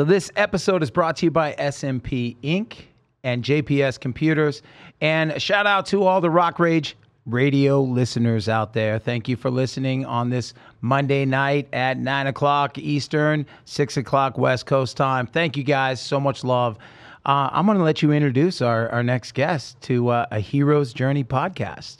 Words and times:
So, 0.00 0.04
this 0.04 0.30
episode 0.34 0.82
is 0.82 0.90
brought 0.90 1.16
to 1.16 1.26
you 1.26 1.30
by 1.30 1.52
SMP 1.58 2.34
Inc. 2.42 2.72
and 3.22 3.44
JPS 3.44 4.00
Computers. 4.00 4.62
And 5.02 5.30
a 5.30 5.38
shout 5.38 5.66
out 5.66 5.84
to 5.88 6.04
all 6.04 6.22
the 6.22 6.30
Rock 6.30 6.58
Rage 6.58 6.96
radio 7.26 7.82
listeners 7.82 8.48
out 8.48 8.72
there. 8.72 8.98
Thank 8.98 9.28
you 9.28 9.36
for 9.36 9.50
listening 9.50 10.06
on 10.06 10.30
this 10.30 10.54
Monday 10.80 11.26
night 11.26 11.68
at 11.74 11.98
9 11.98 12.28
o'clock 12.28 12.78
Eastern, 12.78 13.44
6 13.66 13.98
o'clock 13.98 14.38
West 14.38 14.64
Coast 14.64 14.96
time. 14.96 15.26
Thank 15.26 15.58
you 15.58 15.64
guys. 15.64 16.00
So 16.00 16.18
much 16.18 16.44
love. 16.44 16.78
Uh, 17.26 17.50
I'm 17.52 17.66
going 17.66 17.76
to 17.76 17.84
let 17.84 18.00
you 18.00 18.10
introduce 18.10 18.62
our, 18.62 18.88
our 18.88 19.02
next 19.02 19.32
guest 19.32 19.78
to 19.82 20.08
uh, 20.08 20.26
a 20.30 20.40
Heroes 20.40 20.94
Journey 20.94 21.24
podcast. 21.24 21.98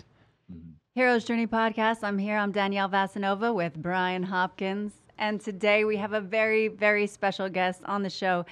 Heroes 0.95 1.25
Journey 1.25 1.47
podcast. 1.47 1.99
I'm 2.03 2.17
here. 2.17 2.39
I'm 2.39 2.53
Danielle 2.53 2.89
Vasanova 2.89 3.55
with 3.55 3.75
Bryan 3.75 4.23
Hopkins. 4.23 4.95
And 5.21 5.39
today 5.39 5.85
we 5.85 5.99
have 5.99 6.15
a 6.15 6.21
very, 6.21 6.69
very 6.69 7.07
special 7.07 7.51
guest 7.51 7.83
on 7.85 8.03
the 8.03 8.09
show. 8.09 8.47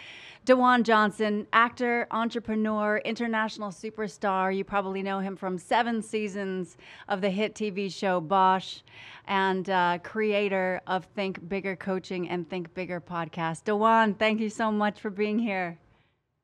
DaJuan 0.45 0.83
Johnson, 0.83 1.47
actor, 1.53 2.07
entrepreneur, 2.11 2.99
international 3.07 3.71
superstar. 3.71 4.55
You 4.55 4.65
probably 4.65 5.03
know 5.03 5.19
him 5.19 5.35
from 5.35 5.57
seven 5.57 6.03
seasons 6.03 6.77
of 7.09 7.23
the 7.23 7.31
hit 7.31 7.55
TV 7.55 7.91
show 7.91 8.21
Bosch 8.21 8.81
and 9.27 9.69
uh, 9.71 9.99
creator 10.03 10.83
of 10.87 11.07
Think 11.17 11.49
Bigger 11.49 11.75
Coaching 11.75 12.29
and 12.29 12.49
Think 12.49 12.73
Bigger 12.75 13.01
podcast. 13.01 13.65
DaJuan, 13.65 14.19
thank 14.19 14.39
you 14.39 14.51
so 14.51 14.71
much 14.71 15.01
for 15.01 15.09
being 15.09 15.39
here. 15.39 15.79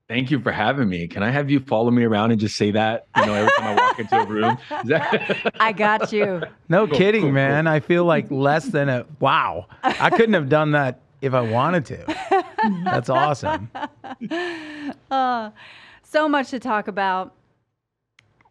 Thank 0.08 0.30
you 0.30 0.38
for 0.40 0.52
having 0.52 0.88
me. 0.88 1.08
Can 1.08 1.22
I 1.22 1.30
have 1.30 1.50
you 1.50 1.60
follow 1.60 1.90
me 1.90 2.04
around 2.04 2.30
and 2.30 2.38
just 2.38 2.56
say 2.56 2.70
that, 2.72 3.06
you 3.16 3.24
know, 3.24 3.32
every 3.34 3.50
time 3.56 3.78
I 3.78 3.80
walk 3.80 3.98
into 3.98 4.20
a 4.20 4.26
room? 4.26 4.58
That- 4.84 5.52
I 5.60 5.72
got 5.72 6.12
you. 6.12 6.42
No 6.68 6.86
cool, 6.86 6.98
kidding, 6.98 7.22
cool, 7.22 7.32
man. 7.32 7.64
Cool. 7.64 7.72
I 7.72 7.80
feel 7.80 8.04
like 8.04 8.30
less 8.30 8.66
than 8.66 8.90
a 8.90 9.06
wow. 9.18 9.66
I 9.82 10.10
couldn't 10.10 10.34
have 10.34 10.50
done 10.50 10.72
that 10.72 11.00
if 11.22 11.32
I 11.32 11.40
wanted 11.40 11.86
to. 11.86 12.16
That's 12.84 13.08
awesome. 13.08 13.70
Uh, 15.10 15.50
so 16.02 16.28
much 16.28 16.50
to 16.50 16.58
talk 16.58 16.88
about. 16.88 17.34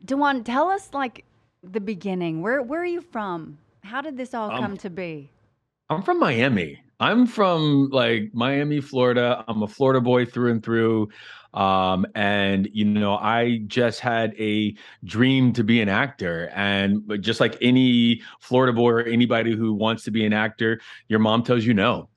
DaJuan, 0.06 0.44
tell 0.46 0.70
us 0.70 0.90
like 0.94 1.24
the 1.64 1.80
beginning. 1.80 2.42
Where 2.42 2.62
where 2.62 2.82
are 2.82 2.86
you 2.86 3.02
from? 3.02 3.58
How 3.84 4.02
did 4.02 4.18
this 4.18 4.34
all 4.34 4.52
um, 4.52 4.62
come 4.62 4.78
to 4.78 4.90
be? 4.90 5.30
I'm 5.90 6.04
from 6.04 6.20
Miami. 6.20 6.80
I'm 7.00 7.26
from 7.28 7.90
like 7.92 8.32
Miami, 8.34 8.82
Florida. 8.82 9.44
I'm 9.48 9.64
a 9.64 9.68
Florida 9.68 10.02
boy 10.02 10.26
through 10.26 10.52
and 10.52 10.64
through. 10.64 11.10
Um, 11.54 12.06
and 12.16 12.68
you 12.74 12.86
know, 12.86 13.16
I 13.16 13.60
just 13.68 14.00
had 14.00 14.34
a 14.40 14.76
dream 15.04 15.54
to 15.54 15.64
be 15.64 15.82
an 15.82 15.90
actor. 15.90 16.50
And 16.54 17.04
just 17.22 17.40
like 17.40 17.58
any 17.62 18.22
Florida 18.40 18.74
boy 18.74 18.90
or 18.90 19.02
anybody 19.02 19.56
who 19.56 19.74
wants 19.74 20.04
to 20.06 20.12
be 20.12 20.26
an 20.26 20.34
actor, 20.34 20.82
your 21.08 21.20
mom 21.20 21.44
tells 21.44 21.66
you 21.66 21.74
no. 21.74 22.10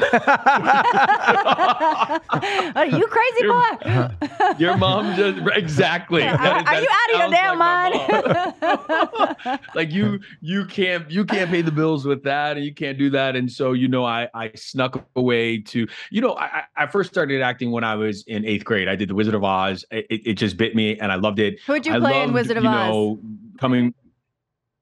Are 2.74 2.86
you 2.86 3.06
crazy 3.06 3.40
your, 3.40 3.52
boy? 3.52 4.10
your 4.58 4.76
mom 4.76 5.14
just 5.16 5.40
exactly. 5.54 6.22
Are, 6.22 6.36
are 6.36 6.80
you 6.80 6.88
out 6.90 7.14
of 7.14 7.20
your 7.20 7.30
damn 7.30 7.58
like 7.58 8.62
mind? 8.62 9.58
like 9.74 9.90
you, 9.90 10.20
you 10.40 10.64
can't, 10.66 11.10
you 11.10 11.24
can't 11.24 11.50
pay 11.50 11.62
the 11.62 11.72
bills 11.72 12.06
with 12.06 12.22
that, 12.24 12.56
and 12.56 12.64
you 12.64 12.74
can't 12.74 12.98
do 12.98 13.10
that. 13.10 13.36
And 13.36 13.50
so, 13.50 13.72
you 13.72 13.88
know, 13.88 14.04
I, 14.04 14.28
I 14.34 14.50
snuck 14.54 15.06
away 15.16 15.58
to, 15.58 15.86
you 16.10 16.20
know, 16.20 16.36
I, 16.36 16.64
I 16.76 16.86
first 16.86 17.10
started 17.10 17.42
acting 17.42 17.70
when 17.70 17.84
I 17.84 17.94
was 17.94 18.24
in 18.26 18.44
eighth 18.44 18.64
grade. 18.64 18.88
I 18.88 18.96
did 18.96 19.08
The 19.08 19.14
Wizard 19.14 19.34
of 19.34 19.44
Oz. 19.44 19.84
It, 19.90 20.06
it 20.08 20.34
just 20.34 20.56
bit 20.56 20.74
me, 20.74 20.98
and 20.98 21.12
I 21.12 21.16
loved 21.16 21.38
it. 21.38 21.60
Who'd 21.66 21.86
you 21.86 21.94
I 21.94 22.00
play 22.00 22.12
loved, 22.12 22.28
in 22.28 22.34
Wizard 22.34 22.56
of 22.56 22.64
you 22.64 22.70
Oz? 22.70 23.18
Coming 23.58 23.90
mm-hmm. 23.90 24.08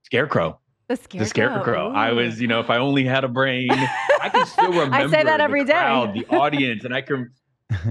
Scarecrow. 0.05 0.59
The 0.88 0.97
scarecrow. 0.97 1.19
The 1.19 1.28
scarecrow. 1.28 1.91
Ooh. 1.91 1.94
I 1.94 2.12
was, 2.12 2.41
you 2.41 2.49
know, 2.49 2.60
if 2.60 2.71
I 2.71 2.78
only 2.78 3.04
had 3.04 3.22
a 3.22 3.28
brain, 3.28 3.69
I 3.71 4.31
can 4.32 4.47
still 4.47 4.71
remember. 4.71 4.97
I 4.97 5.06
say 5.09 5.22
that 5.22 5.41
every 5.41 5.65
the 5.65 5.72
crowd, 5.72 6.15
the 6.15 6.26
audience, 6.34 6.84
and 6.84 6.94
I 6.94 7.03
can 7.03 7.31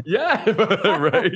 yeah 0.06 0.44
right. 0.98 1.34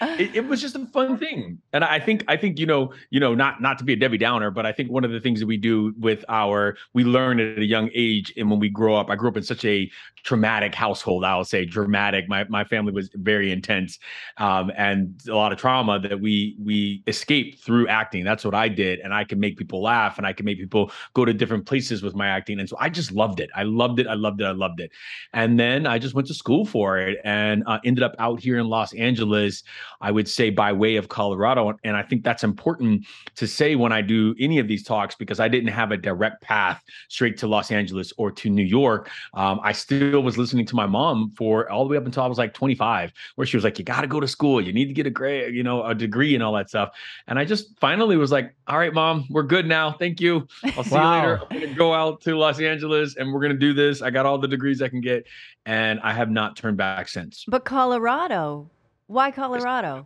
It, 0.00 0.36
it, 0.36 0.46
was 0.46 0.60
just 0.60 0.76
a 0.76 0.86
fun 0.86 1.18
thing. 1.22 1.58
And 1.72 1.84
i 1.84 1.98
think 1.98 2.24
i 2.28 2.36
think 2.36 2.58
you 2.58 2.66
know 2.66 2.92
you 3.10 3.20
know 3.20 3.34
not 3.34 3.60
not 3.60 3.78
to 3.78 3.84
be 3.84 3.92
a 3.92 3.96
debbie 3.96 4.18
downer 4.18 4.50
but 4.50 4.64
i 4.64 4.72
think 4.72 4.90
one 4.90 5.04
of 5.04 5.10
the 5.10 5.20
things 5.20 5.40
that 5.40 5.46
we 5.46 5.56
do 5.58 5.92
with 5.98 6.24
our 6.28 6.76
we 6.94 7.04
learn 7.04 7.38
at 7.38 7.58
a 7.58 7.64
young 7.64 7.90
age 7.94 8.32
and 8.36 8.50
when 8.50 8.58
we 8.58 8.68
grow 8.68 8.94
up 8.94 9.10
i 9.10 9.14
grew 9.14 9.28
up 9.28 9.36
in 9.36 9.42
such 9.42 9.64
a 9.64 9.90
traumatic 10.24 10.74
household 10.74 11.24
i'll 11.24 11.44
say 11.44 11.64
dramatic. 11.64 12.28
My, 12.28 12.44
my 12.44 12.64
family 12.64 12.92
was 12.92 13.10
very 13.14 13.50
intense 13.50 13.98
um, 14.38 14.70
and 14.76 15.20
a 15.28 15.34
lot 15.34 15.52
of 15.52 15.58
trauma 15.58 15.98
that 16.00 16.20
we 16.20 16.56
we 16.62 17.02
escaped 17.06 17.62
through 17.62 17.88
acting. 17.88 18.24
That's 18.24 18.44
what 18.44 18.54
i 18.54 18.68
did 18.68 19.00
and 19.00 19.12
i 19.12 19.24
can 19.24 19.40
make 19.40 19.56
people 19.56 19.82
laugh 19.82 20.18
and 20.18 20.26
i 20.26 20.32
can 20.32 20.46
make 20.46 20.58
people 20.58 20.90
go 21.14 21.24
to 21.24 21.32
different 21.32 21.66
places 21.66 22.02
with 22.02 22.14
my 22.14 22.28
acting. 22.28 22.60
And 22.60 22.68
so 22.68 22.76
i 22.78 22.88
just 22.88 23.12
loved 23.12 23.40
it. 23.40 23.50
I 23.54 23.64
loved 23.64 23.98
it. 23.98 24.06
I 24.06 24.14
loved 24.14 24.40
it. 24.40 24.44
I 24.44 24.52
loved 24.52 24.80
it. 24.80 24.90
And 25.32 25.58
then 25.58 25.86
i 25.86 25.98
just 25.98 26.14
went 26.14 26.28
to 26.28 26.34
school 26.34 26.64
for 26.64 26.98
it 26.98 27.18
and 27.24 27.64
uh, 27.66 27.78
ended 27.84 28.02
up 28.02 28.14
out 28.18 28.40
here 28.40 28.58
in 28.58 28.68
Los 28.68 28.94
Angeles, 28.94 29.62
I 30.00 30.10
would 30.10 30.28
say 30.28 30.50
by 30.50 30.72
way 30.72 30.96
of 30.96 31.08
Colorado. 31.08 31.72
And 31.84 31.96
I 31.96 32.02
think 32.02 32.24
that's 32.24 32.44
important 32.44 33.06
to 33.36 33.46
say 33.46 33.76
when 33.76 33.92
I 33.92 34.02
do 34.02 34.34
any 34.38 34.58
of 34.58 34.68
these 34.68 34.82
talks 34.82 35.14
because 35.14 35.40
I 35.40 35.48
didn't 35.48 35.70
have 35.70 35.92
a 35.92 35.96
direct 35.96 36.42
path 36.42 36.82
straight 37.08 37.36
to 37.38 37.46
Los 37.46 37.70
Angeles 37.70 38.12
or 38.16 38.30
to 38.32 38.50
New 38.50 38.64
York. 38.64 39.10
Um, 39.34 39.60
I 39.62 39.72
still 39.72 40.22
was 40.22 40.38
listening 40.38 40.66
to 40.66 40.76
my 40.76 40.86
mom 40.86 41.32
for 41.36 41.70
all 41.70 41.84
the 41.84 41.90
way 41.90 41.96
up 41.96 42.06
until 42.06 42.22
I 42.22 42.26
was 42.26 42.38
like 42.38 42.54
25, 42.54 43.12
where 43.36 43.46
she 43.46 43.56
was 43.56 43.64
like, 43.64 43.78
You 43.78 43.84
got 43.84 44.02
to 44.02 44.06
go 44.06 44.20
to 44.20 44.28
school. 44.28 44.60
You 44.60 44.72
need 44.72 44.86
to 44.86 44.92
get 44.92 45.06
a 45.06 45.10
grade, 45.10 45.54
you 45.54 45.62
know, 45.62 45.84
a 45.84 45.94
degree 45.94 46.34
and 46.34 46.42
all 46.42 46.52
that 46.54 46.68
stuff. 46.68 46.90
And 47.26 47.38
I 47.38 47.44
just 47.44 47.78
finally 47.80 48.16
was 48.16 48.32
like, 48.32 48.54
All 48.66 48.78
right, 48.78 48.92
mom, 48.92 49.26
we're 49.30 49.42
good 49.42 49.66
now. 49.66 49.92
Thank 49.92 50.20
you. 50.20 50.46
I'll 50.76 50.84
see 50.84 50.94
wow. 50.94 51.14
you 51.14 51.28
later. 51.28 51.42
I'm 51.50 51.58
going 51.58 51.68
to 51.68 51.74
go 51.74 51.94
out 51.94 52.20
to 52.22 52.36
Los 52.36 52.60
Angeles 52.60 53.16
and 53.16 53.32
we're 53.32 53.40
going 53.40 53.52
to 53.52 53.58
do 53.58 53.72
this. 53.72 54.02
I 54.02 54.10
got 54.10 54.26
all 54.26 54.38
the 54.38 54.48
degrees 54.48 54.82
I 54.82 54.88
can 54.88 55.00
get 55.00 55.26
and 55.66 56.00
I 56.00 56.12
have 56.12 56.30
not 56.30 56.56
turned 56.56 56.76
back 56.76 57.08
since. 57.08 57.44
But 57.48 57.64
Colorado, 57.64 58.70
why 59.06 59.30
Colorado? 59.30 60.04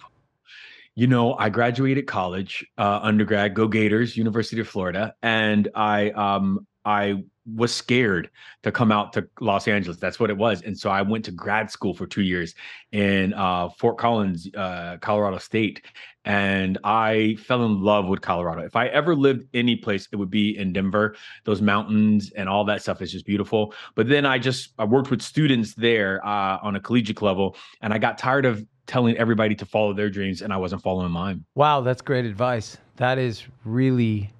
You 0.94 1.06
know, 1.06 1.34
I 1.34 1.50
graduated 1.50 2.06
college, 2.06 2.64
uh, 2.78 3.00
undergrad, 3.02 3.54
go 3.54 3.68
Gators, 3.68 4.16
University 4.16 4.60
of 4.60 4.68
Florida, 4.68 5.14
and 5.22 5.68
I 5.74 6.10
um 6.10 6.66
I 6.84 7.22
was 7.54 7.72
scared 7.72 8.30
to 8.62 8.72
come 8.72 8.90
out 8.90 9.12
to 9.12 9.28
Los 9.40 9.68
Angeles. 9.68 9.98
That's 9.98 10.18
what 10.18 10.30
it 10.30 10.36
was. 10.36 10.62
And 10.62 10.76
so 10.76 10.90
I 10.90 11.02
went 11.02 11.24
to 11.26 11.30
grad 11.30 11.70
school 11.70 11.94
for 11.94 12.06
two 12.06 12.22
years 12.22 12.54
in 12.92 13.32
uh, 13.34 13.68
Fort 13.68 13.98
Collins, 13.98 14.48
uh, 14.54 14.96
Colorado 15.00 15.38
State. 15.38 15.82
And 16.24 16.76
I 16.82 17.36
fell 17.38 17.64
in 17.64 17.80
love 17.80 18.06
with 18.06 18.20
Colorado. 18.20 18.62
If 18.62 18.74
I 18.74 18.88
ever 18.88 19.14
lived 19.14 19.44
any 19.54 19.76
place, 19.76 20.08
it 20.10 20.16
would 20.16 20.30
be 20.30 20.58
in 20.58 20.72
Denver. 20.72 21.14
Those 21.44 21.62
mountains 21.62 22.32
and 22.36 22.48
all 22.48 22.64
that 22.64 22.82
stuff 22.82 23.00
is 23.00 23.12
just 23.12 23.26
beautiful. 23.26 23.72
But 23.94 24.08
then 24.08 24.26
I 24.26 24.38
just 24.38 24.70
I 24.78 24.84
worked 24.84 25.10
with 25.10 25.22
students 25.22 25.74
there 25.74 26.24
uh, 26.26 26.58
on 26.62 26.74
a 26.74 26.80
collegiate 26.80 27.22
level, 27.22 27.56
and 27.80 27.94
I 27.94 27.98
got 27.98 28.18
tired 28.18 28.44
of 28.44 28.66
telling 28.88 29.16
everybody 29.16 29.54
to 29.54 29.64
follow 29.64 29.92
their 29.92 30.10
dreams, 30.10 30.42
and 30.42 30.52
I 30.52 30.56
wasn't 30.56 30.82
following 30.82 31.12
mine. 31.12 31.44
Wow, 31.54 31.80
that's 31.80 32.02
great 32.02 32.24
advice. 32.24 32.76
That 32.96 33.18
is 33.18 33.44
really 33.64 34.32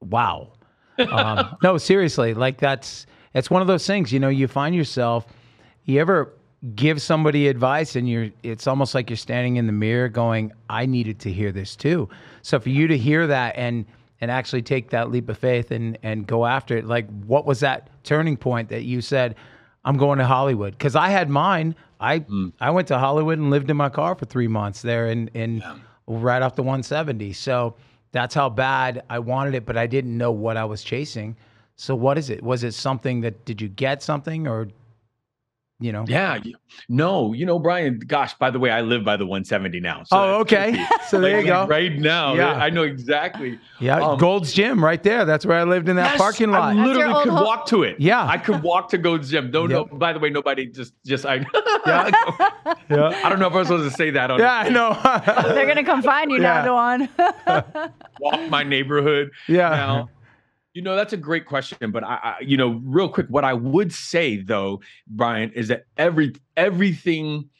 wow 0.00 0.52
um, 1.10 1.56
no, 1.62 1.78
seriously, 1.78 2.34
like 2.34 2.58
that's 2.58 3.06
it's 3.34 3.50
one 3.50 3.62
of 3.62 3.68
those 3.68 3.86
things. 3.86 4.12
You 4.12 4.20
know, 4.20 4.28
you 4.28 4.48
find 4.48 4.74
yourself. 4.74 5.26
You 5.84 6.00
ever 6.00 6.32
give 6.74 7.00
somebody 7.00 7.46
advice 7.46 7.94
and 7.94 8.08
you're 8.08 8.30
it's 8.42 8.66
almost 8.66 8.94
like 8.94 9.08
you're 9.08 9.16
standing 9.16 9.56
in 9.56 9.66
the 9.66 9.72
mirror 9.72 10.08
going 10.08 10.52
i 10.68 10.84
needed 10.84 11.20
to 11.20 11.32
hear 11.32 11.52
this 11.52 11.76
too 11.76 12.08
so 12.42 12.58
for 12.58 12.68
you 12.68 12.88
to 12.88 12.98
hear 12.98 13.28
that 13.28 13.54
and 13.56 13.86
and 14.20 14.28
actually 14.28 14.60
take 14.60 14.90
that 14.90 15.08
leap 15.08 15.28
of 15.28 15.38
faith 15.38 15.70
and 15.70 15.96
and 16.02 16.26
go 16.26 16.44
after 16.44 16.76
it 16.76 16.84
like 16.84 17.08
what 17.26 17.46
was 17.46 17.60
that 17.60 17.88
turning 18.02 18.36
point 18.36 18.68
that 18.68 18.82
you 18.82 19.00
said 19.00 19.36
i'm 19.84 19.96
going 19.96 20.18
to 20.18 20.26
hollywood 20.26 20.72
because 20.72 20.96
i 20.96 21.08
had 21.08 21.30
mine 21.30 21.76
i 22.00 22.18
mm. 22.18 22.52
i 22.60 22.68
went 22.68 22.88
to 22.88 22.98
hollywood 22.98 23.38
and 23.38 23.50
lived 23.50 23.70
in 23.70 23.76
my 23.76 23.88
car 23.88 24.16
for 24.16 24.24
three 24.24 24.48
months 24.48 24.82
there 24.82 25.06
in 25.06 25.28
in 25.34 25.58
yeah. 25.58 25.76
right 26.08 26.42
off 26.42 26.56
the 26.56 26.62
170 26.62 27.32
so 27.34 27.76
that's 28.12 28.34
how 28.34 28.48
bad 28.48 29.02
I 29.10 29.18
wanted 29.18 29.54
it, 29.54 29.66
but 29.66 29.76
I 29.76 29.86
didn't 29.86 30.16
know 30.16 30.32
what 30.32 30.56
I 30.56 30.64
was 30.64 30.82
chasing. 30.82 31.36
So 31.76 31.94
what 31.94 32.18
is 32.18 32.30
it? 32.30 32.42
Was 32.42 32.64
it 32.64 32.72
something 32.72 33.20
that 33.20 33.44
did 33.44 33.60
you 33.60 33.68
get 33.68 34.02
something 34.02 34.46
or 34.46 34.68
you 35.80 35.92
know? 35.92 36.04
Yeah. 36.08 36.38
No, 36.88 37.32
you 37.32 37.46
know, 37.46 37.58
Bryan, 37.58 38.00
gosh, 38.00 38.34
by 38.34 38.50
the 38.50 38.58
way, 38.58 38.70
I 38.70 38.80
live 38.80 39.04
by 39.04 39.16
the 39.16 39.24
170 39.24 39.78
now. 39.80 40.02
So 40.04 40.16
oh, 40.16 40.40
okay. 40.40 40.86
So 41.08 41.20
there 41.20 41.36
like, 41.36 41.46
you 41.46 41.52
go. 41.52 41.66
Right 41.66 41.98
now. 41.98 42.34
Yeah. 42.34 42.52
I 42.52 42.68
know 42.68 42.82
exactly. 42.82 43.58
Yeah. 43.80 44.00
Um, 44.00 44.18
Gold's 44.18 44.52
Gym 44.52 44.84
right 44.84 45.02
there. 45.02 45.24
That's 45.24 45.46
where 45.46 45.58
I 45.58 45.64
lived 45.64 45.88
in 45.88 45.96
that 45.96 46.12
yes, 46.12 46.18
parking 46.18 46.50
lot. 46.50 46.76
I 46.76 46.84
literally 46.84 47.22
could 47.22 47.32
home. 47.32 47.44
walk 47.44 47.66
to 47.66 47.84
it. 47.84 47.98
Yeah. 47.98 48.26
I 48.26 48.36
could 48.36 48.62
walk 48.62 48.90
to 48.90 48.98
Gold's 48.98 49.30
Gym. 49.30 49.50
Don't 49.50 49.70
yep. 49.70 49.90
know. 49.90 49.98
By 49.98 50.12
the 50.12 50.18
way, 50.18 50.28
nobody 50.28 50.66
just, 50.66 50.92
just, 51.06 51.24
I, 51.24 51.36
yeah. 51.86 52.10
yeah. 52.90 53.20
I 53.24 53.28
don't 53.28 53.38
know 53.38 53.46
if 53.46 53.54
I 53.54 53.58
was 53.58 53.68
supposed 53.68 53.90
to 53.90 53.96
say 53.96 54.10
that. 54.10 54.30
On 54.30 54.38
yeah, 54.38 54.58
I 54.58 54.68
know. 54.68 54.98
They're 55.54 55.64
going 55.64 55.76
to 55.76 55.84
come 55.84 56.02
find 56.02 56.30
you 56.30 56.36
yeah. 56.42 56.64
now, 56.64 56.98
DaJuan. 56.98 57.92
walk 58.20 58.50
my 58.50 58.64
neighborhood. 58.64 59.30
Yeah. 59.46 59.70
Now. 59.70 60.10
You 60.78 60.84
know, 60.84 60.94
that's 60.94 61.12
a 61.12 61.16
great 61.16 61.44
question, 61.44 61.90
but 61.90 62.04
I, 62.04 62.20
I, 62.22 62.34
you 62.40 62.56
know, 62.56 62.80
real 62.84 63.08
quick, 63.08 63.26
what 63.30 63.42
I 63.42 63.52
would 63.52 63.92
say 63.92 64.36
though, 64.36 64.80
Bryan, 65.08 65.50
is 65.50 65.66
that 65.66 65.86
every 65.96 66.36
everything 66.56 67.50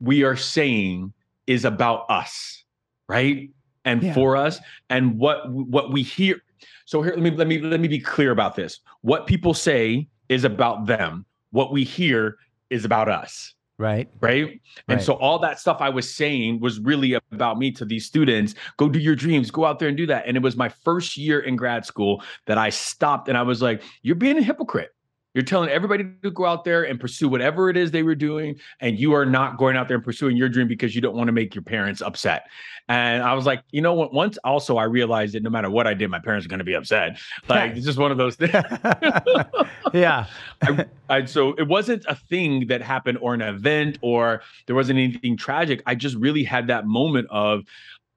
we 0.00 0.24
are 0.24 0.34
saying 0.34 1.12
is 1.46 1.64
about 1.64 2.06
us, 2.10 2.64
right? 3.08 3.50
And 3.84 4.02
yeah. 4.02 4.14
for 4.14 4.36
us, 4.36 4.58
and 4.90 5.16
what 5.16 5.48
what 5.48 5.92
we 5.92 6.02
hear. 6.02 6.42
So 6.86 7.02
here, 7.02 7.12
let 7.12 7.22
me 7.22 7.30
let 7.30 7.46
me 7.46 7.60
let 7.60 7.78
me 7.78 7.86
be 7.86 8.00
clear 8.00 8.32
about 8.32 8.56
this. 8.56 8.80
What 9.02 9.28
people 9.28 9.54
say 9.54 10.08
is 10.28 10.42
about 10.42 10.86
them. 10.86 11.26
What 11.52 11.70
we 11.70 11.84
hear 11.84 12.38
is 12.68 12.84
about 12.84 13.08
us. 13.08 13.54
Right. 13.78 14.08
Right. 14.20 14.60
And 14.88 14.98
Right. 14.98 15.02
so 15.02 15.14
all 15.14 15.38
that 15.40 15.58
stuff 15.58 15.78
I 15.80 15.88
was 15.88 16.12
saying 16.12 16.60
was 16.60 16.78
really 16.78 17.14
about 17.32 17.58
me 17.58 17.72
to 17.72 17.84
these 17.84 18.06
students. 18.06 18.54
Go 18.76 18.88
do 18.88 19.00
your 19.00 19.16
dreams, 19.16 19.50
go 19.50 19.64
out 19.64 19.80
there 19.80 19.88
and 19.88 19.96
do 19.96 20.06
that. 20.06 20.24
And 20.26 20.36
it 20.36 20.42
was 20.42 20.56
my 20.56 20.68
first 20.68 21.16
year 21.16 21.40
in 21.40 21.56
grad 21.56 21.84
school 21.84 22.22
that 22.46 22.56
I 22.56 22.70
stopped 22.70 23.28
and 23.28 23.36
I 23.36 23.42
was 23.42 23.62
like, 23.62 23.82
you're 24.02 24.14
being 24.14 24.38
a 24.38 24.42
hypocrite. 24.42 24.94
You're 25.34 25.44
telling 25.44 25.68
everybody 25.68 26.04
to 26.22 26.30
go 26.30 26.46
out 26.46 26.64
there 26.64 26.84
and 26.84 26.98
pursue 26.98 27.28
whatever 27.28 27.68
it 27.68 27.76
is 27.76 27.90
they 27.90 28.04
were 28.04 28.14
doing, 28.14 28.58
and 28.80 28.98
you 28.98 29.14
are 29.14 29.26
not 29.26 29.58
going 29.58 29.76
out 29.76 29.88
there 29.88 29.96
and 29.96 30.04
pursuing 30.04 30.36
your 30.36 30.48
dream 30.48 30.68
because 30.68 30.94
you 30.94 31.00
don't 31.00 31.16
want 31.16 31.26
to 31.26 31.32
make 31.32 31.54
your 31.54 31.62
parents 31.62 32.00
upset. 32.00 32.46
And 32.88 33.22
I 33.22 33.34
was 33.34 33.46
like, 33.46 33.62
you 33.70 33.80
know 33.80 33.94
what? 33.94 34.12
Once 34.12 34.38
also 34.44 34.76
I 34.76 34.84
realized 34.84 35.34
that 35.34 35.42
no 35.42 35.50
matter 35.50 35.70
what 35.70 35.86
I 35.86 35.94
did, 35.94 36.10
my 36.10 36.18
parents 36.20 36.46
are 36.46 36.48
going 36.48 36.58
to 36.58 36.64
be 36.64 36.74
upset. 36.74 37.18
Like 37.48 37.72
it's 37.76 37.84
just 37.84 37.98
one 37.98 38.12
of 38.12 38.18
those 38.18 38.36
things. 38.36 38.52
yeah. 39.92 40.26
I, 40.62 40.84
I, 41.08 41.24
so 41.24 41.54
it 41.54 41.66
wasn't 41.66 42.04
a 42.08 42.14
thing 42.14 42.68
that 42.68 42.82
happened 42.82 43.18
or 43.20 43.34
an 43.34 43.40
event 43.40 43.98
or 44.02 44.42
there 44.66 44.76
wasn't 44.76 44.98
anything 44.98 45.36
tragic. 45.36 45.82
I 45.86 45.94
just 45.94 46.16
really 46.16 46.44
had 46.44 46.66
that 46.68 46.86
moment 46.86 47.26
of 47.30 47.64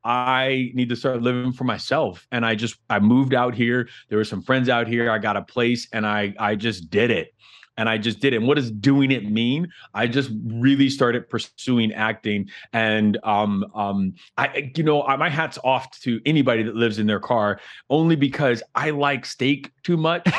I 0.07 0.71
need 0.73 0.87
to 0.87 0.95
start 0.95 1.21
living 1.21 1.51
for 1.51 1.65
myself. 1.65 2.25
And 2.31 2.45
I 2.45 2.55
just 2.55 2.77
I 2.89 2.99
moved 2.99 3.33
out 3.33 3.53
here. 3.53 3.89
There 4.07 4.17
were 4.17 4.23
some 4.23 4.41
friends 4.41 4.69
out 4.69 4.87
here. 4.87 5.11
I 5.11 5.17
got 5.17 5.35
a 5.35 5.41
place 5.41 5.89
and 5.91 6.07
I 6.07 6.33
I 6.39 6.55
just 6.55 6.89
did 6.89 7.11
it. 7.11 7.33
And 7.77 7.87
I 7.87 7.97
just 7.97 8.19
did 8.19 8.33
it. 8.33 8.37
And 8.37 8.47
what 8.47 8.55
does 8.55 8.71
doing 8.71 9.11
it 9.11 9.29
mean? 9.29 9.71
I 9.93 10.07
just 10.07 10.31
really 10.45 10.89
started 10.89 11.29
pursuing 11.29 11.93
acting. 11.93 12.49
And 12.73 13.17
um 13.23 13.65
um 13.75 14.13
I 14.37 14.71
you 14.75 14.83
know, 14.83 15.03
I, 15.03 15.15
my 15.15 15.29
hat's 15.29 15.57
off 15.63 15.99
to 16.01 16.19
anybody 16.25 16.63
that 16.63 16.75
lives 16.75 16.99
in 16.99 17.07
their 17.07 17.19
car 17.19 17.59
only 17.89 18.15
because 18.15 18.63
I 18.75 18.89
like 18.91 19.25
steak 19.25 19.71
too 19.83 19.97
much. 19.97 20.23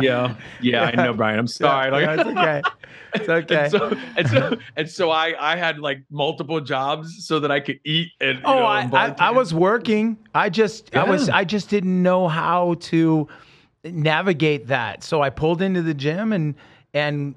yeah, 0.00 0.34
yeah, 0.60 0.84
I 0.84 0.96
know, 0.96 1.12
Bryan. 1.12 1.38
I'm 1.38 1.46
sorry. 1.46 1.90
Yeah, 2.02 2.14
like, 2.14 2.18
it's 2.18 2.30
okay. 2.30 2.62
It's 3.14 3.28
okay. 3.28 3.64
and 3.64 3.70
so 3.70 3.96
and 4.16 4.28
so 4.28 4.56
and 4.76 4.88
so 4.88 5.10
I 5.10 5.34
I 5.38 5.56
had 5.56 5.78
like 5.78 6.02
multiple 6.10 6.60
jobs 6.60 7.26
so 7.26 7.40
that 7.40 7.50
I 7.50 7.60
could 7.60 7.80
eat 7.84 8.12
and 8.20 8.38
you 8.38 8.44
oh, 8.44 8.60
know, 8.60 8.64
I, 8.64 8.88
I, 8.92 9.14
I 9.18 9.30
was 9.30 9.52
working. 9.52 10.18
I 10.34 10.48
just, 10.48 10.94
I 10.94 11.04
was, 11.04 11.28
I 11.28 11.44
just 11.44 11.68
didn't 11.68 12.02
know 12.02 12.28
how 12.28 12.74
to 12.80 13.28
navigate 13.84 14.66
that. 14.68 15.02
So 15.02 15.22
I 15.22 15.30
pulled 15.30 15.62
into 15.62 15.82
the 15.82 15.94
gym 15.94 16.32
and 16.32 16.54
and 16.92 17.34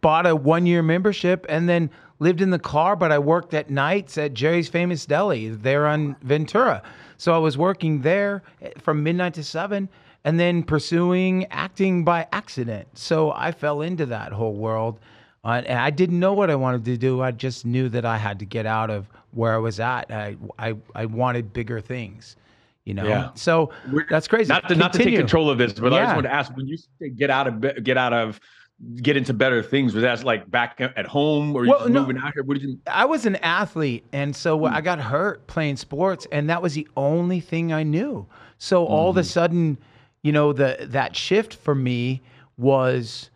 bought 0.00 0.26
a 0.26 0.34
one 0.34 0.66
year 0.66 0.82
membership 0.82 1.46
and 1.48 1.68
then 1.68 1.90
lived 2.18 2.40
in 2.40 2.50
the 2.50 2.58
car. 2.58 2.96
But 2.96 3.12
I 3.12 3.18
worked 3.18 3.54
at 3.54 3.70
nights 3.70 4.18
at 4.18 4.34
Jerry's 4.34 4.68
Famous 4.68 5.06
Deli 5.06 5.48
there 5.48 5.86
on 5.86 6.16
Ventura. 6.22 6.82
So 7.16 7.34
I 7.34 7.38
was 7.38 7.58
working 7.58 8.02
there 8.02 8.42
from 8.78 9.02
midnight 9.02 9.34
to 9.34 9.44
seven. 9.44 9.88
And 10.24 10.38
then 10.38 10.64
pursuing 10.64 11.46
acting 11.46 12.04
by 12.04 12.26
accident. 12.32 12.88
So 12.98 13.30
I 13.32 13.52
fell 13.52 13.82
into 13.82 14.04
that 14.06 14.32
whole 14.32 14.52
world. 14.52 14.98
Uh, 15.44 15.62
and 15.64 15.78
I 15.78 15.90
didn't 15.90 16.18
know 16.18 16.34
what 16.34 16.50
I 16.50 16.56
wanted 16.56 16.84
to 16.86 16.96
do. 16.98 17.22
I 17.22 17.30
just 17.30 17.64
knew 17.64 17.88
that 17.90 18.04
I 18.04 18.18
had 18.18 18.38
to 18.40 18.44
get 18.44 18.66
out 18.66 18.90
of 18.90 19.06
where 19.30 19.54
I 19.54 19.58
was 19.58 19.78
at. 19.80 20.10
I 20.10 20.36
I, 20.58 20.74
I 20.94 21.06
wanted 21.06 21.52
bigger 21.52 21.80
things, 21.80 22.36
you 22.88 22.94
know. 22.94 23.06
Yeah. 23.06 23.30
So 23.34 23.70
We're- 23.92 24.06
that's 24.08 24.26
crazy. 24.26 24.48
not 24.48 24.66
to 24.68 24.74
not 24.74 24.94
to 24.94 24.98
take 24.98 25.14
control 25.14 25.50
of 25.50 25.58
this, 25.58 25.74
but 25.74 25.92
I 25.92 26.04
just 26.04 26.14
want 26.14 26.24
to 26.24 26.32
ask 26.32 26.56
when 26.56 26.66
you 26.66 26.78
say 26.78 27.10
get 27.10 27.30
out 27.30 27.46
of 27.46 27.60
be- 27.60 27.80
get 27.82 27.98
out 27.98 28.14
of 28.14 28.40
get 29.02 29.16
into 29.16 29.34
better 29.34 29.62
things, 29.62 29.92
was 29.92 30.02
that 30.02 30.24
like 30.24 30.50
back 30.50 30.80
at 30.80 31.06
home 31.06 31.54
or 31.54 31.66
Well, 31.66 31.80
just 31.80 31.90
no. 31.90 32.00
moving 32.00 32.16
out 32.16 32.32
here? 32.32 32.42
What 32.44 32.54
did 32.54 32.62
you 32.62 32.78
I 32.86 33.04
was 33.04 33.26
an 33.26 33.36
athlete, 33.36 34.04
and 34.12 34.34
so 34.34 34.58
hmm. 34.58 34.64
I 34.66 34.80
got 34.80 35.00
hurt 35.00 35.46
playing 35.46 35.76
sports, 35.76 36.26
and 36.32 36.48
that 36.48 36.62
was 36.62 36.74
the 36.74 36.88
only 36.96 37.40
thing 37.40 37.72
I 37.72 37.82
knew. 37.82 38.26
So 38.56 38.86
all 38.86 39.10
of 39.10 39.18
a 39.18 39.20
hmm. 39.20 39.26
sudden, 39.26 39.78
you 40.22 40.32
know, 40.32 40.54
the 40.54 40.78
that 40.80 41.14
shift 41.14 41.54
for 41.54 41.74
me 41.74 42.22
was 42.56 43.28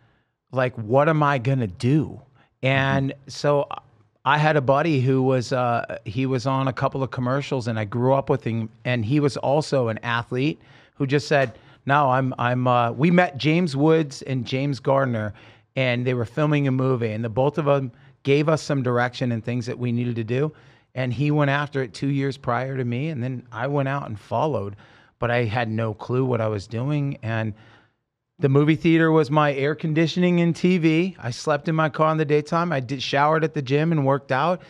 like, 0.51 0.75
what 0.75 1.07
am 1.07 1.21
I 1.21 1.37
gonna 1.37 1.67
do? 1.67 2.19
Hmm. 2.63 2.67
And 2.67 3.13
so 3.27 3.67
I 4.25 4.37
had 4.37 4.55
a 4.55 4.61
buddy 4.61 5.01
who 5.01 5.21
was 5.21 5.51
uh, 5.51 5.97
he 6.05 6.25
was 6.25 6.47
on 6.47 6.69
a 6.69 6.73
couple 6.73 7.03
of 7.03 7.11
commercials, 7.11 7.67
and 7.67 7.77
I 7.77 7.83
grew 7.83 8.13
up 8.13 8.29
with 8.29 8.43
him, 8.43 8.69
and 8.85 9.03
he 9.03 9.19
was 9.19 9.35
also 9.35 9.89
an 9.89 9.97
athlete 10.01 10.61
who 10.95 11.05
just 11.05 11.27
said, 11.27 11.59
"No, 11.85 12.09
I'm 12.09 12.33
I'm." 12.39 12.65
Uh, 12.65 12.91
we 12.93 13.11
met 13.11 13.37
James 13.37 13.75
Woods 13.75 14.21
and 14.21 14.45
James 14.45 14.79
Gardner, 14.79 15.33
and 15.75 16.07
they 16.07 16.13
were 16.13 16.25
filming 16.25 16.69
a 16.69 16.71
movie, 16.71 17.11
and 17.11 17.23
the 17.23 17.29
both 17.29 17.57
of 17.57 17.65
them 17.65 17.91
gave 18.23 18.47
us 18.47 18.61
some 18.61 18.81
direction 18.81 19.33
and 19.33 19.43
things 19.43 19.65
that 19.65 19.77
we 19.77 19.91
needed 19.91 20.15
to 20.15 20.23
do. 20.23 20.53
And 20.95 21.11
he 21.11 21.29
went 21.31 21.51
after 21.51 21.83
it 21.83 21.93
two 21.93 22.07
years 22.07 22.37
prior 22.37 22.77
to 22.77 22.85
me, 22.85 23.09
and 23.09 23.21
then 23.21 23.45
I 23.51 23.67
went 23.67 23.89
out 23.89 24.07
and 24.07 24.17
followed, 24.17 24.77
but 25.19 25.31
I 25.31 25.43
had 25.43 25.67
no 25.67 25.93
clue 25.93 26.23
what 26.23 26.39
I 26.39 26.47
was 26.47 26.65
doing, 26.65 27.17
and 27.23 27.53
the 28.39 28.49
movie 28.49 28.75
theater 28.75 29.11
was 29.11 29.29
my 29.29 29.53
air 29.53 29.75
conditioning 29.75 30.41
and 30.41 30.53
TV. 30.55 31.15
I 31.19 31.31
slept 31.31 31.67
in 31.67 31.75
my 31.75 31.89
car 31.89 32.11
in 32.11 32.17
the 32.17 32.25
daytime. 32.25 32.71
I 32.71 32.79
did 32.79 33.01
showered 33.01 33.43
at 33.43 33.53
the 33.53 33.61
gym 33.61 33.91
and 33.91 34.05
worked 34.05 34.31
out. 34.31 34.61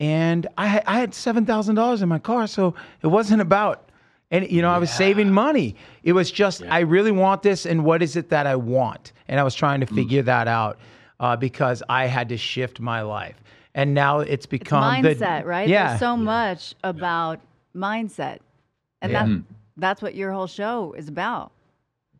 And 0.00 0.46
I 0.58 0.66
had, 0.66 0.82
I 0.86 0.98
had 0.98 1.14
seven 1.14 1.46
thousand 1.46 1.76
dollars 1.76 2.02
in 2.02 2.08
my 2.08 2.18
car, 2.18 2.46
so 2.46 2.74
it 3.02 3.06
wasn't 3.06 3.40
about 3.40 3.90
and 4.32 4.50
you 4.50 4.62
know 4.62 4.70
I 4.70 4.78
was 4.78 4.90
saving 4.90 5.30
money. 5.30 5.76
It 6.02 6.12
was 6.12 6.30
just 6.30 6.62
I 6.64 6.80
really 6.80 7.12
want 7.12 7.42
this, 7.42 7.66
and 7.66 7.84
what 7.84 8.02
is 8.02 8.16
it 8.16 8.30
that 8.30 8.46
I 8.46 8.56
want? 8.56 9.12
And 9.28 9.38
I 9.38 9.44
was 9.44 9.54
trying 9.54 9.80
to 9.80 9.86
figure 9.86 10.22
that 10.22 10.48
out 10.48 10.78
uh, 11.20 11.36
because 11.36 11.82
I 11.88 12.06
had 12.06 12.28
to 12.30 12.36
shift 12.36 12.80
my 12.80 13.02
life. 13.02 13.36
And 13.74 13.94
now 13.94 14.20
it's 14.20 14.32
It's 14.32 14.46
become 14.46 14.82
mindset, 14.82 15.42
the, 15.42 15.46
right? 15.46 15.68
Yeah, 15.68 15.88
There's 15.88 16.00
so 16.00 16.16
much 16.16 16.74
about 16.82 17.40
mindset. 17.74 18.38
And 19.00 19.12
Yeah. 19.12 19.26
that 19.26 19.42
that's 19.76 20.02
what 20.02 20.14
your 20.14 20.32
whole 20.32 20.46
show 20.46 20.94
is 20.94 21.08
about. 21.08 21.52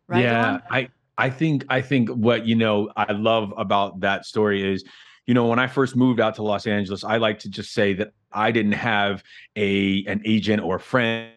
Right? 0.07 0.23
yeah 0.23 0.59
i 0.69 0.89
i 1.17 1.29
think 1.29 1.65
i 1.69 1.81
think 1.81 2.09
what 2.09 2.45
you 2.45 2.55
know 2.55 2.91
i 2.95 3.11
love 3.11 3.53
about 3.57 4.01
that 4.01 4.25
story 4.25 4.73
is 4.73 4.83
you 5.27 5.33
know 5.33 5.47
when 5.47 5.59
i 5.59 5.67
first 5.67 5.95
moved 5.95 6.19
out 6.19 6.35
to 6.35 6.43
los 6.43 6.67
angeles 6.67 7.03
i 7.03 7.17
like 7.17 7.39
to 7.39 7.49
just 7.49 7.73
say 7.73 7.93
that 7.93 8.11
i 8.31 8.51
didn't 8.51 8.73
have 8.73 9.23
a 9.55 10.03
an 10.05 10.21
agent 10.25 10.61
or 10.61 10.75
a 10.75 10.79
friend 10.79 11.31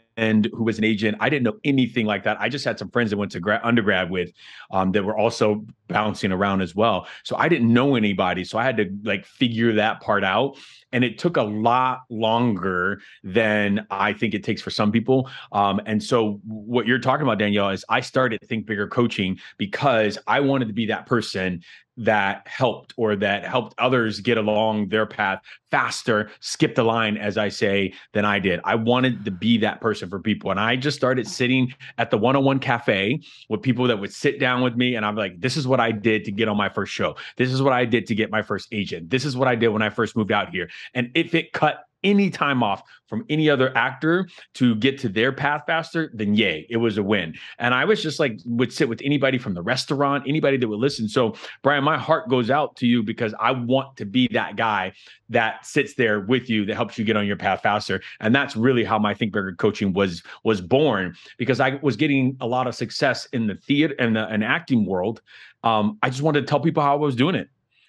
who 0.53 0.65
was 0.65 0.79
an 0.79 0.85
agent 0.85 1.17
i 1.21 1.29
didn't 1.29 1.45
know 1.45 1.59
anything 1.65 2.07
like 2.07 2.25
that. 2.25 2.41
I 2.41 2.49
just 2.49 2.65
had 2.65 2.79
some 2.79 2.91
friends 2.91 3.11
that 3.11 3.17
went 3.17 3.33
to 3.33 3.41
grad, 3.41 3.61
undergrad 3.63 4.11
with 4.11 4.33
um, 4.71 4.93
that 4.93 5.05
were 5.05 5.17
also 5.17 5.65
bouncing 5.89 6.33
around 6.33 6.63
as 6.63 6.75
well. 6.75 7.07
So 7.25 7.37
i 7.37 7.49
didn't 7.49 7.73
know 7.73 7.97
anybody 7.97 8.45
so 8.45 8.59
i 8.59 8.65
had 8.65 8.77
to 8.79 8.91
like 9.05 9.25
figure 9.27 9.75
that 9.75 10.01
part 10.01 10.25
out. 10.25 10.57
And 10.93 11.05
it 11.05 11.19
took 11.19 11.37
a 11.37 11.43
lot 11.43 12.03
longer 12.11 13.01
than 13.23 13.87
i 13.91 14.13
think 14.13 14.35
it 14.35 14.45
takes 14.45 14.63
for 14.63 14.71
some 14.71 14.93
people. 14.93 15.29
Um, 15.53 15.81
and 15.87 16.03
so 16.03 16.41
what 16.45 16.87
you're 16.87 16.99
talking 16.99 17.23
about, 17.23 17.39
Danielle, 17.39 17.71
is 17.71 17.85
I 17.89 18.01
started 18.01 18.41
Think 18.47 18.67
Bigger 18.67 18.89
Coaching 18.89 19.39
because 19.59 20.19
I 20.27 20.41
wanted 20.41 20.69
to 20.69 20.75
be 20.75 20.87
that 20.87 21.07
person 21.07 21.63
that 21.97 22.47
helped 22.47 22.93
or 22.97 23.17
that 23.17 23.45
helped 23.45 23.75
others 23.79 24.21
get 24.21 24.37
along 24.39 24.89
their 24.89 25.07
path 25.07 25.41
faster, 25.71 26.31
skip 26.41 26.75
the 26.75 26.83
line, 26.83 27.17
as 27.17 27.37
I 27.37 27.49
say, 27.49 27.93
than 28.13 28.25
I 28.25 28.39
did. 28.39 28.61
I 28.65 28.75
wanted 28.75 29.25
to 29.25 29.31
be 29.31 29.59
that 29.59 29.81
person 29.81 30.09
for 30.09 30.21
people. 30.21 30.51
And 30.51 30.61
I 30.61 30.77
just 30.77 30.97
started 30.97 31.27
sitting 31.27 31.75
at 31.99 32.11
the 32.11 32.19
one-on-one 32.19 32.57
oh 32.57 32.61
cafe 32.61 33.21
with 33.49 33.63
people 33.63 33.87
that 33.89 33.99
would 33.99 34.13
sit 34.13 34.39
down 34.39 34.63
with 34.63 34.77
me. 34.77 34.95
And 34.95 35.05
I'm 35.05 35.17
like, 35.17 35.41
this 35.41 35.57
is 35.57 35.67
what 35.67 35.81
I 35.81 35.91
did 35.91 36.25
to 36.27 36.33
get 36.33 36.49
on 36.49 36.57
my 36.57 36.69
first 36.69 36.93
show. 36.93 37.17
This 37.37 37.53
is 37.53 37.63
what 37.63 37.73
I 37.73 37.85
did 37.85 38.07
to 38.07 38.15
get 38.15 38.31
my 38.31 38.43
first 38.43 38.69
agent. 38.73 39.11
This 39.11 39.25
is 39.25 39.37
what 39.37 39.49
I 39.49 39.55
did 39.55 39.69
when 39.69 39.83
I 39.83 39.91
first 39.91 40.17
moved 40.17 40.33
out 40.33 40.51
here. 40.51 40.69
And 40.95 41.11
if 41.15 41.35
it 41.35 41.53
cut 41.53 41.86
any 42.05 42.31
time 42.31 42.63
off 42.63 42.83
from 43.07 43.25
any 43.29 43.49
other 43.49 43.77
actor 43.77 44.29
to 44.55 44.75
get 44.77 44.99
to 44.99 45.09
their 45.09 45.33
path 45.33 45.63
faster, 45.67 46.11
then 46.15 46.35
yay, 46.35 46.67
it 46.69 46.77
was 46.77 46.99
a 46.99 47.03
win. 47.03 47.35
And 47.59 47.75
I 47.75 47.85
was 47.85 48.03
just 48.03 48.19
like, 48.19 48.39
would 48.45 48.73
sit 48.73 48.89
with 48.89 49.01
anybody 49.05 49.39
from 49.39 49.55
the 49.55 49.63
restaurant, 49.63 50.25
anybody 50.27 50.57
that 50.57 50.69
would 50.69 50.79
listen. 50.79 51.09
So, 51.09 51.35
Bryan, 51.63 51.85
my 51.85 51.99
heart 51.99 52.29
goes 52.29 52.51
out 52.51 52.77
to 52.77 52.87
you 52.87 53.03
because 53.03 53.35
I 53.41 53.53
want 53.53 53.97
to 53.97 54.05
be 54.05 54.29
that 54.33 54.57
guy 54.57 54.93
that 55.29 55.65
sits 55.67 55.95
there 55.95 56.21
with 56.21 56.49
you 56.49 56.65
that 56.67 56.75
helps 56.75 56.99
you 56.99 57.05
get 57.05 57.17
on 57.17 57.27
your 57.27 57.37
path 57.37 57.63
faster. 57.63 58.01
And 58.21 58.35
that's 58.35 58.57
really 58.57 58.85
how 58.85 58.99
my 58.99 59.15
Think 59.15 59.33
Bigger 59.33 59.55
coaching 59.55 59.93
was 59.93 60.23
was 60.45 60.61
born 60.61 61.15
because 61.39 61.61
I 61.61 61.79
was 61.83 61.97
getting 61.97 62.37
a 62.41 62.47
lot 62.47 62.67
of 62.67 62.75
success 62.75 63.27
in 63.33 63.47
the 63.47 63.55
theater 63.55 63.95
and 63.99 64.17
the 64.17 64.27
and 64.29 64.45
acting 64.45 64.87
world. 64.87 65.23
Um, 65.65 65.99
I 66.03 66.11
just 66.11 66.23
wanted 66.23 66.43
to 66.43 66.47
tell 66.47 66.61
people 66.61 66.83
how 66.83 66.93
I 66.93 66.99
was 66.99 67.17
doing 67.17 67.35
it. 67.35 67.49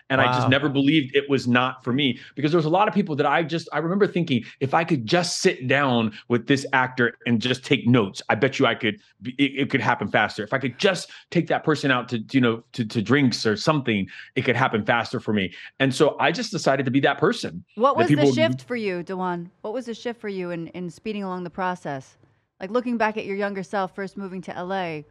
And 0.09 0.21
I 0.21 0.33
just 0.33 0.49
never 0.49 0.69
believed 0.69 1.15
it 1.15 1.29
was 1.29 1.47
not 1.47 1.83
for 1.83 1.91
me 1.91 2.19
because 2.35 2.51
there 2.51 2.57
was 2.57 2.65
a 2.65 2.69
lot 2.69 2.87
of 2.87 2.93
people 2.93 3.15
that 3.17 3.25
I 3.25 3.43
just 3.43 3.67
I 3.73 3.79
remember 3.79 4.07
thinking 4.07 4.43
if 4.61 4.73
I 4.73 4.83
could 4.83 5.05
just 5.05 5.41
sit 5.41 5.67
down 5.67 6.13
with 6.29 6.47
this 6.47 6.65
actor 6.71 7.17
and 7.25 7.41
just 7.41 7.65
take 7.65 7.87
notes, 7.87 8.21
I 8.29 8.35
bet 8.35 8.57
you 8.57 8.65
I 8.65 8.75
could 8.75 9.01
it, 9.25 9.33
it 9.37 9.69
could 9.69 9.81
happen 9.81 10.07
faster. 10.07 10.43
If 10.43 10.53
I 10.53 10.59
could 10.59 10.77
just 10.77 11.11
take 11.29 11.47
that 11.47 11.63
person 11.63 11.91
out 11.91 12.07
to 12.09 12.23
you 12.31 12.39
know 12.39 12.63
to 12.73 12.85
to 12.85 13.01
drinks 13.01 13.45
or 13.45 13.57
something, 13.57 14.07
it 14.35 14.43
could 14.43 14.55
happen 14.55 14.85
faster 14.85 15.19
for 15.19 15.33
me. 15.33 15.53
And 15.79 15.93
so 15.93 16.15
I 16.19 16.31
just 16.31 16.51
decided 16.51 16.85
to 16.85 16.91
be 16.91 17.01
that 17.01 17.17
person. 17.17 17.65
What 17.75 17.97
that 17.97 18.09
was 18.09 18.33
the 18.33 18.33
shift 18.33 18.63
for 18.63 18.75
you, 18.75 19.03
DaJuan? 19.03 19.49
What 19.61 19.73
was 19.73 19.87
the 19.87 19.93
shift 19.93 20.21
for 20.21 20.29
you 20.29 20.51
in, 20.51 20.67
in 20.67 20.89
speeding 20.89 21.23
along 21.23 21.43
the 21.43 21.49
process? 21.49 22.17
Like 22.59 22.71
looking 22.71 22.97
back 22.97 23.17
at 23.17 23.25
your 23.25 23.35
younger 23.35 23.63
self 23.63 23.93
first 23.93 24.17
moving 24.17 24.41
to 24.43 24.63
LA, 24.63 25.01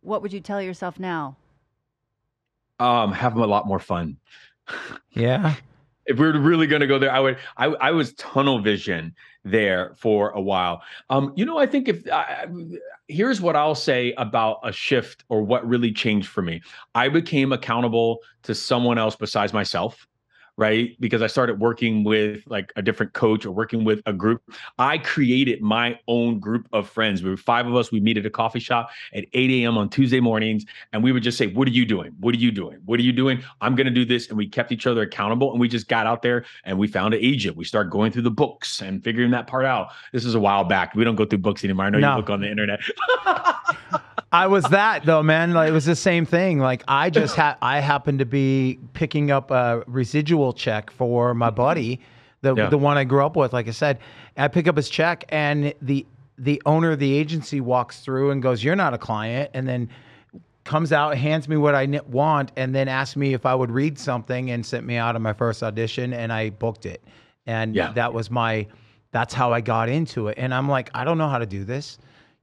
what 0.00 0.22
would 0.22 0.32
you 0.32 0.40
tell 0.40 0.60
yourself 0.60 0.98
now? 0.98 1.36
Um, 2.78 3.12
have 3.12 3.36
a 3.36 3.46
lot 3.46 3.66
more 3.66 3.78
fun. 3.78 4.16
yeah. 5.12 5.54
if 6.06 6.18
we 6.18 6.26
were 6.26 6.40
really 6.40 6.66
going 6.66 6.80
to 6.80 6.86
go 6.86 6.98
there, 6.98 7.12
I 7.12 7.20
would. 7.20 7.38
I 7.56 7.66
I 7.66 7.90
was 7.90 8.14
tunnel 8.14 8.60
vision 8.60 9.14
there 9.44 9.94
for 9.96 10.30
a 10.30 10.40
while. 10.40 10.82
Um, 11.10 11.32
you 11.36 11.44
know, 11.44 11.58
I 11.58 11.66
think 11.66 11.88
if 11.88 12.06
uh, 12.08 12.46
here's 13.08 13.40
what 13.40 13.56
I'll 13.56 13.74
say 13.74 14.14
about 14.14 14.60
a 14.64 14.72
shift 14.72 15.24
or 15.28 15.42
what 15.42 15.66
really 15.68 15.92
changed 15.92 16.28
for 16.28 16.42
me. 16.42 16.62
I 16.94 17.08
became 17.08 17.52
accountable 17.52 18.20
to 18.44 18.54
someone 18.54 18.98
else 18.98 19.16
besides 19.16 19.52
myself 19.52 20.07
right? 20.58 21.00
Because 21.00 21.22
I 21.22 21.28
started 21.28 21.60
working 21.60 22.02
with 22.02 22.42
like 22.46 22.72
a 22.74 22.82
different 22.82 23.12
coach 23.12 23.46
or 23.46 23.52
working 23.52 23.84
with 23.84 24.02
a 24.06 24.12
group. 24.12 24.42
I 24.78 24.98
created 24.98 25.62
my 25.62 25.98
own 26.08 26.40
group 26.40 26.68
of 26.72 26.90
friends. 26.90 27.22
We 27.22 27.30
were 27.30 27.36
five 27.36 27.68
of 27.68 27.76
us. 27.76 27.92
We 27.92 28.00
meet 28.00 28.18
at 28.18 28.26
a 28.26 28.30
coffee 28.30 28.58
shop 28.58 28.90
at 29.14 29.24
8 29.32 29.50
a.m. 29.50 29.78
on 29.78 29.88
Tuesday 29.88 30.18
mornings. 30.18 30.66
And 30.92 31.02
we 31.02 31.12
would 31.12 31.22
just 31.22 31.38
say, 31.38 31.46
What 31.46 31.68
are 31.68 31.70
you 31.70 31.86
doing? 31.86 32.12
What 32.18 32.34
are 32.34 32.38
you 32.38 32.50
doing? 32.50 32.80
What 32.84 32.98
are 32.98 33.04
you 33.04 33.12
doing? 33.12 33.40
I'm 33.60 33.76
going 33.76 33.86
to 33.86 33.92
do 33.92 34.04
this. 34.04 34.28
And 34.28 34.36
we 34.36 34.48
kept 34.48 34.72
each 34.72 34.86
other 34.86 35.02
accountable. 35.02 35.52
And 35.52 35.60
we 35.60 35.68
just 35.68 35.86
got 35.86 36.08
out 36.08 36.22
there 36.22 36.44
and 36.64 36.76
we 36.76 36.88
found 36.88 37.14
an 37.14 37.20
agent. 37.22 37.56
We 37.56 37.64
started 37.64 37.90
going 37.90 38.10
through 38.10 38.22
the 38.22 38.30
books 38.30 38.82
and 38.82 39.02
figuring 39.02 39.30
that 39.30 39.46
part 39.46 39.64
out. 39.64 39.92
This 40.12 40.24
is 40.24 40.34
a 40.34 40.40
while 40.40 40.64
back. 40.64 40.96
We 40.96 41.04
don't 41.04 41.16
go 41.16 41.24
through 41.24 41.38
books 41.38 41.62
anymore. 41.62 41.86
I 41.86 41.90
know 41.90 41.98
no. 42.00 42.10
you 42.10 42.16
look 42.16 42.30
on 42.30 42.40
the 42.40 42.50
internet. 42.50 42.80
I 44.30 44.46
was 44.46 44.64
that 44.64 45.06
though, 45.06 45.22
man. 45.22 45.52
Like, 45.54 45.68
it 45.68 45.72
was 45.72 45.86
the 45.86 45.96
same 45.96 46.26
thing. 46.26 46.58
Like 46.58 46.82
I 46.86 47.10
just 47.10 47.34
had, 47.34 47.56
I 47.62 47.80
happened 47.80 48.18
to 48.18 48.26
be 48.26 48.78
picking 48.92 49.30
up 49.30 49.50
a 49.50 49.82
residual 49.86 50.52
check 50.52 50.90
for 50.90 51.34
my 51.34 51.50
buddy, 51.50 52.00
the 52.42 52.54
yeah. 52.54 52.68
the 52.68 52.78
one 52.78 52.98
I 52.98 53.04
grew 53.04 53.24
up 53.24 53.36
with. 53.36 53.52
Like 53.52 53.68
I 53.68 53.72
said, 53.72 53.98
I 54.36 54.48
pick 54.48 54.68
up 54.68 54.76
his 54.76 54.90
check, 54.90 55.24
and 55.30 55.72
the 55.80 56.06
the 56.36 56.60
owner 56.66 56.92
of 56.92 56.98
the 56.98 57.12
agency 57.14 57.60
walks 57.60 58.00
through 58.00 58.30
and 58.30 58.42
goes, 58.42 58.62
"You're 58.62 58.76
not 58.76 58.92
a 58.92 58.98
client," 58.98 59.50
and 59.54 59.66
then 59.66 59.88
comes 60.64 60.92
out, 60.92 61.16
hands 61.16 61.48
me 61.48 61.56
what 61.56 61.74
I 61.74 61.86
want, 62.08 62.52
and 62.56 62.74
then 62.74 62.88
asks 62.88 63.16
me 63.16 63.32
if 63.32 63.46
I 63.46 63.54
would 63.54 63.70
read 63.70 63.98
something, 63.98 64.50
and 64.50 64.64
sent 64.64 64.84
me 64.84 64.96
out 64.96 65.16
on 65.16 65.22
my 65.22 65.32
first 65.32 65.62
audition, 65.62 66.12
and 66.12 66.32
I 66.32 66.50
booked 66.50 66.84
it, 66.84 67.02
and 67.46 67.74
yeah. 67.74 67.92
that 67.92 68.12
was 68.12 68.30
my. 68.30 68.66
That's 69.10 69.32
how 69.32 69.54
I 69.54 69.62
got 69.62 69.88
into 69.88 70.28
it, 70.28 70.36
and 70.36 70.52
I'm 70.52 70.68
like, 70.68 70.90
I 70.92 71.02
don't 71.04 71.16
know 71.16 71.28
how 71.28 71.38
to 71.38 71.46
do 71.46 71.64
this. 71.64 71.98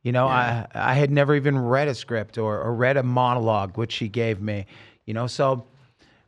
You 0.06 0.12
know, 0.12 0.28
yeah. 0.28 0.68
I 0.76 0.92
I 0.92 0.94
had 0.94 1.10
never 1.10 1.34
even 1.36 1.58
read 1.58 1.88
a 1.88 1.96
script 1.96 2.38
or, 2.38 2.62
or 2.62 2.76
read 2.76 2.96
a 2.96 3.02
monologue, 3.02 3.76
which 3.76 3.92
she 3.92 4.08
gave 4.08 4.40
me. 4.40 4.68
You 5.08 5.16
know, 5.16 5.26
so 5.26 5.66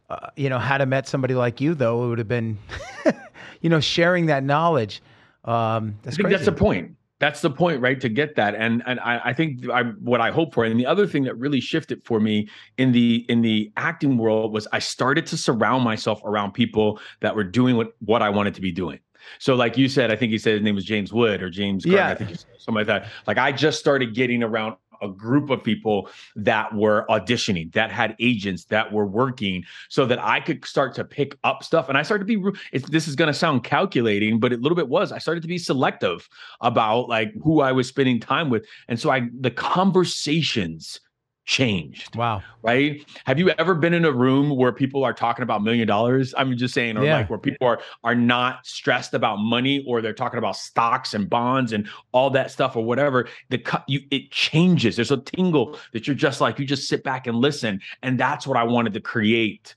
uh, 0.10 0.32
you 0.36 0.50
know, 0.50 0.58
had 0.58 0.82
I 0.82 0.86
met 0.86 1.08
somebody 1.08 1.36
like 1.36 1.62
you, 1.62 1.76
though, 1.76 2.06
it 2.06 2.08
would 2.10 2.18
have 2.18 2.28
been, 2.28 2.58
you 3.62 3.70
know, 3.70 3.80
sharing 3.80 4.26
that 4.28 4.44
knowledge. 4.44 5.04
Um, 5.46 5.96
that's 6.02 6.16
I 6.16 6.18
think 6.18 6.30
crazy. 6.30 6.38
that's 6.38 6.46
the 6.46 6.52
point. 6.54 6.96
That's 7.20 7.42
the 7.42 7.52
point, 7.52 7.80
right? 7.80 8.02
To 8.02 8.10
get 8.10 8.36
that, 8.36 8.56
and 8.56 8.82
and 8.88 9.00
I, 9.00 9.22
I 9.26 9.34
think 9.34 9.70
I, 9.70 9.84
what 9.84 10.22
I 10.22 10.32
hope 10.32 10.56
for, 10.56 10.66
and 10.66 10.80
the 10.80 10.88
other 10.88 11.06
thing 11.06 11.24
that 11.26 11.38
really 11.38 11.60
shifted 11.60 12.04
for 12.04 12.20
me 12.20 12.50
in 12.80 12.94
the 12.94 13.28
in 13.30 13.42
the 13.42 13.72
acting 13.78 14.18
world 14.18 14.54
was 14.54 14.68
I 14.72 14.80
started 14.80 15.28
to 15.28 15.38
surround 15.38 15.84
myself 15.84 16.20
around 16.24 16.54
people 16.54 17.00
that 17.20 17.36
were 17.36 17.44
doing 17.44 17.78
what 17.78 17.94
what 18.00 18.24
I 18.24 18.30
wanted 18.30 18.56
to 18.56 18.62
be 18.62 18.72
doing. 18.72 19.00
So, 19.40 19.56
like 19.56 19.78
you 19.78 19.90
said, 19.90 20.12
I 20.12 20.16
think 20.16 20.32
he 20.32 20.38
said 20.38 20.54
his 20.54 20.64
name 20.64 20.76
was 20.76 20.86
James 20.86 21.14
Wood 21.14 21.42
or 21.42 21.50
James. 21.50 21.86
Gardner, 21.86 22.00
yeah, 22.00 22.10
I 22.10 22.16
think 22.16 22.30
you 22.30 22.36
said 22.36 22.48
something 22.60 22.86
like 22.86 22.88
that. 22.88 23.08
Like 23.26 23.38
I 23.38 23.52
just 23.52 23.80
started 23.80 24.14
getting 24.14 24.44
around 24.44 24.76
a 25.02 25.08
group 25.08 25.50
of 25.50 25.64
people 25.64 26.10
that 26.36 26.74
were 26.74 27.06
auditioning, 27.10 27.72
that 27.74 27.92
had 27.92 28.16
agents, 28.20 28.66
that 28.66 28.92
were 28.92 29.06
working, 29.06 29.64
so 29.90 30.06
that 30.06 30.20
I 30.20 30.40
could 30.40 30.66
start 30.66 30.96
to 30.96 31.04
pick 31.04 31.38
up 31.44 31.64
stuff. 31.64 31.90
And 31.90 31.98
I 31.98 32.04
started 32.04 32.28
to 32.28 32.52
be. 32.52 32.80
this 32.88 33.08
is 33.08 33.16
going 33.16 33.28
to 33.28 33.34
sound 33.34 33.64
calculating, 33.64 34.40
but 34.40 34.54
a 34.54 34.58
little 34.58 34.76
bit 34.76 34.90
was. 34.90 35.12
I 35.12 35.20
started 35.20 35.42
to 35.42 35.48
be 35.48 35.58
selective 35.58 36.28
about 36.62 37.10
like 37.10 37.34
who 37.44 37.62
I 37.62 37.72
was 37.72 37.88
spending 37.88 38.20
time 38.20 38.50
with, 38.50 38.66
and 38.88 39.00
so 39.00 39.10
I 39.10 39.30
the 39.40 39.52
conversations 39.52 41.00
changed. 41.48 42.16
Wow. 42.16 42.44
Right? 42.62 43.04
Have 43.26 43.40
you 43.40 43.50
ever 43.52 43.74
been 43.74 43.94
in 43.94 44.06
a 44.06 44.12
room 44.12 44.56
where 44.56 44.74
people 44.74 45.04
are 45.04 45.14
talking 45.14 45.44
about 45.44 45.64
million 45.64 45.88
dollars? 45.88 46.36
I'm 46.38 46.56
just 46.58 46.74
saying, 46.74 46.98
or 46.98 47.06
yeah. 47.06 47.18
like 47.18 47.30
where 47.30 47.40
people 47.40 47.66
are 47.66 47.80
are 48.04 48.14
not 48.14 48.68
stressed 48.68 49.14
about 49.14 49.38
money 49.38 49.84
or 49.88 50.02
they're 50.02 50.14
talking 50.14 50.38
about 50.38 50.58
stocks 50.58 51.14
and 51.14 51.28
bonds 51.28 51.72
and 51.72 51.88
all 52.12 52.30
that 52.32 52.52
stuff 52.52 52.76
or 52.76 52.84
whatever. 52.84 53.28
The 53.50 53.58
cut 53.58 53.86
you 53.88 54.02
it 54.12 54.30
changes. 54.30 54.98
There's 54.98 55.12
a 55.12 55.18
tingle 55.18 55.80
that 55.94 56.06
you're 56.06 56.16
just 56.16 56.42
like, 56.42 56.60
you 56.60 56.66
just 56.66 56.88
sit 56.88 57.04
back 57.04 57.26
and 57.26 57.38
listen. 57.38 57.80
And 58.04 58.20
that's 58.20 58.46
what 58.46 58.58
I 58.58 58.64
wanted 58.64 58.94
to 58.94 59.02
create 59.02 59.76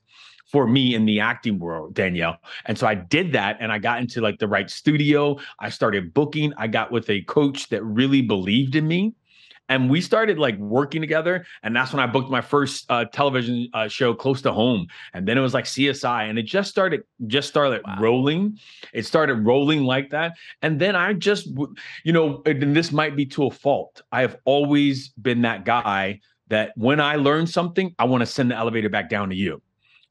for 0.51 0.67
me 0.67 0.97
in 0.97 1.05
the 1.05 1.21
acting 1.21 1.61
world, 1.61 1.95
Danielle. 1.95 2.39
And 2.67 2.77
so 2.77 2.85
I 2.89 2.97
did 2.97 3.33
that 3.33 3.59
and 3.61 3.71
I 3.71 3.79
got 3.79 4.01
into 4.01 4.21
like 4.21 4.41
the 4.41 4.49
right 4.49 4.69
studio. 4.69 5.39
I 5.61 5.71
started 5.71 6.13
booking. 6.13 6.53
I 6.57 6.67
got 6.67 6.91
with 6.91 7.09
a 7.09 7.23
coach 7.23 7.69
that 7.69 7.85
really 7.85 8.23
believed 8.23 8.75
in 8.75 8.89
me 8.89 9.15
and 9.71 9.89
we 9.89 10.01
started 10.01 10.39
like 10.39 10.59
working 10.59 11.01
together 11.01 11.47
and 11.63 11.75
that's 11.75 11.93
when 11.93 12.01
i 12.01 12.07
booked 12.07 12.31
my 12.31 12.43
first 12.43 12.85
uh, 12.91 13.05
television 13.07 13.69
uh, 13.73 13.89
show 13.89 14.13
close 14.13 14.43
to 14.43 14.53
home 14.53 14.87
and 15.15 15.27
then 15.27 15.39
it 15.39 15.41
was 15.41 15.55
like 15.55 15.65
csi 15.65 16.29
and 16.29 16.39
it 16.39 16.43
just 16.43 16.69
started 16.69 17.03
just 17.27 17.49
started 17.49 17.81
wow. 17.87 17.97
rolling 17.99 18.59
it 18.93 19.07
started 19.07 19.47
rolling 19.47 19.85
like 19.85 20.11
that 20.11 20.37
and 20.61 20.79
then 20.79 20.95
i 20.95 21.15
just 21.15 21.49
you 22.05 22.13
know 22.13 22.43
and 22.45 22.77
this 22.77 22.93
might 22.93 23.17
be 23.17 23.25
to 23.25 23.47
a 23.47 23.51
fault 23.51 24.03
i 24.13 24.21
have 24.21 24.37
always 24.45 25.09
been 25.11 25.41
that 25.43 25.65
guy 25.65 26.21
that 26.49 26.73
when 26.77 27.01
i 27.01 27.17
learn 27.17 27.47
something 27.47 27.95
i 27.99 28.05
want 28.05 28.21
to 28.21 28.27
send 28.27 28.51
the 28.51 28.57
elevator 28.57 28.91
back 28.91 29.09
down 29.09 29.31
to 29.31 29.37
you 29.37 29.63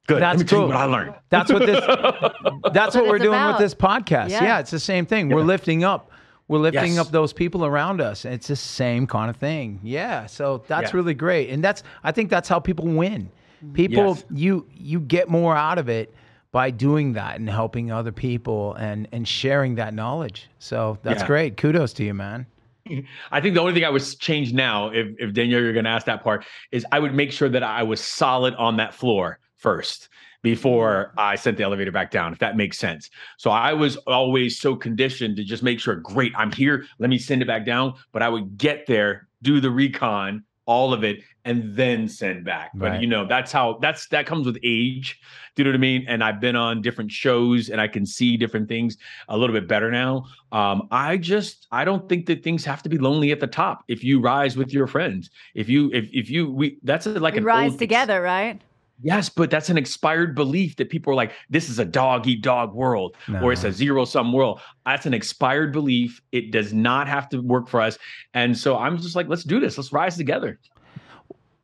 Good. 0.07 0.23
That's 0.23 0.41
cool. 0.41 0.65
what 0.65 0.75
I 0.75 0.85
learned. 0.85 1.13
That's 1.29 1.53
what 1.53 1.67
this. 1.67 1.85
that's 2.73 2.95
what, 2.95 3.03
what 3.03 3.07
we're 3.07 3.19
doing 3.19 3.35
about. 3.35 3.59
with 3.59 3.59
this 3.59 3.75
podcast. 3.75 4.29
Yeah. 4.29 4.43
yeah. 4.43 4.59
it's 4.59 4.71
the 4.71 4.79
same 4.79 5.05
thing. 5.05 5.29
Yeah. 5.29 5.35
We're 5.35 5.43
lifting 5.43 5.83
up 5.83 6.08
we're 6.49 6.57
lifting 6.57 6.93
yes. 6.93 6.97
up 6.97 7.11
those 7.11 7.31
people 7.31 7.63
around 7.63 8.01
us. 8.01 8.25
It's 8.25 8.47
the 8.47 8.55
same 8.55 9.07
kind 9.07 9.29
of 9.29 9.37
thing. 9.37 9.79
Yeah. 9.83 10.25
So 10.25 10.63
that's 10.67 10.91
yeah. 10.91 10.97
really 10.97 11.13
great. 11.13 11.51
And 11.51 11.63
that's 11.63 11.83
I 12.03 12.11
think 12.11 12.29
that's 12.29 12.49
how 12.49 12.59
people 12.59 12.85
win. 12.87 13.31
People 13.73 14.07
yes. 14.07 14.25
you 14.33 14.65
you 14.73 14.99
get 14.99 15.29
more 15.29 15.55
out 15.55 15.77
of 15.77 15.89
it 15.89 16.13
by 16.51 16.71
doing 16.71 17.13
that 17.13 17.39
and 17.39 17.47
helping 17.47 17.91
other 17.91 18.11
people 18.11 18.73
and 18.73 19.07
and 19.11 19.27
sharing 19.27 19.75
that 19.75 19.93
knowledge. 19.93 20.49
So 20.57 20.97
that's 21.03 21.21
yeah. 21.21 21.27
great. 21.27 21.57
Kudos 21.57 21.93
to 21.93 22.03
you, 22.03 22.15
man. 22.15 22.47
I 23.31 23.41
think 23.41 23.53
the 23.53 23.61
only 23.61 23.73
thing 23.73 23.85
I 23.85 23.89
would 23.89 24.03
change 24.19 24.51
now, 24.51 24.89
if 24.89 25.07
if 25.19 25.33
Danielle, 25.33 25.61
you're 25.61 25.73
going 25.73 25.85
to 25.85 25.91
ask 25.91 26.07
that 26.07 26.23
part, 26.23 26.45
is 26.71 26.83
I 26.91 26.99
would 26.99 27.13
make 27.13 27.31
sure 27.31 27.49
that 27.49 27.61
I 27.61 27.83
was 27.83 28.01
solid 28.01 28.55
on 28.55 28.77
that 28.77 28.95
floor 28.95 29.37
first 29.57 30.09
before 30.41 31.09
mm-hmm. 31.09 31.19
I 31.19 31.35
sent 31.35 31.57
the 31.57 31.63
elevator 31.63 31.91
back 31.91 32.11
down, 32.11 32.33
if 32.33 32.39
that 32.39 32.55
makes 32.57 32.77
sense. 32.77 33.09
So 33.37 33.51
I 33.51 33.73
was 33.73 33.97
always 33.97 34.59
so 34.59 34.75
conditioned 34.75 35.35
to 35.37 35.43
just 35.43 35.63
make 35.63 35.79
sure, 35.79 35.95
great, 35.95 36.33
I'm 36.37 36.51
here. 36.51 36.85
Let 36.99 37.09
me 37.09 37.17
send 37.17 37.41
it 37.41 37.47
back 37.47 37.65
down. 37.65 37.93
But 38.11 38.21
I 38.21 38.29
would 38.29 38.57
get 38.57 38.85
there, 38.87 39.27
do 39.41 39.59
the 39.59 39.71
recon, 39.71 40.43
all 40.65 40.93
of 40.93 41.03
it, 41.03 41.23
and 41.45 41.75
then 41.75 42.07
send 42.07 42.45
back. 42.45 42.69
But 42.75 42.91
right. 42.91 43.01
you 43.01 43.07
know, 43.07 43.25
that's 43.25 43.51
how 43.51 43.79
that's 43.81 44.07
that 44.09 44.27
comes 44.27 44.45
with 44.45 44.57
age. 44.63 45.19
Do 45.55 45.61
you 45.61 45.65
know 45.65 45.71
what 45.71 45.77
I 45.77 45.81
mean? 45.81 46.05
And 46.07 46.23
I've 46.23 46.39
been 46.39 46.55
on 46.55 46.81
different 46.81 47.11
shows 47.11 47.69
and 47.69 47.81
I 47.81 47.87
can 47.87 48.05
see 48.05 48.37
different 48.37 48.69
things 48.69 48.95
a 49.29 49.37
little 49.37 49.53
bit 49.53 49.67
better 49.67 49.89
now. 49.89 50.25
Um, 50.51 50.87
I 50.91 51.17
just 51.17 51.65
I 51.71 51.85
don't 51.85 52.07
think 52.07 52.27
that 52.27 52.43
things 52.43 52.63
have 52.65 52.83
to 52.83 52.89
be 52.89 52.99
lonely 52.99 53.31
at 53.31 53.39
the 53.39 53.47
top. 53.47 53.83
If 53.87 54.03
you 54.03 54.21
rise 54.21 54.57
with 54.57 54.71
your 54.71 54.85
friends, 54.85 55.31
if 55.55 55.67
you 55.69 55.89
if 55.91 56.07
if 56.13 56.29
you 56.29 56.51
we 56.51 56.77
that's 56.83 57.07
like 57.07 57.33
we 57.33 57.39
an 57.39 57.45
rise 57.45 57.75
together, 57.75 58.21
right? 58.21 58.61
Yes, 59.01 59.29
but 59.29 59.49
that's 59.49 59.69
an 59.69 59.77
expired 59.77 60.35
belief 60.35 60.75
that 60.75 60.89
people 60.89 61.11
are 61.11 61.15
like, 61.15 61.31
this 61.49 61.69
is 61.69 61.79
a 61.79 61.85
dog 61.85 62.27
eat 62.27 62.41
dog 62.41 62.73
world 62.73 63.15
no. 63.27 63.41
or 63.41 63.53
it's 63.53 63.63
a 63.63 63.71
zero 63.71 64.03
sum 64.03 64.33
world. 64.33 64.59
That's 64.85 65.05
an 65.05 65.13
expired 65.13 65.71
belief. 65.71 66.21
It 66.31 66.51
does 66.51 66.73
not 66.73 67.07
have 67.07 67.29
to 67.29 67.41
work 67.41 67.69
for 67.69 67.79
us. 67.79 67.97
And 68.33 68.57
so 68.57 68.77
I'm 68.77 68.97
just 68.97 69.15
like, 69.15 69.27
let's 69.29 69.43
do 69.43 69.59
this. 69.59 69.77
Let's 69.77 69.93
rise 69.93 70.17
together. 70.17 70.59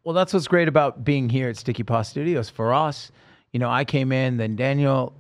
Well, 0.06 0.14
that's 0.14 0.34
what's 0.34 0.48
great 0.48 0.68
about 0.68 1.04
being 1.04 1.28
here 1.28 1.50
at 1.50 1.58
Sticky 1.58 1.84
Paw 1.84 2.04
Studios 2.04 2.50
for 2.50 2.74
us. 2.74 3.12
You 3.52 3.60
know, 3.60 3.70
I 3.70 3.84
came 3.84 4.12
in, 4.12 4.38
then 4.38 4.56
Danielle, 4.56 5.14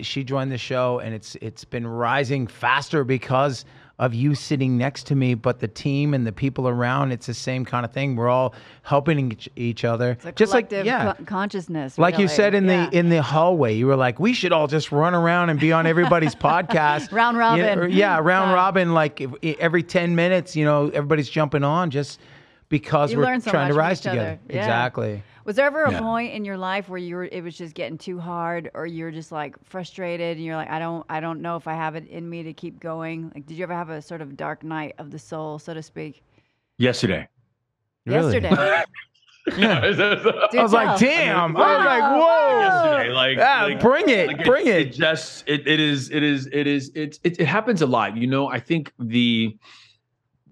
she 0.00 0.24
joined 0.24 0.50
the 0.50 0.58
show, 0.58 1.00
and 1.00 1.12
it's 1.12 1.36
it's 1.40 1.64
been 1.64 1.86
rising 1.86 2.46
faster 2.46 3.04
because 3.04 3.64
of 3.98 4.14
you 4.14 4.34
sitting 4.34 4.78
next 4.78 5.08
to 5.08 5.16
me, 5.16 5.34
but 5.34 5.58
the 5.58 5.66
team 5.66 6.14
and 6.14 6.24
the 6.24 6.32
people 6.32 6.68
around, 6.68 7.10
it's 7.10 7.26
the 7.26 7.34
same 7.34 7.64
kind 7.64 7.84
of 7.84 7.92
thing. 7.92 8.14
We're 8.14 8.28
all 8.28 8.54
helping 8.82 9.32
each, 9.32 9.48
each 9.56 9.84
other. 9.84 10.16
just 10.36 10.52
like 10.52 10.70
yeah, 10.70 11.14
co- 11.14 11.24
consciousness. 11.24 11.98
Like 11.98 12.18
you 12.18 12.28
said 12.28 12.54
in 12.54 12.66
yeah. 12.66 12.88
the 12.88 12.96
in 12.96 13.08
the 13.08 13.22
hallway, 13.22 13.74
you 13.74 13.86
were 13.86 13.96
like, 13.96 14.20
we 14.20 14.32
should 14.32 14.52
all 14.52 14.68
just 14.68 14.92
run 14.92 15.14
around 15.14 15.50
and 15.50 15.58
be 15.58 15.72
on 15.72 15.86
everybody's 15.86 16.34
podcast. 16.36 17.10
round 17.10 17.36
robin. 17.36 17.90
yeah, 17.90 18.18
round 18.22 18.52
robin. 18.52 18.94
Like 18.94 19.20
every 19.42 19.82
ten 19.82 20.14
minutes, 20.14 20.54
you 20.54 20.64
know, 20.64 20.88
everybody's 20.88 21.28
jumping 21.28 21.64
on 21.64 21.90
just 21.90 22.20
because 22.68 23.12
you 23.12 23.18
we're 23.18 23.40
so 23.40 23.50
trying 23.50 23.68
to 23.68 23.74
rise 23.74 24.00
together. 24.00 24.38
Yeah. 24.48 24.58
Exactly. 24.58 25.22
Was 25.48 25.56
there 25.56 25.64
ever 25.64 25.84
a 25.84 25.92
yeah. 25.92 26.00
point 26.00 26.34
in 26.34 26.44
your 26.44 26.58
life 26.58 26.90
where 26.90 26.98
you 26.98 27.16
were 27.16 27.24
it 27.24 27.42
was 27.42 27.56
just 27.56 27.74
getting 27.74 27.96
too 27.96 28.20
hard 28.20 28.70
or 28.74 28.84
you're 28.84 29.10
just 29.10 29.32
like 29.32 29.56
frustrated 29.64 30.36
and 30.36 30.44
you're 30.44 30.56
like 30.56 30.68
I 30.68 30.78
don't 30.78 31.06
I 31.08 31.20
don't 31.20 31.40
know 31.40 31.56
if 31.56 31.66
I 31.66 31.72
have 31.72 31.94
it 31.94 32.06
in 32.06 32.28
me 32.28 32.42
to 32.42 32.52
keep 32.52 32.78
going? 32.80 33.32
Like 33.34 33.46
did 33.46 33.56
you 33.56 33.62
ever 33.62 33.72
have 33.72 33.88
a 33.88 34.02
sort 34.02 34.20
of 34.20 34.36
dark 34.36 34.62
night 34.62 34.94
of 34.98 35.10
the 35.10 35.18
soul, 35.18 35.58
so 35.58 35.72
to 35.72 35.82
speak? 35.82 36.22
Yesterday. 36.76 37.28
Really? 38.04 38.42
Yesterday. 38.42 38.84
yeah, 39.56 39.80
I 39.80 40.62
was 40.62 40.74
like, 40.74 40.98
damn. 41.00 41.54
Wow. 41.54 41.62
I 41.62 41.76
was 41.78 41.86
like, 41.86 42.02
whoa. 42.20 42.60
Yesterday, 42.60 43.14
like, 43.14 43.38
yeah, 43.38 43.64
like, 43.64 43.80
bring 43.80 44.08
it, 44.10 44.26
like 44.26 44.44
bring 44.44 44.66
it. 44.66 44.76
It 44.76 44.92
just, 44.92 45.44
it, 45.48 45.66
it 45.66 45.80
is, 45.80 46.10
it 46.10 46.22
is, 46.22 46.46
it 46.52 46.66
is, 46.66 46.90
it, 46.94 47.18
it, 47.24 47.40
it 47.40 47.46
happens 47.46 47.80
a 47.80 47.86
lot. 47.86 48.18
You 48.18 48.26
know, 48.26 48.50
I 48.50 48.60
think 48.60 48.92
the, 48.98 49.56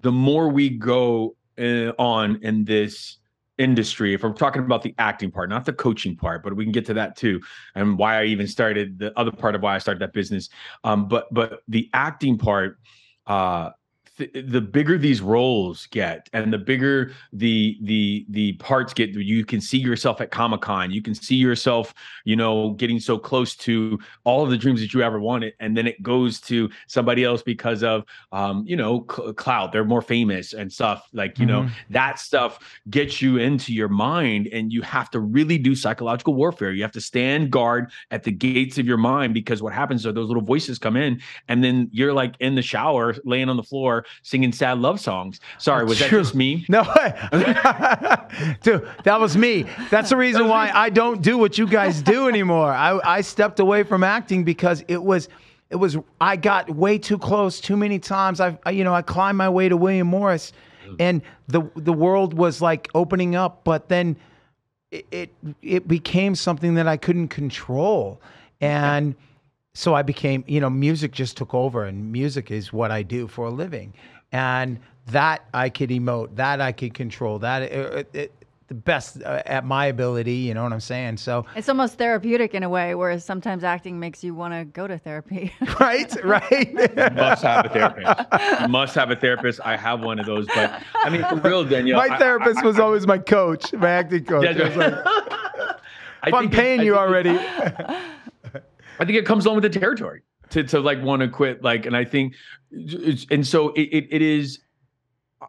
the 0.01 0.11
more 0.11 0.49
we 0.49 0.71
go 0.71 1.37
uh, 1.59 1.93
on 1.99 2.39
in 2.43 2.65
this 2.65 3.19
industry, 3.59 4.15
if 4.15 4.23
we're 4.23 4.33
talking 4.33 4.63
about 4.63 4.83
the 4.83 4.95
acting 4.99 5.31
part, 5.31 5.49
not 5.49 5.65
the 5.65 5.73
coaching 5.73 6.17
part, 6.17 6.43
but 6.43 6.55
we 6.55 6.65
can 6.65 6.73
get 6.73 6.87
to 6.87 6.95
that 6.95 7.17
too, 7.17 7.41
and 7.75 7.99
why 7.99 8.21
I 8.21 8.25
even 8.25 8.47
started 8.47 8.99
the 8.99 9.19
other 9.19 9.33
part 9.33 9.55
of 9.55 9.63
why 9.63 9.75
I 9.75 9.79
started 9.79 10.01
that 10.03 10.13
business. 10.13 10.49
Um, 10.85 11.09
but 11.09 11.33
but 11.33 11.61
the 11.69 11.89
acting 11.93 12.39
part, 12.39 12.79
uh, 13.27 13.71
the 14.17 14.61
bigger 14.61 14.97
these 14.97 15.21
roles 15.21 15.87
get 15.87 16.29
and 16.33 16.53
the 16.53 16.59
bigger 16.59 17.13
the 17.33 17.79
the 17.83 18.25
the 18.31 18.55
parts 18.55 18.95
get 18.95 19.11
you 19.11 19.45
can 19.45 19.61
see 19.61 19.77
yourself 19.77 20.21
at 20.23 20.31
comic-con 20.31 20.91
you 20.91 21.03
can 21.03 21.15
see 21.15 21.35
yourself 21.35 21.93
you 22.25 22.35
know 22.35 22.71
getting 22.73 22.99
so 22.99 23.19
close 23.19 23.55
to 23.55 23.99
all 24.25 24.43
of 24.43 24.49
the 24.51 24.57
dreams 24.57 24.81
that 24.81 24.95
you 24.95 25.03
ever 25.03 25.21
wanted 25.21 25.53
and 25.61 25.77
then 25.77 25.87
it 25.87 26.03
goes 26.03 26.41
to 26.41 26.71
somebody 26.87 27.25
else 27.25 27.43
because 27.43 27.83
of 27.83 28.05
um 28.33 28.65
you 28.67 28.77
know 28.77 29.05
cl- 29.15 29.35
cloud 29.35 29.71
they're 29.71 29.85
more 29.85 30.03
famous 30.03 30.55
and 30.55 30.73
stuff 30.73 31.09
like 31.13 31.39
you 31.39 31.47
mm-hmm. 31.47 31.67
know 31.67 31.71
that 31.91 32.19
stuff 32.19 32.81
gets 32.89 33.21
you 33.21 33.37
into 33.37 33.73
your 33.73 33.89
mind 33.89 34.49
and 34.49 34.73
you 34.73 34.81
have 34.81 35.11
to 35.11 35.21
really 35.21 35.59
do 35.59 35.75
psychological 35.75 36.33
warfare 36.33 36.73
you 36.73 36.83
have 36.83 36.93
to 36.93 37.03
stand 37.03 37.51
guard 37.51 37.91
at 38.11 38.23
the 38.23 38.33
gates 38.33 38.79
of 38.79 38.87
your 38.87 38.97
mind 38.97 39.35
because 39.35 39.63
what 39.63 39.75
happens 39.75 40.07
are 40.07 40.13
those 40.13 40.29
little 40.29 40.43
voices 40.43 40.79
come 40.79 40.97
in 40.97 41.21
and 41.49 41.63
then 41.63 41.89
you're 41.93 42.15
like 42.15 42.35
in 42.41 42.55
the 42.55 42.63
shower 42.63 43.15
laying 43.25 43.51
on 43.51 43.59
the 43.59 43.63
floor 43.63 44.06
singing 44.23 44.53
sad 44.53 44.79
love 44.79 45.01
songs. 45.01 45.41
Sorry, 45.59 45.85
was 45.85 45.99
True. 45.99 46.09
that 46.09 46.25
just 46.25 46.35
me? 46.35 46.65
No, 46.77 46.83
dude, 48.63 48.89
that 49.05 49.21
was 49.21 49.37
me. 49.37 49.67
That's 49.91 50.11
the 50.11 50.17
reason 50.17 50.49
why 50.49 50.71
I 50.75 50.91
don't 50.91 51.23
do 51.23 51.39
what 51.39 51.59
you 51.59 51.67
guys 51.67 52.03
do 52.03 52.29
anymore. 52.29 52.71
I, 52.71 52.99
I 53.05 53.21
stepped 53.21 53.61
away 53.61 53.83
from 53.83 54.03
acting 54.05 54.45
because 54.45 54.85
it 54.89 55.03
was 55.03 55.29
it 55.71 55.77
was 55.77 55.97
I 56.21 56.37
got 56.37 56.71
way 56.71 56.99
too 56.99 57.19
close 57.19 57.61
too 57.61 57.77
many 57.77 57.99
times. 57.99 58.41
I, 58.41 58.59
I 58.65 58.71
you 58.71 58.85
know 58.85 58.95
I 58.95 59.03
climbed 59.03 59.39
my 59.39 59.49
way 59.49 59.69
to 59.69 59.77
William 59.77 60.07
Morris, 60.07 60.53
and 60.99 61.23
the 61.49 61.63
the 61.77 61.93
world 61.93 62.35
was 62.35 62.61
like 62.61 62.89
opening 62.95 63.35
up, 63.35 63.65
but 63.65 63.89
then 63.89 64.17
it 64.91 65.07
it, 65.11 65.31
it 65.63 65.89
became 65.89 66.35
something 66.35 66.75
that 66.75 66.87
I 66.87 66.97
couldn't 66.97 67.29
control, 67.29 68.21
and 68.61 69.15
so 69.77 69.93
I 69.95 70.01
became, 70.01 70.43
you 70.47 70.59
know, 70.59 70.71
music 70.71 71.13
just 71.13 71.37
took 71.37 71.53
over, 71.53 71.85
and 71.85 72.11
music 72.11 72.51
is 72.51 72.73
what 72.73 72.91
I 72.91 73.03
do 73.03 73.29
for 73.29 73.45
a 73.45 73.51
living, 73.51 73.93
and 74.33 74.81
that 75.09 75.45
I 75.53 75.69
could 75.69 75.91
emote, 75.91 76.35
that 76.37 76.63
I 76.63 76.73
could 76.73 76.95
control, 76.95 77.39
that 77.41 77.63
it, 77.63 78.09
it, 78.15 78.33
the 78.69 78.75
best 78.75 79.23
uh, 79.23 79.43
at 79.45 79.67
my 79.67 79.85
ability. 79.85 80.33
You 80.33 80.55
know 80.55 80.63
what 80.63 80.73
I'm 80.73 80.81
saying? 80.81 81.19
So 81.19 81.45
it's 81.55 81.69
almost 81.69 81.99
therapeutic 81.99 82.55
in 82.55 82.63
a 82.63 82.71
way, 82.71 82.95
whereas 82.95 83.23
sometimes 83.23 83.65
acting 83.65 84.01
makes 84.01 84.25
you 84.25 84.35
want 84.35 84.55
to 84.55 84.65
go 84.65 84.87
to 84.87 84.97
therapy. 84.97 85.53
right, 85.79 86.25
right. 86.25 87.15
must 87.15 87.43
have 87.43 87.67
a 87.67 87.69
therapist. 87.69 88.71
Must 88.71 88.95
have 88.95 89.11
a 89.11 89.17
therapist. 89.17 89.61
I 89.63 89.77
have 89.77 90.01
one 90.01 90.19
of 90.19 90.25
those, 90.25 90.47
but 90.55 90.83
I 90.95 91.11
mean, 91.11 91.23
for 91.29 91.37
real, 91.37 91.65
Danielle. 91.65 91.99
My 91.99 92.17
therapist 92.17 92.61
I, 92.61 92.63
I, 92.63 92.65
was 92.65 92.81
always 92.81 93.07
my 93.07 93.19
coach, 93.19 93.75
my 93.75 93.91
acting 93.91 94.25
coach. 94.25 94.57
Yeah, 94.57 94.69
like, 94.75 95.77
if 96.29 96.33
I'm 96.33 96.49
paying 96.49 96.81
you 96.81 96.97
already. 96.97 97.39
I 98.99 99.05
think 99.05 99.19
it 99.19 99.27
comes 99.27 99.45
along 99.45 99.61
with 99.61 99.73
the 99.73 99.79
territory 99.79 100.23
to 100.51 100.63
to 100.65 100.81
like 100.81 101.03
want 101.03 101.23
to 101.23 101.29
quit. 101.29 101.63
Like, 101.63 101.87
and 101.87 101.97
I 101.97 102.05
think, 102.05 102.35
and 103.31 103.47
so 103.47 103.71
it, 103.71 103.83
it, 103.83 104.09
it 104.11 104.23
is 104.23 104.61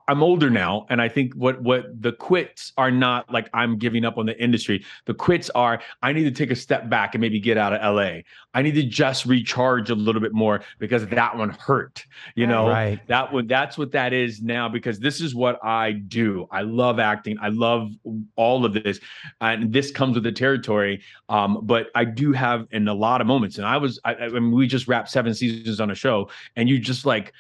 I'm 0.08 0.22
older 0.22 0.50
now, 0.50 0.86
and 0.90 1.02
I 1.02 1.08
think 1.08 1.34
what 1.34 1.62
what 1.62 2.02
the 2.02 2.12
quits 2.12 2.74
are 2.78 2.92
not 2.92 3.32
like 3.32 3.50
I'm 3.54 3.78
giving 3.78 4.04
up 4.04 4.18
on 4.18 4.26
the 4.26 4.38
industry. 4.42 4.84
The 5.06 5.14
quits 5.14 5.50
are 5.52 5.82
I 6.02 6.12
need 6.12 6.26
to 6.26 6.32
take 6.32 6.52
a 6.52 6.56
step 6.56 6.90
back 6.90 7.16
and 7.16 7.22
maybe 7.22 7.40
get 7.40 7.58
out 7.58 7.74
of 7.74 7.96
LA. 7.96 8.20
I 8.54 8.62
need 8.62 8.76
to 8.76 8.84
just 8.84 9.26
recharge 9.26 9.90
a 9.90 9.96
little 9.96 10.22
bit 10.22 10.34
more 10.34 10.62
because 10.78 11.08
that 11.08 11.38
one 11.38 11.52
hurt. 11.52 12.06
You 12.36 12.48
know, 12.48 12.68
right. 12.68 13.00
that 13.08 13.32
one 13.32 13.48
that's 13.48 13.78
what 13.78 13.94
that 13.94 14.12
is 14.12 14.42
now 14.42 14.68
because 14.68 15.00
this 15.00 15.22
is 15.22 15.34
what 15.34 15.64
I 15.64 15.94
do. 15.94 16.48
I 16.52 16.64
love 16.64 17.00
acting. 17.00 17.38
I 17.42 17.48
love 17.48 17.90
all 18.36 18.66
of 18.66 18.74
this, 18.74 19.00
and 19.40 19.72
this 19.72 19.90
comes 19.90 20.16
with 20.16 20.24
the 20.24 20.34
territory. 20.34 21.02
Um, 21.30 21.60
but 21.64 21.88
I 21.96 22.04
do 22.04 22.34
have 22.34 22.68
in 22.72 22.90
a 22.90 22.94
lot 22.94 23.22
of 23.22 23.28
moments, 23.28 23.58
and 23.58 23.66
I 23.66 23.78
was 23.78 24.02
I, 24.04 24.16
I 24.16 24.30
mean 24.30 24.52
we 24.52 24.68
just 24.68 24.90
wrapped 24.90 25.10
seven 25.10 25.34
seasons 25.34 25.80
on 25.80 25.92
a 25.92 25.96
show, 25.96 26.30
and 26.58 26.68
you 26.68 26.78
just 26.78 27.06
like 27.06 27.32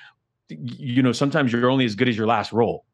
you 0.49 1.01
know, 1.03 1.11
sometimes 1.11 1.51
you're 1.51 1.69
only 1.69 1.85
as 1.85 1.95
good 1.95 2.09
as 2.09 2.17
your 2.17 2.27
last 2.27 2.51
role. 2.51 2.85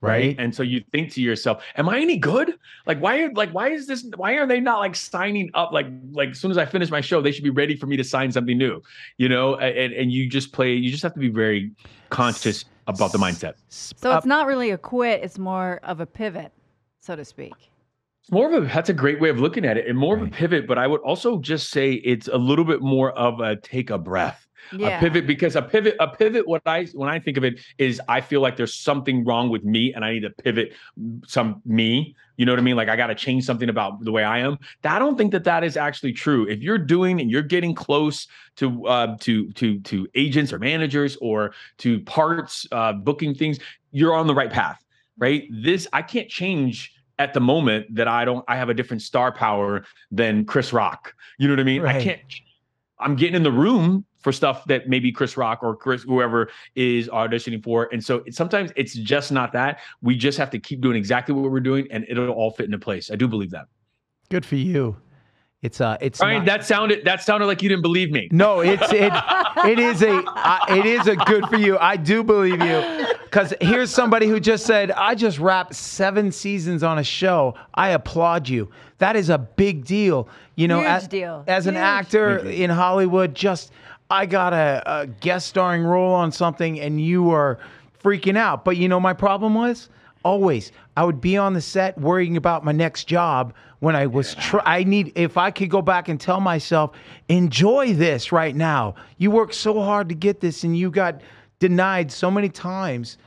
Right? 0.00 0.10
right. 0.10 0.36
And 0.38 0.54
so 0.54 0.62
you 0.62 0.84
think 0.92 1.12
to 1.14 1.22
yourself, 1.22 1.64
am 1.76 1.88
I 1.88 1.98
any 1.98 2.18
good? 2.18 2.58
Like, 2.84 3.00
why, 3.00 3.26
like, 3.34 3.50
why 3.52 3.70
is 3.70 3.86
this, 3.86 4.04
why 4.16 4.34
are 4.34 4.46
they 4.46 4.60
not 4.60 4.80
like 4.80 4.94
signing 4.94 5.50
up? 5.54 5.72
Like, 5.72 5.86
like 6.12 6.30
as 6.30 6.40
soon 6.40 6.50
as 6.50 6.58
I 6.58 6.66
finish 6.66 6.90
my 6.90 7.00
show, 7.00 7.22
they 7.22 7.32
should 7.32 7.44
be 7.44 7.48
ready 7.48 7.74
for 7.74 7.86
me 7.86 7.96
to 7.96 8.04
sign 8.04 8.30
something 8.30 8.58
new, 8.58 8.82
you 9.16 9.30
know? 9.30 9.54
And, 9.56 9.94
and 9.94 10.12
you 10.12 10.28
just 10.28 10.52
play, 10.52 10.74
you 10.74 10.90
just 10.90 11.02
have 11.02 11.14
to 11.14 11.20
be 11.20 11.30
very 11.30 11.72
conscious 12.10 12.66
about 12.86 13.12
the 13.12 13.18
mindset. 13.18 13.54
So 13.70 14.14
it's 14.14 14.26
not 14.26 14.46
really 14.46 14.70
a 14.72 14.78
quit, 14.78 15.22
it's 15.22 15.38
more 15.38 15.80
of 15.84 16.00
a 16.00 16.06
pivot, 16.06 16.52
so 17.00 17.16
to 17.16 17.24
speak. 17.24 17.54
It's 18.24 18.32
more 18.32 18.52
of 18.52 18.64
a 18.64 18.66
that's 18.66 18.88
a 18.88 18.94
great 18.94 19.20
way 19.20 19.28
of 19.28 19.38
looking 19.38 19.64
at 19.64 19.76
it 19.76 19.86
and 19.86 19.98
more 19.98 20.16
right. 20.16 20.22
of 20.22 20.28
a 20.28 20.30
pivot, 20.30 20.66
but 20.66 20.78
I 20.78 20.86
would 20.86 21.00
also 21.02 21.38
just 21.38 21.70
say 21.70 21.92
it's 21.92 22.28
a 22.28 22.38
little 22.38 22.64
bit 22.64 22.80
more 22.80 23.12
of 23.12 23.40
a 23.40 23.56
take 23.56 23.90
a 23.90 23.98
breath 23.98 24.44
yeah. 24.72 24.96
a 24.96 25.00
pivot 25.00 25.26
because 25.26 25.56
a 25.56 25.62
pivot 25.62 25.96
a 26.00 26.08
pivot 26.08 26.46
what 26.46 26.62
i 26.66 26.84
when 26.94 27.08
i 27.08 27.18
think 27.18 27.36
of 27.36 27.44
it 27.44 27.60
is 27.78 28.00
i 28.08 28.20
feel 28.20 28.40
like 28.40 28.56
there's 28.56 28.74
something 28.74 29.24
wrong 29.24 29.48
with 29.48 29.64
me 29.64 29.92
and 29.92 30.04
i 30.04 30.12
need 30.12 30.20
to 30.20 30.30
pivot 30.30 30.72
some 31.26 31.60
me 31.64 32.14
you 32.36 32.46
know 32.46 32.52
what 32.52 32.58
i 32.58 32.62
mean 32.62 32.76
like 32.76 32.88
i 32.88 32.96
got 32.96 33.08
to 33.08 33.14
change 33.14 33.44
something 33.44 33.68
about 33.68 34.02
the 34.04 34.12
way 34.12 34.24
i 34.24 34.38
am 34.38 34.58
i 34.84 34.98
don't 34.98 35.16
think 35.16 35.32
that 35.32 35.44
that 35.44 35.64
is 35.64 35.76
actually 35.76 36.12
true 36.12 36.48
if 36.48 36.60
you're 36.60 36.78
doing 36.78 37.20
and 37.20 37.30
you're 37.30 37.42
getting 37.42 37.74
close 37.74 38.26
to 38.56 38.86
uh 38.86 39.16
to 39.18 39.50
to 39.52 39.78
to 39.80 40.06
agents 40.14 40.52
or 40.52 40.58
managers 40.58 41.16
or 41.20 41.52
to 41.78 42.00
parts 42.00 42.66
uh 42.72 42.92
booking 42.92 43.34
things 43.34 43.58
you're 43.92 44.14
on 44.14 44.26
the 44.26 44.34
right 44.34 44.50
path 44.50 44.82
right 45.18 45.44
this 45.50 45.86
i 45.92 46.02
can't 46.02 46.28
change 46.28 46.93
at 47.18 47.34
the 47.34 47.40
moment 47.40 47.94
that 47.94 48.08
I 48.08 48.24
don't 48.24 48.44
I 48.48 48.56
have 48.56 48.68
a 48.68 48.74
different 48.74 49.02
star 49.02 49.32
power 49.32 49.84
than 50.10 50.44
Chris 50.44 50.72
Rock. 50.72 51.14
You 51.38 51.48
know 51.48 51.54
what 51.54 51.60
I 51.60 51.64
mean? 51.64 51.82
Right. 51.82 51.96
I 51.96 52.02
can't 52.02 52.20
I'm 52.98 53.16
getting 53.16 53.34
in 53.34 53.42
the 53.42 53.52
room 53.52 54.04
for 54.24 54.32
stuff 54.32 54.64
that 54.64 54.88
maybe 54.88 55.12
Chris 55.12 55.36
Rock 55.36 55.60
or 55.62 55.76
Chris 55.76 56.02
whoever 56.02 56.50
is 56.74 57.08
auditioning 57.08 57.62
for. 57.62 57.88
And 57.92 58.02
so 58.02 58.22
it, 58.26 58.34
sometimes 58.34 58.72
it's 58.74 58.94
just 58.94 59.30
not 59.30 59.52
that. 59.52 59.80
We 60.00 60.16
just 60.16 60.38
have 60.38 60.50
to 60.50 60.58
keep 60.58 60.80
doing 60.80 60.96
exactly 60.96 61.34
what 61.34 61.50
we're 61.50 61.60
doing, 61.60 61.86
and 61.90 62.06
it'll 62.08 62.30
all 62.30 62.50
fit 62.50 62.66
into 62.66 62.78
place. 62.78 63.10
I 63.10 63.16
do 63.16 63.28
believe 63.28 63.50
that. 63.50 63.66
Good 64.30 64.46
for 64.46 64.56
you. 64.56 64.96
It's 65.60 65.80
uh, 65.80 65.96
it's. 66.00 66.20
I 66.20 66.34
mean, 66.34 66.44
that 66.44 66.64
sounded 66.64 67.04
that 67.06 67.22
sounded 67.22 67.46
like 67.46 67.62
you 67.62 67.70
didn't 67.70 67.82
believe 67.82 68.10
me. 68.10 68.28
No, 68.30 68.60
it's 68.60 68.92
it. 68.92 69.12
it 69.64 69.78
is 69.78 70.02
a 70.02 70.22
uh, 70.26 70.58
it 70.68 70.84
is 70.84 71.06
a 71.06 71.16
good 71.16 71.46
for 71.46 71.56
you. 71.56 71.78
I 71.78 71.96
do 71.96 72.22
believe 72.22 72.60
you, 72.62 73.06
because 73.34 73.52
here's 73.60 73.90
somebody 73.90 74.28
who 74.28 74.38
just 74.38 74.64
said, 74.64 74.92
"I 74.92 75.16
just 75.16 75.40
wrapped 75.40 75.74
seven 75.74 76.30
seasons 76.30 76.84
on 76.84 77.00
a 77.00 77.02
show." 77.02 77.56
I 77.74 77.88
applaud 77.88 78.48
you. 78.48 78.70
That 78.98 79.16
is 79.16 79.28
a 79.28 79.38
big 79.38 79.84
deal. 79.84 80.28
You 80.54 80.68
know, 80.68 80.78
Huge 80.78 80.88
as, 80.88 81.08
deal. 81.08 81.44
as 81.48 81.66
an 81.66 81.74
actor 81.74 82.38
in 82.38 82.70
Hollywood, 82.70 83.34
just 83.34 83.72
I 84.08 84.26
got 84.26 84.52
a, 84.52 84.82
a 84.86 85.06
guest 85.08 85.48
starring 85.48 85.82
role 85.82 86.14
on 86.14 86.30
something 86.30 86.78
and 86.78 87.00
you 87.00 87.32
are 87.32 87.58
freaking 88.00 88.36
out. 88.36 88.64
But 88.64 88.76
you 88.76 88.88
know, 88.88 89.00
my 89.00 89.12
problem 89.12 89.54
was 89.54 89.88
always 90.24 90.70
I 90.96 91.04
would 91.04 91.20
be 91.20 91.36
on 91.36 91.54
the 91.54 91.60
set 91.60 91.98
worrying 91.98 92.36
about 92.36 92.64
my 92.64 92.72
next 92.72 93.04
job 93.04 93.52
when 93.80 93.96
I 93.96 94.06
was 94.06 94.36
try 94.36 94.62
I 94.64 94.84
need 94.84 95.10
if 95.16 95.36
I 95.36 95.50
could 95.50 95.70
go 95.70 95.82
back 95.82 96.08
and 96.08 96.20
tell 96.20 96.40
myself 96.40 96.92
enjoy 97.28 97.94
this 97.94 98.30
right 98.30 98.54
now. 98.54 98.94
You 99.18 99.32
worked 99.32 99.54
so 99.54 99.80
hard 99.80 100.08
to 100.10 100.14
get 100.14 100.40
this 100.40 100.62
and 100.62 100.78
you 100.78 100.92
got 100.92 101.20
denied 101.58 102.10
so 102.12 102.30
many 102.30 102.48
times. 102.48 103.18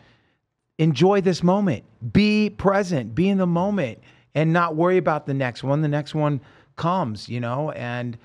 Enjoy 0.77 1.21
this 1.21 1.41
moment. 1.41 1.83
Be 2.13 2.49
present. 2.49 3.15
Be 3.15 3.29
in 3.29 3.37
the 3.37 3.47
moment 3.47 3.99
and 4.35 4.53
not 4.53 4.75
worry 4.75 4.97
about 4.97 5.25
the 5.25 5.33
next 5.33 5.63
one. 5.63 5.81
The 5.81 5.87
next 5.87 6.13
one 6.13 6.39
comes, 6.75 7.27
you 7.27 7.39
know, 7.39 7.71
and 7.71 8.17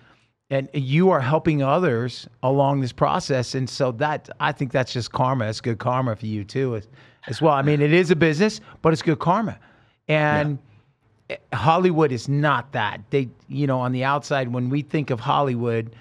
and 0.53 0.69
you 0.75 1.09
are 1.09 1.21
helping 1.21 1.63
others 1.63 2.29
along 2.43 2.83
this 2.83 2.93
process 2.93 3.55
and 3.55 3.69
so 3.69 3.91
that 3.91 4.29
i 4.39 4.53
think 4.53 4.71
that's 4.71 4.93
just 4.93 5.11
karma 5.11 5.49
it's 5.49 5.63
good 5.63 5.79
karma 5.79 6.15
for 6.15 6.27
you 6.27 6.45
too 6.45 6.77
as, 6.77 6.89
as 7.27 7.41
well 7.41 7.55
i 7.55 7.63
mean 7.63 7.81
it 7.81 7.93
is 7.93 8.11
a 8.11 8.17
business 8.17 8.61
but 8.83 8.93
it's 8.93 9.01
good 9.01 9.19
karma 9.19 9.59
and 10.09 10.59
yeah. 11.31 11.37
hollywood 11.55 12.13
is 12.13 12.29
not 12.29 12.71
that 12.73 13.01
they 13.09 13.29
you 13.49 13.67
know 13.67 13.81
on 13.81 13.93
the 13.93 14.05
outside 14.05 14.53
when 14.53 14.69
we 14.69 14.83
think 14.83 15.09
of 15.09 15.19
hollywood 15.19 15.97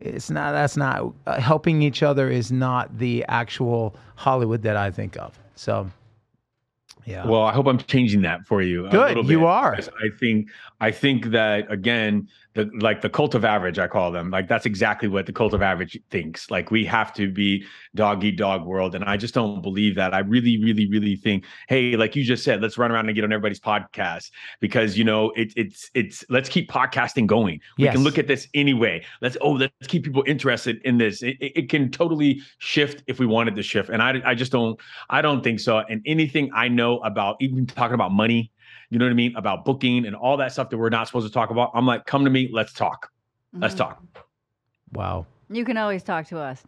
it's 0.00 0.30
not 0.30 0.52
that's 0.52 0.76
not 0.76 1.12
uh, 1.26 1.40
helping 1.40 1.82
each 1.82 2.02
other 2.02 2.30
is 2.30 2.50
not 2.50 2.98
the 2.98 3.24
actual 3.28 3.94
hollywood 4.16 4.62
that 4.62 4.76
i 4.76 4.90
think 4.90 5.16
of 5.16 5.38
so 5.54 5.90
yeah. 7.06 7.26
Well, 7.26 7.42
I 7.42 7.52
hope 7.52 7.66
I'm 7.66 7.78
changing 7.78 8.22
that 8.22 8.46
for 8.46 8.62
you. 8.62 8.88
Good, 8.90 9.26
you 9.26 9.46
are. 9.46 9.74
I 9.74 10.08
think 10.18 10.50
I 10.80 10.90
think 10.90 11.26
that 11.26 11.70
again, 11.70 12.28
the 12.54 12.68
like 12.80 13.00
the 13.00 13.08
cult 13.08 13.34
of 13.34 13.44
average 13.44 13.78
i 13.78 13.86
call 13.86 14.10
them. 14.10 14.30
Like 14.30 14.48
that's 14.48 14.66
exactly 14.66 15.08
what 15.08 15.26
the 15.26 15.32
cult 15.32 15.54
of 15.54 15.62
average 15.62 15.98
thinks. 16.10 16.50
Like 16.50 16.70
we 16.70 16.84
have 16.84 17.12
to 17.14 17.30
be 17.30 17.64
dog 17.94 18.24
eat 18.24 18.36
dog 18.36 18.64
world 18.64 18.94
and 18.94 19.04
i 19.04 19.16
just 19.16 19.34
don't 19.34 19.62
believe 19.62 19.94
that. 19.96 20.14
I 20.14 20.20
really 20.20 20.62
really 20.62 20.88
really 20.88 21.16
think 21.16 21.44
hey 21.68 21.96
like 21.96 22.16
you 22.16 22.24
just 22.24 22.44
said 22.44 22.60
let's 22.60 22.76
run 22.78 22.90
around 22.90 23.06
and 23.06 23.14
get 23.14 23.24
on 23.24 23.32
everybody's 23.32 23.60
podcast 23.60 24.30
because 24.60 24.98
you 24.98 25.04
know 25.04 25.30
it, 25.36 25.52
it's 25.56 25.90
it's 25.94 26.24
let's 26.28 26.48
keep 26.48 26.70
podcasting 26.70 27.26
going. 27.26 27.60
We 27.78 27.84
yes. 27.84 27.94
can 27.94 28.02
look 28.02 28.18
at 28.18 28.26
this 28.26 28.48
anyway. 28.54 29.04
Let's 29.20 29.36
oh 29.40 29.52
let's 29.52 29.86
keep 29.86 30.04
people 30.04 30.24
interested 30.26 30.80
in 30.84 30.98
this. 30.98 31.22
It, 31.22 31.36
it, 31.40 31.52
it 31.56 31.68
can 31.68 31.90
totally 31.90 32.40
shift 32.58 33.02
if 33.06 33.18
we 33.18 33.26
wanted 33.26 33.54
to 33.56 33.62
shift 33.62 33.90
and 33.90 34.02
i 34.02 34.20
i 34.24 34.34
just 34.34 34.52
don't 34.52 34.78
i 35.08 35.22
don't 35.22 35.42
think 35.42 35.60
so. 35.60 35.78
And 35.78 36.02
anything 36.06 36.50
i 36.54 36.68
know 36.68 36.98
about 36.98 37.36
even 37.40 37.66
talking 37.66 37.94
about 37.94 38.12
money 38.12 38.50
you 38.90 38.98
know 38.98 39.04
what 39.04 39.12
I 39.12 39.14
mean, 39.14 39.34
about 39.36 39.64
booking 39.64 40.06
and 40.06 40.16
all 40.16 40.36
that 40.36 40.52
stuff 40.52 40.70
that 40.70 40.78
we're 40.78 40.90
not 40.90 41.06
supposed 41.06 41.26
to 41.26 41.32
talk 41.32 41.50
about. 41.50 41.70
I'm 41.74 41.86
like, 41.86 42.06
come 42.06 42.24
to 42.24 42.30
me, 42.30 42.50
let's 42.52 42.72
talk. 42.72 43.10
Let's 43.54 43.74
Mhm. 43.74 43.78
talk. 43.78 44.02
Wow. 44.92 45.26
You 45.48 45.64
can 45.64 45.76
always 45.76 46.02
talk 46.02 46.26
to 46.26 46.38
us. 46.38 46.62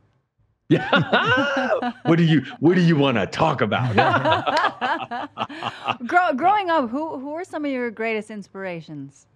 Yeah. 0.68 0.88
what 2.06 2.16
do 2.16 2.24
you 2.24 2.42
what 2.60 2.76
do 2.76 2.80
you 2.80 2.96
want 2.96 3.18
to 3.18 3.26
talk 3.26 3.60
about? 3.60 3.94
Grow, 6.06 6.32
growing 6.34 6.70
up, 6.70 6.90
who 6.90 7.18
who 7.18 7.32
are 7.34 7.44
some 7.44 7.64
of 7.64 7.70
your 7.70 7.90
greatest 7.90 8.30
inspirations? 8.30 9.26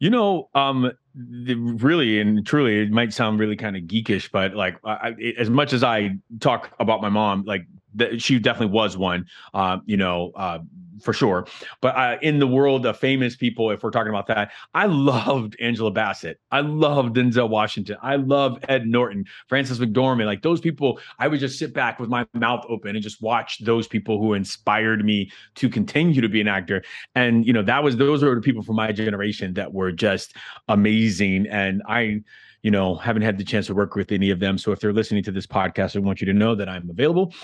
You 0.00 0.10
know, 0.10 0.50
um, 0.54 0.90
the, 1.14 1.54
really 1.54 2.20
and 2.20 2.44
truly, 2.46 2.80
it 2.80 2.90
might 2.90 3.12
sound 3.12 3.38
really 3.38 3.56
kind 3.56 3.76
of 3.76 3.84
geekish, 3.84 4.30
but 4.30 4.54
like, 4.54 4.76
I, 4.84 5.14
I- 5.18 5.34
as 5.38 5.48
much 5.48 5.72
as 5.72 5.82
I 5.82 6.18
talk 6.40 6.72
about 6.80 7.00
my 7.00 7.08
mom, 7.08 7.44
like 7.46 7.66
th- 7.98 8.22
she 8.22 8.38
definitely 8.38 8.74
was 8.74 8.96
one, 8.96 9.26
uh, 9.52 9.78
you 9.86 9.96
know, 9.96 10.32
uh, 10.36 10.58
for 11.02 11.12
sure. 11.12 11.46
But 11.80 11.96
uh, 11.96 12.16
in 12.22 12.38
the 12.38 12.46
world 12.46 12.86
of 12.86 12.96
famous 12.96 13.36
people, 13.36 13.70
if 13.70 13.82
we're 13.82 13.90
talking 13.90 14.10
about 14.10 14.26
that, 14.28 14.52
I 14.74 14.86
loved 14.86 15.56
Angela 15.60 15.90
Bassett. 15.90 16.40
I 16.50 16.60
loved 16.60 17.16
Denzel 17.16 17.48
Washington. 17.48 17.96
I 18.02 18.16
love 18.16 18.58
Ed 18.68 18.86
Norton, 18.86 19.24
Frances 19.48 19.80
McDormand. 19.80 20.26
Like 20.26 20.42
those 20.42 20.60
people, 20.60 21.00
I 21.18 21.28
would 21.28 21.40
just 21.40 21.58
sit 21.58 21.74
back 21.74 21.98
with 21.98 22.08
my 22.08 22.26
mouth 22.32 22.64
open 22.68 22.94
and 22.94 23.02
just 23.02 23.20
watch 23.20 23.58
those 23.64 23.88
people 23.88 24.18
who 24.18 24.34
inspired 24.34 25.04
me 25.04 25.30
to 25.56 25.68
continue 25.68 26.20
to 26.20 26.28
be 26.28 26.40
an 26.40 26.48
actor 26.48 26.82
and 27.14 27.46
you 27.46 27.52
know 27.52 27.62
that 27.62 27.82
was 27.82 27.96
those 27.96 28.22
are 28.22 28.34
the 28.34 28.40
people 28.40 28.62
from 28.62 28.76
my 28.76 28.92
generation 28.92 29.54
that 29.54 29.72
were 29.72 29.92
just 29.92 30.34
amazing 30.68 31.46
and 31.48 31.82
i 31.88 32.20
you 32.64 32.70
know 32.72 32.96
haven't 32.96 33.22
had 33.22 33.38
the 33.38 33.44
chance 33.44 33.66
to 33.68 33.74
work 33.74 33.94
with 33.94 34.10
any 34.10 34.30
of 34.30 34.40
them 34.40 34.58
so 34.58 34.72
if 34.72 34.80
they're 34.80 34.92
listening 34.92 35.22
to 35.22 35.30
this 35.30 35.46
podcast 35.46 35.94
i 35.94 36.00
want 36.00 36.20
you 36.20 36.26
to 36.26 36.32
know 36.32 36.54
that 36.56 36.68
i'm 36.68 36.88
available 36.90 37.32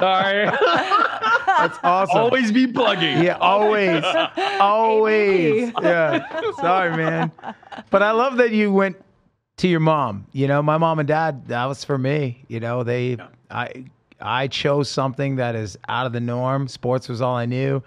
sorry 0.00 0.46
That's 1.58 1.78
awesome. 1.82 2.18
always 2.18 2.52
be 2.52 2.66
plugging 2.66 3.22
Yeah, 3.22 3.36
always. 3.40 4.02
Always. 4.60 5.72
baby. 5.72 5.72
yeah. 5.82 6.26
Sorry, 6.60 6.96
man. 6.96 7.30
But 7.90 8.02
I 8.02 8.10
love 8.12 8.36
that 8.38 8.50
you 8.52 8.72
went 8.72 8.96
to 9.58 9.68
your 9.68 9.80
mom. 9.80 10.26
You 10.32 10.46
know, 10.48 10.62
my 10.62 10.78
mom 10.78 10.98
and 10.98 11.06
dad, 11.08 11.46
that 11.48 11.64
was 11.66 11.84
for 11.84 11.96
me. 11.98 12.44
You 12.48 12.60
know, 12.60 12.82
they 12.82 13.16
I 13.50 13.84
I 14.20 14.48
chose 14.48 14.88
something 14.90 15.36
that 15.36 15.54
is 15.54 15.78
out 15.88 16.06
of 16.06 16.12
the 16.12 16.20
norm. 16.20 16.66
Sports 16.68 17.08
was 17.08 17.20
all 17.20 17.36
I 17.36 17.46
knew. 17.46 17.82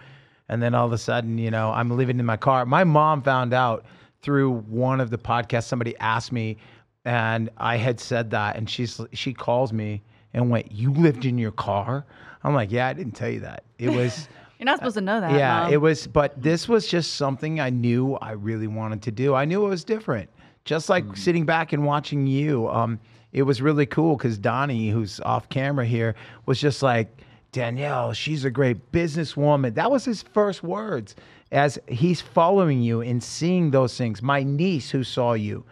And 0.49 0.61
then 0.61 0.73
all 0.75 0.85
of 0.85 0.93
a 0.93 0.97
sudden, 0.97 1.37
you 1.37 1.51
know, 1.51 1.71
I'm 1.71 1.89
living 1.91 2.19
in 2.19 2.25
my 2.25 2.37
car. 2.37 2.65
My 2.65 2.83
mom 2.85 3.21
found 3.21 3.53
out 3.53 3.85
through 4.21 4.51
one 4.51 4.99
of 4.99 5.09
the 5.09 5.17
podcasts, 5.17 5.65
somebody 5.65 5.97
asked 5.99 6.31
me, 6.31 6.57
and 7.05 7.49
I 7.57 7.77
had 7.77 7.99
said 7.99 8.31
that, 8.31 8.55
and 8.57 8.69
she's 8.69 8.99
she 9.13 9.33
calls 9.33 9.71
me 9.71 10.01
and 10.33 10.49
went, 10.49 10.71
You 10.71 10.91
lived 10.91 11.25
in 11.25 11.37
your 11.37 11.51
car? 11.51 12.05
I'm 12.43 12.53
like, 12.53 12.71
Yeah, 12.71 12.87
I 12.87 12.93
didn't 12.93 13.13
tell 13.13 13.29
you 13.29 13.39
that. 13.41 13.63
It 13.77 13.89
was 13.89 14.27
You're 14.59 14.65
not 14.65 14.79
supposed 14.79 14.95
to 14.95 15.01
know 15.01 15.21
that. 15.21 15.33
yeah, 15.33 15.63
Mom. 15.63 15.73
it 15.73 15.77
was, 15.77 16.07
but 16.07 16.41
this 16.41 16.67
was 16.67 16.87
just 16.87 17.13
something 17.13 17.59
I 17.59 17.69
knew 17.69 18.15
I 18.15 18.31
really 18.31 18.65
wanted 18.65 19.03
to 19.03 19.11
do. 19.11 19.35
I 19.35 19.45
knew 19.45 19.63
it 19.65 19.69
was 19.69 19.83
different. 19.83 20.29
Just 20.65 20.89
like 20.89 21.15
sitting 21.15 21.45
back 21.45 21.73
and 21.73 21.85
watching 21.85 22.25
you, 22.25 22.67
um, 22.69 22.99
it 23.33 23.43
was 23.43 23.61
really 23.61 23.85
cool 23.85 24.17
because 24.17 24.37
Donnie, 24.37 24.89
who's 24.89 25.19
off 25.21 25.47
camera 25.49 25.85
here, 25.85 26.15
was 26.47 26.59
just 26.59 26.81
like, 26.81 27.21
Danielle, 27.51 28.13
she's 28.13 28.45
a 28.45 28.49
great 28.49 28.91
businesswoman. 28.91 29.75
That 29.75 29.89
was 29.91 30.03
his 30.05 30.23
first 30.23 30.63
words 30.63 31.15
as 31.51 31.79
he's 31.87 32.21
following 32.21 32.81
you 32.81 33.01
and 33.01 33.23
seeing 33.23 33.71
those 33.71 33.97
things. 33.97 34.21
My 34.21 34.43
niece, 34.43 34.89
who 34.89 35.03
saw 35.03 35.33
you, 35.33 35.63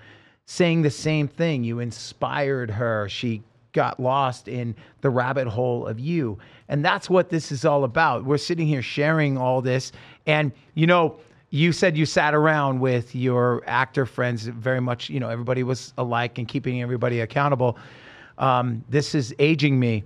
saying 0.45 0.81
the 0.81 0.89
same 0.89 1.27
thing. 1.27 1.63
You 1.63 1.79
inspired 1.79 2.69
her. 2.71 3.09
She 3.09 3.43
got 3.73 3.99
lost 3.99 4.47
in 4.47 4.75
the 5.01 5.09
rabbit 5.09 5.47
hole 5.47 5.85
of 5.85 5.99
you. 5.99 6.37
And 6.69 6.83
that's 6.83 7.09
what 7.09 7.29
this 7.29 7.51
is 7.51 7.65
all 7.65 7.83
about. 7.83 8.23
We're 8.23 8.37
sitting 8.37 8.67
here 8.67 8.81
sharing 8.81 9.37
all 9.37 9.61
this. 9.61 9.91
And, 10.25 10.51
you 10.75 10.87
know, 10.87 11.17
you 11.49 11.71
said 11.71 11.97
you 11.97 12.05
sat 12.05 12.33
around 12.33 12.79
with 12.79 13.13
your 13.13 13.63
actor 13.67 14.05
friends, 14.05 14.47
very 14.47 14.79
much, 14.81 15.09
you 15.09 15.19
know, 15.19 15.29
everybody 15.29 15.63
was 15.63 15.93
alike 15.97 16.37
and 16.37 16.47
keeping 16.47 16.81
everybody 16.81 17.19
accountable. 17.19 17.77
Um, 18.37 18.83
this 18.89 19.13
is 19.13 19.33
aging 19.39 19.79
me 19.79 20.03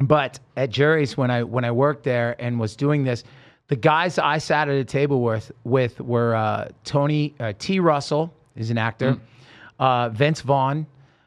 but 0.00 0.38
at 0.56 0.70
Jerry's, 0.70 1.16
when 1.16 1.30
I 1.30 1.42
when 1.42 1.64
I 1.64 1.70
worked 1.70 2.04
there 2.04 2.36
and 2.38 2.60
was 2.60 2.76
doing 2.76 3.04
this, 3.04 3.24
the 3.68 3.76
guys 3.76 4.18
I 4.18 4.38
sat 4.38 4.68
at 4.68 4.74
a 4.74 4.84
table 4.84 5.22
with 5.22 5.52
with 5.64 6.00
were 6.00 6.34
uh, 6.34 6.68
Tony 6.84 7.34
uh, 7.38 7.52
T. 7.58 7.80
Russell 7.80 8.34
is 8.56 8.70
an 8.70 8.78
actor, 8.78 9.18
uh, 9.78 10.08
Vince 10.08 10.40
Vaughn, 10.40 10.86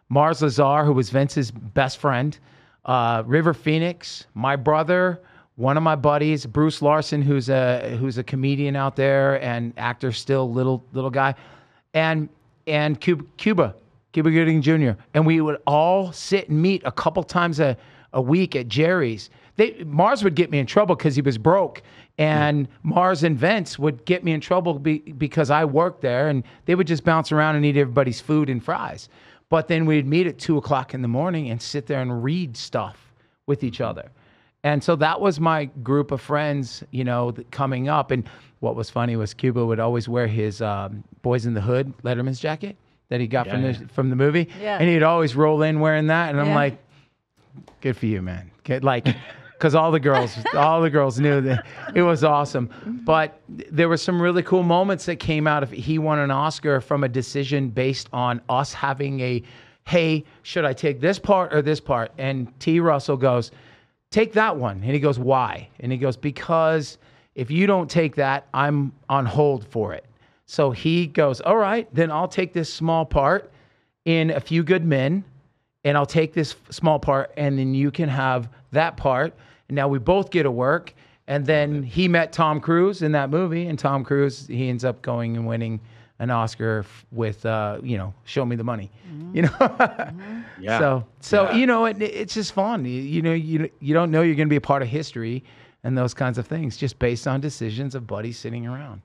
Mars 0.10 0.42
Lazar, 0.42 0.84
who 0.84 0.92
was 0.92 1.10
Vince's 1.10 1.52
best 1.52 1.98
friend, 1.98 2.38
uh, 2.86 3.24
River 3.26 3.54
Phoenix, 3.54 4.26
my 4.34 4.56
brother, 4.56 5.22
one 5.56 5.78
of 5.78 5.84
my 5.84 5.96
buddies, 5.96 6.46
Bruce 6.46 6.82
Larson, 6.82 7.22
who's 7.22 7.50
a 7.50 7.96
who's 8.00 8.18
a 8.18 8.24
comedian 8.24 8.76
out 8.76 8.96
there 8.96 9.42
and 9.44 9.74
actor 9.78 10.12
still, 10.12 10.52
little 10.52 10.84
little 10.94 11.12
guy, 11.12 11.36
and 11.94 12.28
and 12.68 13.00
Cuba, 13.00 13.24
Cuba, 13.38 13.76
Cuba 14.14 14.32
Gooding 14.32 14.62
Jr. 14.62 14.92
And 15.14 15.26
we 15.26 15.42
would 15.42 15.62
all 15.68 16.12
sit 16.12 16.50
and 16.50 16.62
meet 16.62 16.82
a 16.86 16.92
couple 16.92 17.24
times 17.24 17.60
a, 17.60 17.78
a 18.14 18.22
week 18.22 18.56
at 18.56 18.68
Jerry's. 18.68 19.30
They 19.58 19.84
Mars 19.84 20.24
would 20.24 20.36
get 20.36 20.50
me 20.50 20.60
in 20.60 20.66
trouble 20.66 20.96
because 20.96 21.16
he 21.16 21.22
was 21.22 21.38
broke, 21.38 21.84
and 22.18 22.68
Mars 22.84 23.24
and 23.24 23.38
Vince 23.38 23.80
would 23.80 24.06
get 24.06 24.24
me 24.24 24.32
in 24.32 24.42
trouble 24.42 24.78
be, 24.80 25.00
because 25.00 25.50
I 25.50 25.66
worked 25.66 26.02
there, 26.02 26.30
and 26.30 26.44
they 26.66 26.76
would 26.76 26.88
just 26.88 27.04
bounce 27.04 27.32
around 27.32 27.56
and 27.56 27.66
eat 27.66 27.78
everybody's 27.78 28.20
food 28.22 28.50
and 28.50 28.64
fries. 28.64 29.10
But 29.50 29.68
then 29.68 29.86
we'd 29.86 30.08
meet 30.08 30.28
at 30.28 30.38
two 30.38 30.58
o'clock 30.58 30.94
in 30.94 31.02
the 31.02 31.08
morning 31.08 31.50
and 31.50 31.62
sit 31.62 31.88
there 31.88 32.02
and 32.02 32.24
read 32.24 32.56
stuff 32.56 33.12
with 33.48 33.64
each 33.64 33.82
other. 33.82 34.12
And 34.64 34.84
so 34.84 34.96
that 34.98 35.20
was 35.20 35.40
my 35.40 35.66
group 35.66 36.12
of 36.12 36.22
friends, 36.22 36.84
you 36.92 37.04
know, 37.04 37.34
coming 37.50 37.90
up. 37.90 38.12
And 38.12 38.24
what 38.60 38.76
was 38.76 38.90
funny 38.90 39.16
was 39.16 39.34
Cuba 39.34 39.66
would 39.66 39.80
always 39.80 40.08
wear 40.08 40.28
his 40.28 40.62
um, 40.62 41.04
Boyz 41.24 41.48
n 41.48 41.54
the 41.56 41.62
Hood 41.62 41.94
Letterman's 42.04 42.40
jacket 42.40 42.78
that 43.10 43.20
he 43.20 43.28
got 43.28 43.48
from 43.50 43.64
Yeah, 43.64 43.72
the 43.72 43.88
from 43.88 44.10
the 44.12 44.16
movie, 44.16 44.48
Yeah. 44.62 44.78
and 44.78 44.88
he'd 44.88 45.04
always 45.04 45.36
roll 45.36 45.64
in 45.64 45.80
wearing 45.80 46.08
that. 46.08 46.30
And 46.30 46.40
I'm 46.40 46.54
like, 46.54 46.78
good 47.82 47.98
for 47.98 48.06
you, 48.06 48.22
man. 48.22 48.52
Get 48.64 48.84
like, 48.84 49.08
because 49.62 49.76
all 49.76 49.92
the 49.92 50.00
girls, 50.00 50.36
all 50.56 50.82
the 50.82 50.90
girls 50.90 51.20
knew 51.20 51.40
that 51.40 51.68
it 51.94 52.02
was 52.02 52.24
awesome. 52.24 52.68
But 53.06 53.40
there 53.48 53.88
were 53.88 53.98
some 53.98 54.20
really 54.20 54.42
cool 54.42 54.64
moments 54.64 55.06
that 55.06 55.18
came 55.18 55.46
out 55.46 55.62
of 55.62 55.70
he 55.70 56.00
won 56.00 56.18
an 56.18 56.32
Oscar 56.32 56.82
from 56.82 57.04
a 57.04 57.08
decision 57.08 57.70
based 57.70 58.10
on 58.12 58.42
us 58.50 58.74
having 58.74 59.20
a, 59.20 59.44
hey, 59.86 60.26
should 60.42 60.66
I 60.66 60.74
take 60.74 61.00
this 61.00 61.20
part 61.20 61.54
or 61.54 61.62
this 61.62 61.80
part? 61.80 62.12
And 62.18 62.52
T. 62.60 62.80
Russell 62.80 63.18
goes, 63.18 63.52
take 64.10 64.34
that 64.34 64.58
one. 64.58 64.78
And 64.78 64.94
he 64.94 65.00
goes, 65.00 65.20
why? 65.20 65.70
And 65.80 65.92
he 65.92 65.98
goes, 66.00 66.18
because 66.18 66.98
if 67.36 67.52
you 67.52 67.68
don't 67.68 67.88
take 67.88 68.16
that, 68.16 68.48
I'm 68.56 68.92
on 69.10 69.28
hold 69.28 69.68
for 69.68 69.94
it. 69.94 70.06
So 70.48 70.72
he 70.72 71.06
goes, 71.06 71.40
all 71.40 71.58
right, 71.58 71.88
then 71.94 72.10
I'll 72.10 72.28
take 72.28 72.52
this 72.52 72.74
small 72.74 73.06
part 73.06 73.52
in 74.06 74.32
A 74.32 74.40
Few 74.40 74.64
Good 74.64 74.84
Men 74.84 75.24
and 75.84 75.96
I'll 75.96 76.06
take 76.08 76.34
this 76.34 76.56
small 76.70 77.00
part, 77.00 77.32
and 77.38 77.58
then 77.58 77.74
you 77.74 77.90
can 77.90 78.08
have 78.10 78.50
that 78.72 78.98
part. 78.98 79.34
And 79.72 79.78
now 79.78 79.88
we 79.88 80.00
both 80.00 80.32
get 80.32 80.44
to 80.44 80.52
work. 80.52 80.94
And 81.28 81.46
then 81.46 81.82
he 81.82 82.10
met 82.10 82.34
Tom 82.34 82.60
Cruise 82.60 83.02
in 83.02 83.14
that 83.14 83.30
movie, 83.30 83.66
and 83.68 83.80
Tom 83.80 84.04
Cruise 84.04 84.48
he 84.48 84.68
ends 84.68 84.84
up 84.84 85.02
going 85.02 85.38
and 85.38 85.48
winning 85.48 85.80
an 86.20 86.30
Oscar 86.30 86.80
f- 86.80 87.06
with 87.12 87.46
uh, 87.46 87.80
you 87.82 87.98
know 87.98 88.14
Show 88.26 88.44
Me 88.46 88.58
the 88.58 88.66
Money, 88.66 88.92
you 89.34 89.44
know. 89.44 89.52
Yeah. 90.60 90.78
So 90.78 91.06
so 91.22 91.44
Yeah. 91.46 91.56
you 91.56 91.66
know 91.68 91.86
it, 91.86 92.02
it's 92.02 92.34
just 92.34 92.52
fun. 92.52 92.84
You, 92.84 93.02
you 93.02 93.22
know 93.22 93.32
you 93.34 93.70
you 93.80 93.94
don't 93.94 94.12
know 94.12 94.22
you're 94.24 94.36
going 94.36 94.50
to 94.50 94.52
be 94.52 94.58
a 94.58 94.62
part 94.62 94.82
of 94.82 94.90
history 94.90 95.44
and 95.86 95.98
those 95.98 96.14
kinds 96.14 96.38
of 96.38 96.46
things 96.48 96.76
just 96.76 97.00
based 97.00 97.26
on 97.26 97.40
decisions 97.40 97.96
of 97.96 98.06
buddies 98.06 98.38
sitting 98.38 98.68
around. 98.68 99.02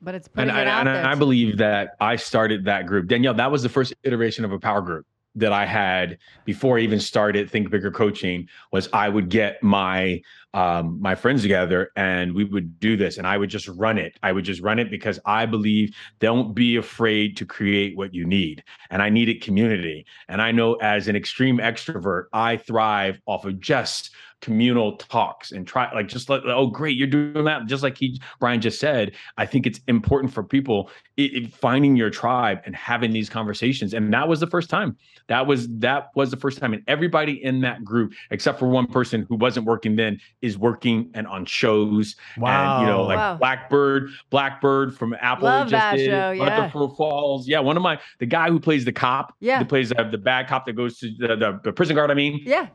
but 0.00 0.14
it's 0.14 0.28
and, 0.36 0.48
it 0.48 0.52
I, 0.54 0.64
out 0.66 0.86
and 0.86 0.88
there. 0.96 1.04
I 1.06 1.14
believe 1.16 1.58
that 1.58 1.96
I 2.00 2.14
started 2.16 2.64
that 2.66 2.86
group. 2.86 3.08
Danielle, 3.08 3.34
that 3.34 3.50
was 3.50 3.62
the 3.64 3.68
first 3.68 3.92
iteration 4.04 4.44
of 4.44 4.52
a 4.52 4.58
power 4.60 4.80
group 4.80 5.06
that 5.36 5.52
I 5.52 5.66
had 5.66 6.18
before 6.44 6.78
I 6.78 6.82
even 6.82 7.00
started 7.00 7.50
Think 7.50 7.70
Bigger 7.70 7.90
Coaching. 7.90 8.48
Was 8.72 8.88
I 8.92 9.08
would 9.08 9.28
get 9.28 9.62
my 9.62 10.22
um, 10.52 11.00
my 11.00 11.16
friends 11.16 11.42
together 11.42 11.90
and 11.96 12.32
we 12.32 12.44
would 12.44 12.78
do 12.78 12.96
this, 12.96 13.18
and 13.18 13.26
I 13.26 13.36
would 13.36 13.50
just 13.50 13.68
run 13.68 13.98
it. 13.98 14.16
I 14.22 14.32
would 14.32 14.44
just 14.44 14.60
run 14.60 14.78
it 14.78 14.90
because 14.90 15.18
I 15.26 15.46
believe 15.46 15.96
don't 16.20 16.54
be 16.54 16.76
afraid 16.76 17.36
to 17.38 17.46
create 17.46 17.96
what 17.96 18.14
you 18.14 18.24
need, 18.24 18.62
and 18.90 19.02
I 19.02 19.10
needed 19.10 19.42
community. 19.42 20.06
And 20.28 20.40
I 20.40 20.52
know 20.52 20.74
as 20.74 21.08
an 21.08 21.16
extreme 21.16 21.58
extrovert, 21.58 22.24
I 22.32 22.56
thrive 22.56 23.20
off 23.26 23.44
of 23.44 23.60
just 23.60 24.10
communal 24.44 24.96
talks 24.98 25.52
and 25.52 25.66
try 25.66 25.90
like 25.94 26.06
just 26.06 26.28
like 26.28 26.42
oh 26.44 26.66
great 26.66 26.98
you're 26.98 27.06
doing 27.06 27.46
that 27.46 27.64
just 27.64 27.82
like 27.82 27.96
he 27.96 28.20
bryan 28.40 28.60
just 28.60 28.78
said 28.78 29.12
i 29.38 29.46
think 29.46 29.66
it's 29.66 29.80
important 29.88 30.30
for 30.30 30.42
people 30.44 30.90
it, 31.16 31.32
it- 31.34 31.52
finding 31.54 31.96
your 31.96 32.10
tribe 32.10 32.58
and 32.66 32.76
having 32.76 33.10
these 33.10 33.30
conversations 33.30 33.94
and 33.94 34.12
that 34.12 34.28
was 34.28 34.40
the 34.40 34.46
first 34.46 34.68
time 34.68 34.94
that 35.28 35.46
was 35.46 35.66
that 35.78 36.08
was 36.14 36.30
the 36.30 36.36
first 36.36 36.58
time 36.58 36.74
and 36.74 36.82
everybody 36.88 37.42
in 37.42 37.62
that 37.62 37.82
group 37.82 38.12
except 38.30 38.58
for 38.58 38.68
one 38.68 38.86
person 38.86 39.24
who 39.30 39.34
wasn't 39.36 39.64
working 39.64 39.96
then 39.96 40.20
is 40.42 40.58
working 40.58 41.10
and 41.14 41.26
on 41.26 41.46
shows 41.46 42.14
and 42.36 42.80
you 42.82 42.86
know 42.86 43.02
like 43.04 43.16
Wow. 43.16 43.36
blackbird 43.38 44.10
blackbird 44.28 44.94
from 44.94 45.16
apple 45.22 45.44
Love 45.44 45.68
just 45.70 45.80
that 45.80 45.96
did 45.96 46.10
show, 46.10 46.30
yeah. 46.32 46.70
Falls 46.70 47.48
yeah 47.48 47.60
one 47.60 47.78
of 47.78 47.82
my 47.82 47.98
the 48.18 48.26
guy 48.26 48.50
who 48.50 48.60
plays 48.60 48.84
the 48.84 48.92
cop 48.92 49.32
Yeah. 49.40 49.58
who 49.60 49.64
plays 49.64 49.90
uh, 49.90 50.02
the 50.10 50.18
bad 50.18 50.48
cop 50.48 50.66
that 50.66 50.74
goes 50.74 50.98
to 50.98 51.10
the, 51.18 51.28
the, 51.34 51.60
the 51.64 51.72
prison 51.72 51.96
guard 51.96 52.10
i 52.10 52.14
mean 52.14 52.40
yeah. 52.44 52.66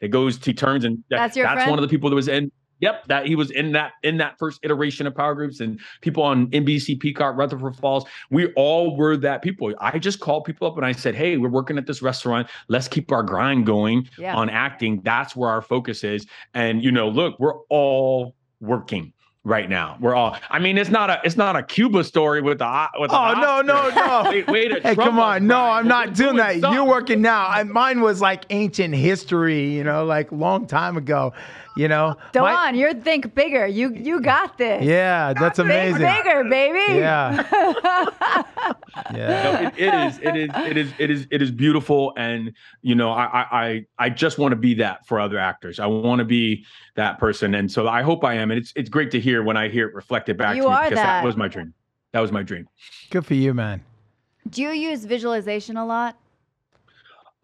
That 0.00 0.08
goes 0.08 0.44
he 0.44 0.52
turns 0.54 0.84
and 0.84 0.98
that- 1.10 1.16
That's 1.18 1.36
your 1.36 1.46
that's 1.46 1.56
friend? 1.58 1.70
one 1.70 1.78
of 1.78 1.82
the 1.82 1.88
people 1.88 2.10
that 2.10 2.16
was 2.16 2.28
in 2.28 2.50
Yep, 2.80 3.06
that 3.06 3.26
he 3.28 3.36
was 3.36 3.52
in 3.52 3.70
that 3.72 3.92
in 4.02 4.16
that 4.16 4.36
first 4.40 4.58
iteration 4.64 5.06
of 5.06 5.14
Power 5.14 5.36
Groups 5.36 5.60
and 5.60 5.78
people 6.00 6.24
on 6.24 6.48
NBC 6.48 6.98
Peacock, 6.98 7.36
Rutherford 7.36 7.76
Falls. 7.76 8.04
We 8.28 8.46
all 8.54 8.96
were 8.96 9.16
that 9.18 9.40
people. 9.40 9.72
I 9.80 10.00
just 10.00 10.18
called 10.18 10.42
people 10.46 10.66
up 10.66 10.76
and 10.76 10.84
I 10.84 10.90
said, 10.90 11.14
"Hey, 11.14 11.36
we're 11.36 11.48
working 11.48 11.78
at 11.78 11.86
this 11.86 12.02
restaurant. 12.02 12.48
Let's 12.66 12.88
keep 12.88 13.12
our 13.12 13.22
grind 13.22 13.66
going 13.66 14.08
Yeah. 14.18 14.34
on 14.34 14.50
acting. 14.50 15.00
That's 15.04 15.36
where 15.36 15.48
our 15.48 15.62
focus 15.62 16.02
is." 16.02 16.26
And 16.54 16.82
you 16.82 16.90
know, 16.90 17.08
look, 17.08 17.38
we're 17.38 17.60
all 17.68 18.34
working 18.60 19.12
right 19.44 19.68
now. 19.68 19.96
We're 20.00 20.14
all. 20.14 20.36
I 20.50 20.58
mean, 20.58 20.78
it's 20.78 20.90
not 20.90 21.10
a 21.10 21.20
it's 21.24 21.36
not 21.36 21.56
a 21.56 21.62
Cuba 21.62 22.04
story 22.04 22.40
with 22.40 22.58
the 22.58 22.88
with 22.98 23.10
the 23.10 23.18
Oh 23.18 23.34
no, 23.34 23.60
no, 23.62 23.90
no. 23.90 24.22
Wait, 24.30 24.46
wait 24.46 24.72
a 24.72 24.80
Hey, 24.80 24.94
come 24.94 25.18
on. 25.18 25.46
No, 25.46 25.60
I'm 25.60 25.88
not 25.88 26.14
doing 26.14 26.36
that. 26.36 26.52
something. 26.60 26.72
You're 26.72 26.84
working 26.84 27.22
now. 27.22 27.46
I, 27.46 27.62
mine 27.64 28.00
was 28.00 28.20
like 28.20 28.44
ancient 28.50 28.94
history, 28.94 29.70
you 29.70 29.84
know, 29.84 30.04
like 30.04 30.30
long 30.32 30.66
time 30.66 30.96
ago, 30.96 31.32
you 31.76 31.88
know. 31.88 32.16
DaJuan, 32.32 32.42
My- 32.42 32.70
you're 32.72 32.94
think 32.94 33.34
bigger. 33.34 33.66
You 33.66 33.92
you 33.94 34.20
got 34.20 34.58
this. 34.58 34.84
yeah, 34.84 35.32
that's 35.32 35.58
amazing. 35.58 36.00
Think 36.00 36.24
bigger, 36.24 36.44
baby. 36.44 36.98
Yeah. 36.98 38.42
No, 39.10 39.18
yeah. 39.18 39.68
it, 39.68 39.74
it 39.78 39.94
is 39.94 40.18
it 40.22 40.36
is 40.36 40.50
it 40.66 40.76
is 40.76 40.92
it 40.98 41.10
is 41.10 41.26
it 41.30 41.42
is 41.42 41.50
beautiful 41.50 42.12
and 42.16 42.52
you 42.82 42.94
know 42.94 43.10
i 43.10 43.24
i 43.24 43.46
i 43.66 43.86
I 43.98 44.10
just 44.10 44.38
want 44.38 44.52
to 44.52 44.56
be 44.56 44.74
that 44.74 45.06
for 45.06 45.18
other 45.18 45.38
actors 45.38 45.80
i 45.80 45.86
want 45.86 46.20
to 46.20 46.24
be 46.24 46.64
that 46.94 47.18
person 47.18 47.54
and 47.54 47.70
so 47.70 47.88
i 47.88 48.02
hope 48.02 48.24
i 48.24 48.34
am 48.34 48.50
and 48.50 48.58
it's 48.60 48.72
it's 48.76 48.88
great 48.88 49.10
to 49.12 49.20
hear 49.20 49.42
when 49.42 49.56
i 49.56 49.68
hear 49.68 49.88
it 49.88 49.94
reflected 49.94 50.36
back 50.38 50.54
You 50.56 50.62
to 50.62 50.68
me 50.68 50.74
are 50.74 50.84
because 50.84 50.96
that. 50.98 51.20
that 51.20 51.24
was 51.24 51.36
my 51.36 51.48
dream 51.48 51.74
that 52.12 52.20
was 52.20 52.30
my 52.32 52.42
dream 52.42 52.68
Good 53.10 53.26
for 53.26 53.34
you, 53.34 53.52
man. 53.54 53.82
Do 54.48 54.62
you 54.62 54.70
use 54.70 55.04
visualization 55.04 55.76
a 55.76 55.84
lot? 55.84 56.16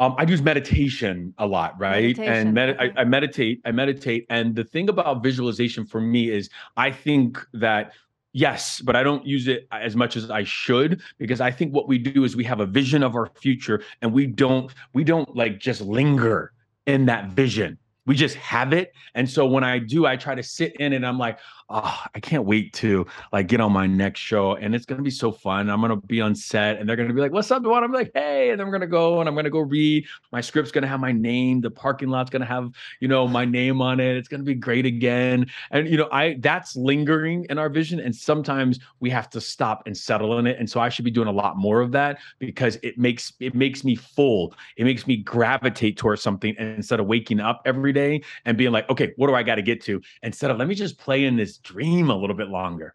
Um, 0.01 0.15
I 0.17 0.23
use 0.23 0.41
meditation 0.43 1.35
a 1.39 1.47
lot, 1.47 1.79
right? 1.79 2.17
Meditation, 2.17 2.33
And 2.33 2.55
med- 2.55 2.77
I, 2.79 2.93
I 2.97 3.05
meditate, 3.05 3.61
I 3.65 3.73
meditate. 3.73 4.27
And 4.31 4.55
the 4.55 4.65
thing 4.65 4.89
about 4.89 5.23
visualization 5.23 5.85
for 5.85 6.01
me 6.01 6.31
is 6.31 6.51
I 6.77 6.91
think 6.93 7.45
that 7.55 7.93
yes, 8.33 8.81
but 8.81 8.95
I 8.95 9.03
don't 9.03 9.27
use 9.27 9.49
it 9.49 9.67
as 9.73 9.97
much 9.97 10.17
as 10.17 10.31
I 10.31 10.45
should 10.45 11.01
because 11.19 11.41
I 11.41 11.51
think 11.51 11.75
what 11.75 11.89
we 11.89 11.99
do 11.99 12.23
is 12.23 12.37
we 12.37 12.45
have 12.45 12.61
a 12.61 12.67
vision 12.67 13.03
of 13.03 13.17
our 13.17 13.27
future 13.41 13.83
and 14.01 14.13
we 14.13 14.27
don't, 14.27 14.73
we 14.95 15.03
don't 15.03 15.35
like 15.35 15.59
just 15.59 15.81
linger 15.81 16.53
in 16.87 17.07
that 17.07 17.31
vision. 17.31 17.79
We 18.07 18.15
just 18.15 18.37
have 18.37 18.73
it. 18.73 18.95
And 19.15 19.29
so 19.29 19.47
when 19.47 19.65
I 19.65 19.79
do, 19.79 20.07
I 20.07 20.17
try 20.17 20.35
to 20.35 20.43
sit 20.43 20.77
in 20.77 20.93
it. 20.93 21.05
I'm 21.05 21.19
like, 21.19 21.39
oh, 21.71 22.05
I 22.15 22.21
can't 22.21 22.45
wait 22.45 22.73
to 22.75 23.07
like 23.33 23.47
get 23.47 23.61
on 23.61 23.73
my 23.73 23.87
next 23.87 24.21
show. 24.21 24.55
And 24.55 24.75
it's 24.75 24.87
gonna 24.87 25.03
be 25.03 25.11
so 25.11 25.31
fun. 25.31 25.69
I'm 25.69 25.81
gonna 25.81 25.97
be 25.97 26.21
on 26.21 26.35
set 26.35 26.79
and 26.79 26.89
they're 26.89 26.97
gonna 26.97 27.13
be 27.13 27.21
like, 27.21 27.33
what's 27.33 27.51
up, 27.51 27.63
DaJuan? 27.63 27.83
I'm 27.83 27.93
like, 27.93 28.11
hey, 28.15 28.51
and 28.51 28.59
then 28.59 28.67
we're 28.67 28.73
gonna 28.73 28.87
go 28.87 29.21
and 29.21 29.29
I'm 29.29 29.35
gonna 29.35 29.51
go 29.51 29.61
read. 29.61 30.07
My 30.33 30.41
script's 30.41 30.71
gonna 30.71 30.87
have 30.87 31.01
my 31.01 31.13
name, 31.13 31.61
the 31.61 31.71
parking 31.71 32.09
lot's 32.09 32.31
gonna 32.31 32.47
have, 32.47 32.71
you 33.01 33.09
know, 33.09 33.29
my 33.29 33.45
name 33.45 33.83
on 33.83 34.01
it. 34.01 34.17
It's 34.17 34.29
gonna 34.29 34.43
be 34.43 34.55
great 34.55 34.87
again. 34.87 35.47
And 35.71 35.89
you 35.89 35.97
know, 35.99 36.09
I 36.11 36.37
that's 36.41 36.75
lingering 36.75 37.47
in 37.51 37.59
our 37.59 37.69
vision. 37.69 38.01
And 38.01 38.15
sometimes 38.15 38.79
we 39.01 39.11
have 39.11 39.29
to 39.31 39.41
stop 39.41 39.83
and 39.87 39.97
settle 39.97 40.39
in 40.39 40.47
it. 40.47 40.59
And 40.59 40.69
so 40.69 40.81
I 40.81 40.89
should 40.89 41.05
be 41.05 41.11
doing 41.11 41.29
a 41.29 41.33
lot 41.33 41.57
more 41.57 41.81
of 41.81 41.93
that 41.93 42.19
because 42.39 42.79
it 42.83 42.99
makes 42.99 43.35
it 43.41 43.55
makes 43.55 43.85
me 43.85 43.95
full. 43.95 44.55
It 44.77 44.85
makes 44.85 45.07
me 45.07 45.19
gravitate 45.19 45.99
towards 45.99 46.23
something 46.23 46.55
instead 46.59 47.01
of 47.01 47.07
waking 47.07 47.41
up 47.41 47.63
every 47.67 47.93
day 47.93 48.23
and 48.47 48.57
being 48.57 48.73
like, 48.73 48.89
okay, 48.89 49.13
what 49.17 49.27
do 49.27 49.35
I 49.35 49.43
got 49.43 49.57
to 49.57 49.63
get 49.63 49.83
to? 49.83 50.01
Instead 50.23 50.51
of 50.51 50.57
let 50.57 50.69
me 50.69 50.75
just 50.75 50.99
play 50.99 51.25
in 51.25 51.37
this 51.37 51.58
dream 51.63 52.11
a 52.11 52.17
little 52.17 52.37
bit 52.37 52.49
longer. 52.49 52.95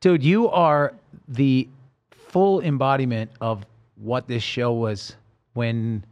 Dude, 0.00 0.22
you 0.22 0.48
are 0.48 0.94
the 1.28 1.68
full 2.10 2.60
embodiment 2.60 3.30
of 3.40 3.64
what 3.96 4.26
this 4.26 4.42
show 4.42 4.72
was 4.72 5.16
when 5.54 6.04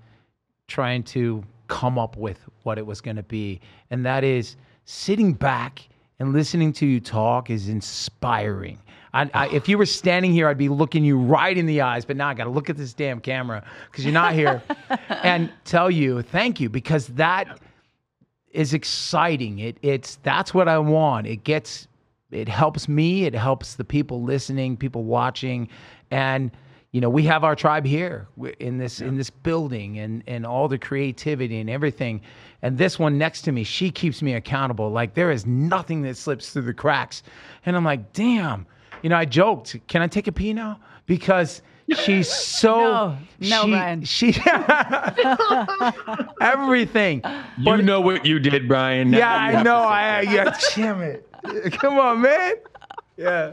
trying 0.69 1.03
to 1.03 1.43
come 1.67 1.99
up 1.99 2.17
with 2.17 2.39
what 2.63 2.79
it 2.79 2.87
was 2.87 3.01
going 3.01 3.17
to 3.17 3.23
be. 3.23 3.61
And 3.91 4.05
that 4.07 4.23
is 4.23 4.57
sitting 4.85 5.33
back 5.33 5.89
and 6.19 6.33
listening 6.33 6.73
to 6.75 6.87
you 6.87 7.01
talk 7.01 7.51
is 7.51 7.69
inspiring. 7.69 8.79
I, 9.13 9.31
I, 9.35 9.49
if 9.49 9.69
you 9.69 9.79
were 9.79 9.87
standing 9.87 10.33
here, 10.33 10.49
I'd 10.49 10.59
be 10.59 10.69
looking 10.69 11.05
you 11.05 11.19
right 11.19 11.57
in 11.57 11.67
the 11.67 11.81
eyes, 11.81 12.05
but 12.05 12.17
now 12.17 12.29
I 12.29 12.35
got 12.35 12.45
to 12.45 12.51
look 12.51 12.71
at 12.71 12.77
this 12.77 12.93
damn 12.93 13.21
camera 13.21 13.65
because 13.91 14.05
you're 14.05 14.15
not 14.15 14.35
here 14.35 14.63
and 15.09 15.51
tell 15.65 15.91
you 15.91 16.23
thank 16.23 16.61
you 16.61 16.69
because 16.69 17.09
that 17.09 17.59
is 18.51 18.75
exciting. 18.75 19.59
It 19.59 19.79
it's 19.83 20.17
that's 20.23 20.53
what 20.53 20.69
I 20.69 20.79
want. 20.79 21.27
It 21.27 21.45
gets 21.45 21.89
it 22.31 22.49
helps 22.49 22.89
me, 22.89 23.25
it 23.25 23.35
helps 23.35 23.75
the 23.75 23.85
people 23.85 24.23
listening, 24.23 24.77
people 24.77 25.05
watching 25.05 25.69
and 26.11 26.51
you 26.93 27.01
know, 27.01 27.09
we 27.09 27.23
have 27.25 27.45
our 27.45 27.55
tribe 27.55 27.87
here 27.87 28.27
in 28.59 28.79
this 28.79 29.01
in 29.01 29.17
this 29.17 29.31
building 29.31 29.99
and 30.01 30.25
and 30.27 30.45
all 30.45 30.67
the 30.67 30.79
creativity 30.79 31.61
and 31.61 31.71
everything. 31.71 32.21
And 32.63 32.77
this 32.77 32.99
one 32.99 33.17
next 33.17 33.43
to 33.43 33.53
me, 33.53 33.63
she 33.63 33.93
keeps 33.93 34.23
me 34.23 34.35
accountable. 34.35 34.91
Like 34.91 35.15
there 35.15 35.31
is 35.31 35.47
nothing 35.47 36.03
that 36.03 36.17
slips 36.17 36.51
through 36.51 36.63
the 36.63 36.75
cracks. 36.75 37.23
And 37.65 37.77
I'm 37.77 37.85
like, 37.85 38.13
"Damn." 38.13 38.67
You 39.03 39.11
know, 39.11 39.17
I 39.17 39.25
joked, 39.25 39.77
"Can 39.87 40.03
I 40.03 40.09
take 40.09 40.27
a 40.27 40.33
pee 40.33 40.53
now?" 40.53 40.81
Because 41.07 41.63
she's 41.97 42.29
so 42.31 42.81
No. 42.81 43.19
No, 43.41 43.63
she, 43.65 43.71
Bryan. 43.71 44.05
she 44.05 44.29
everything. 46.41 47.23
You 47.59 47.83
know 47.83 48.01
what 48.01 48.27
you 48.27 48.39
did, 48.39 48.69
Bryan. 48.69 49.11
Now 49.11 49.19
Yeah, 49.19 49.35
I 49.35 49.63
know. 49.63 49.83
to 49.83 49.89
say 49.89 49.95
I 49.95 50.21
yeah, 50.23 50.57
damn 50.77 51.03
it. 51.03 51.27
Come 51.81 51.99
on, 51.99 52.21
man. 52.21 52.53
Yeah. 53.17 53.53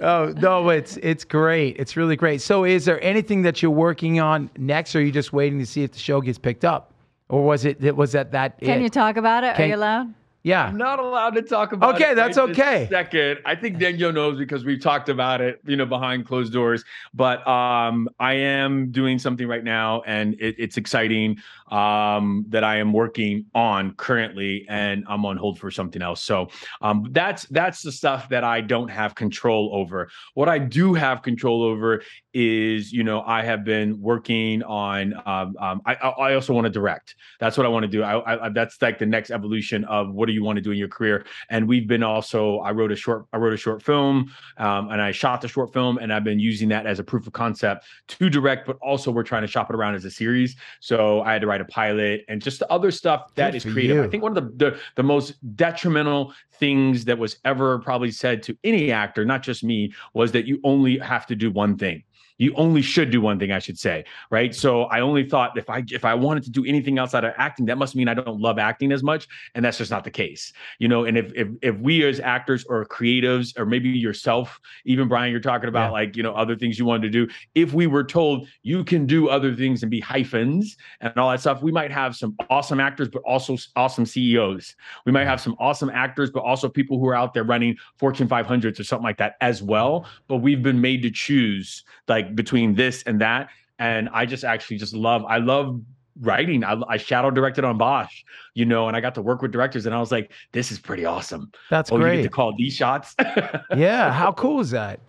Oh 0.00 0.34
no, 0.36 0.68
it's 0.70 0.96
it's 0.96 1.24
great. 1.24 1.76
It's 1.78 1.96
really 1.96 2.16
great. 2.16 2.40
So, 2.40 2.64
is 2.64 2.84
there 2.84 3.02
anything 3.04 3.42
that 3.42 3.62
you're 3.62 3.70
working 3.70 4.18
on 4.18 4.50
next, 4.58 4.96
or 4.96 4.98
are 4.98 5.02
you 5.02 5.12
just 5.12 5.32
waiting 5.32 5.60
to 5.60 5.66
see 5.66 5.84
if 5.84 5.92
the 5.92 5.98
show 5.98 6.20
gets 6.20 6.38
picked 6.38 6.64
up, 6.64 6.92
or 7.28 7.44
was 7.44 7.64
it 7.64 7.82
it 7.84 7.94
was 7.96 8.10
that 8.12 8.32
that 8.32 8.58
Can 8.58 8.80
it? 8.80 8.82
you 8.82 8.88
talk 8.88 9.16
about 9.16 9.44
it? 9.44 9.54
Can- 9.54 9.66
Are 9.66 9.68
you 9.68 9.76
allowed? 9.76 10.12
Yeah. 10.42 10.64
I'm 10.64 10.76
not 10.76 10.98
allowed 10.98 11.34
to 11.34 11.42
talk 11.42 11.72
about 11.72 11.94
Okay, 11.96 12.12
it. 12.12 12.14
that's 12.14 12.38
right 12.38 12.50
okay. 12.50 12.86
Second, 12.90 13.40
I 13.44 13.54
think 13.54 13.78
Danielle 13.78 14.12
knows 14.12 14.38
because 14.38 14.64
we've 14.64 14.80
talked 14.80 15.08
about 15.08 15.40
it, 15.40 15.60
you 15.66 15.76
know, 15.76 15.86
behind 15.86 16.26
closed 16.26 16.52
doors. 16.52 16.84
But 17.12 17.46
um, 17.46 18.08
I 18.18 18.34
am 18.34 18.90
doing 18.90 19.18
something 19.18 19.46
right 19.46 19.64
now, 19.64 20.02
and 20.06 20.34
it, 20.40 20.54
it's 20.58 20.76
exciting 20.76 21.38
um, 21.70 22.44
that 22.48 22.64
I 22.64 22.76
am 22.76 22.92
working 22.92 23.46
on 23.54 23.94
currently, 23.94 24.66
and 24.68 25.04
I'm 25.08 25.24
on 25.24 25.36
hold 25.36 25.58
for 25.58 25.70
something 25.70 26.02
else. 26.02 26.22
So 26.22 26.48
um, 26.82 27.06
that's 27.10 27.44
that's 27.44 27.82
the 27.82 27.92
stuff 27.92 28.28
that 28.30 28.44
I 28.44 28.60
don't 28.60 28.88
have 28.88 29.14
control 29.14 29.70
over. 29.72 30.10
What 30.34 30.48
I 30.48 30.58
do 30.58 30.94
have 30.94 31.22
control 31.22 31.62
over 31.62 32.02
is, 32.32 32.92
you 32.92 33.02
know, 33.02 33.22
I 33.22 33.42
have 33.42 33.64
been 33.64 34.00
working 34.00 34.62
on. 34.62 35.14
Um, 35.26 35.56
um, 35.58 35.82
I, 35.86 35.94
I 35.94 36.34
also 36.34 36.52
want 36.52 36.64
to 36.66 36.70
direct. 36.70 37.16
That's 37.40 37.56
what 37.56 37.66
I 37.66 37.68
want 37.68 37.82
to 37.84 37.88
do. 37.88 38.02
I, 38.02 38.46
I- 38.46 38.48
that's 38.50 38.80
like 38.82 38.98
the 38.98 39.06
next 39.06 39.30
evolution 39.30 39.84
of 39.84 40.12
what 40.12 40.26
do 40.26 40.32
you 40.32 40.42
want 40.44 40.56
to 40.56 40.62
do 40.62 40.70
in 40.72 40.78
your 40.78 40.88
career. 40.88 41.24
And 41.50 41.68
we've 41.68 41.86
been 41.86 42.02
also. 42.02 42.58
I 42.60 42.72
wrote 42.72 42.92
a 42.92 42.96
short. 42.96 43.26
I 43.32 43.36
wrote 43.36 43.52
a 43.52 43.56
short 43.56 43.82
film, 43.82 44.30
um, 44.58 44.90
and 44.90 45.00
I 45.00 45.12
shot 45.12 45.40
the 45.40 45.48
short 45.48 45.72
film, 45.72 45.98
and 45.98 46.12
I've 46.12 46.24
been 46.24 46.40
using 46.40 46.68
that 46.70 46.86
as 46.86 46.98
a 46.98 47.04
proof 47.04 47.26
of 47.26 47.32
concept 47.32 47.86
to 48.08 48.30
direct. 48.30 48.66
But 48.66 48.76
also, 48.82 49.10
we're 49.10 49.22
trying 49.22 49.42
to 49.42 49.48
shop 49.48 49.70
it 49.70 49.76
around 49.76 49.94
as 49.94 50.04
a 50.04 50.10
series. 50.10 50.56
So 50.80 51.22
I 51.22 51.32
had 51.32 51.40
to 51.42 51.46
write 51.46 51.59
a 51.60 51.64
pilot 51.64 52.24
and 52.28 52.40
just 52.42 52.58
the 52.58 52.70
other 52.72 52.90
stuff 52.90 53.34
that 53.34 53.52
Good 53.52 53.56
is 53.56 53.72
creative. 53.72 53.96
you. 53.96 54.02
I 54.02 54.08
think 54.08 54.22
one 54.22 54.36
of 54.36 54.58
the, 54.58 54.70
the 54.70 54.80
the 54.96 55.02
most 55.02 55.34
detrimental 55.56 56.32
things 56.54 57.04
that 57.06 57.18
was 57.18 57.38
ever 57.44 57.78
probably 57.78 58.10
said 58.10 58.42
to 58.44 58.56
any 58.64 58.92
actor, 58.92 59.24
not 59.24 59.42
just 59.42 59.64
me, 59.64 59.92
was 60.14 60.32
that 60.32 60.46
you 60.46 60.60
only 60.64 60.98
have 60.98 61.26
to 61.26 61.36
do 61.36 61.50
one 61.50 61.76
thing. 61.76 62.02
You 62.40 62.54
only 62.56 62.80
should 62.80 63.10
do 63.10 63.20
one 63.20 63.38
thing, 63.38 63.52
I 63.52 63.58
should 63.58 63.78
say, 63.78 64.02
right? 64.30 64.54
So 64.54 64.84
I 64.84 65.00
only 65.00 65.28
thought 65.28 65.58
if 65.58 65.68
I 65.68 65.84
if 65.88 66.06
I 66.06 66.14
wanted 66.14 66.42
to 66.44 66.50
do 66.50 66.64
anything 66.64 66.98
outside 66.98 67.22
of 67.22 67.34
acting, 67.36 67.66
that 67.66 67.76
must 67.76 67.94
mean 67.94 68.08
I 68.08 68.14
don't 68.14 68.40
love 68.40 68.58
acting 68.58 68.92
as 68.92 69.02
much, 69.02 69.28
and 69.54 69.62
that's 69.62 69.76
just 69.76 69.90
not 69.90 70.04
the 70.04 70.10
case, 70.10 70.54
you 70.78 70.88
know. 70.88 71.04
And 71.04 71.18
if 71.18 71.32
if 71.34 71.48
if 71.60 71.76
we 71.78 72.02
as 72.06 72.18
actors 72.18 72.64
or 72.66 72.86
creatives, 72.86 73.58
or 73.58 73.66
maybe 73.66 73.90
yourself, 73.90 74.58
even 74.86 75.06
Bryan, 75.06 75.30
you're 75.30 75.40
talking 75.40 75.68
about 75.68 75.88
Yeah. 75.88 76.00
like 76.00 76.16
you 76.16 76.22
know 76.22 76.32
other 76.32 76.56
things 76.56 76.78
you 76.78 76.86
wanted 76.86 77.12
to 77.12 77.26
do. 77.26 77.32
If 77.54 77.74
we 77.74 77.86
were 77.86 78.04
told 78.04 78.48
you 78.62 78.84
can 78.84 79.04
do 79.04 79.28
other 79.28 79.54
things 79.54 79.82
and 79.82 79.90
be 79.90 80.00
hyphens 80.00 80.78
and 81.02 81.12
all 81.18 81.30
that 81.30 81.40
stuff, 81.40 81.62
we 81.62 81.72
might 81.72 81.92
have 81.92 82.16
some 82.16 82.36
awesome 82.48 82.80
actors, 82.80 83.08
but 83.10 83.20
also 83.26 83.58
awesome 83.76 84.06
CEOs. 84.06 84.76
We 85.04 85.12
might 85.12 85.26
have 85.26 85.42
some 85.42 85.56
awesome 85.58 85.90
actors, 85.90 86.30
but 86.30 86.40
also 86.40 86.70
people 86.70 86.98
who 86.98 87.06
are 87.08 87.14
out 87.14 87.34
there 87.34 87.44
running 87.44 87.76
Fortune 87.98 88.28
500s 88.28 88.80
or 88.80 88.84
something 88.84 89.04
like 89.04 89.18
that 89.18 89.34
as 89.42 89.62
well. 89.62 90.06
But 90.26 90.38
we've 90.38 90.62
been 90.62 90.80
made 90.80 91.02
to 91.02 91.10
choose 91.10 91.84
like 92.08 92.29
between 92.34 92.74
this 92.74 93.02
and 93.04 93.20
that. 93.20 93.48
And 93.78 94.08
I 94.12 94.26
just 94.26 94.44
actually 94.44 94.76
just 94.76 94.94
love, 94.94 95.24
I 95.24 95.38
love 95.38 95.80
writing. 96.20 96.64
I, 96.64 96.80
I 96.88 96.96
shadow 96.96 97.30
directed 97.30 97.64
on 97.64 97.78
Bosch, 97.78 98.24
you 98.54 98.64
know, 98.64 98.88
and 98.88 98.96
I 98.96 99.00
got 99.00 99.14
to 99.14 99.22
work 99.22 99.42
with 99.42 99.52
directors 99.52 99.86
and 99.86 99.94
I 99.94 100.00
was 100.00 100.12
like, 100.12 100.32
this 100.52 100.70
is 100.70 100.78
pretty 100.78 101.04
awesome. 101.04 101.50
That's 101.70 101.90
oh, 101.90 101.96
you 101.96 102.02
get 102.02 102.08
great. 102.08 102.22
to 102.24 102.28
call 102.28 102.54
these 102.56 102.74
shots. 102.74 103.14
yeah. 103.76 104.12
How 104.12 104.32
cool 104.32 104.60
is 104.60 104.70
that? 104.70 105.00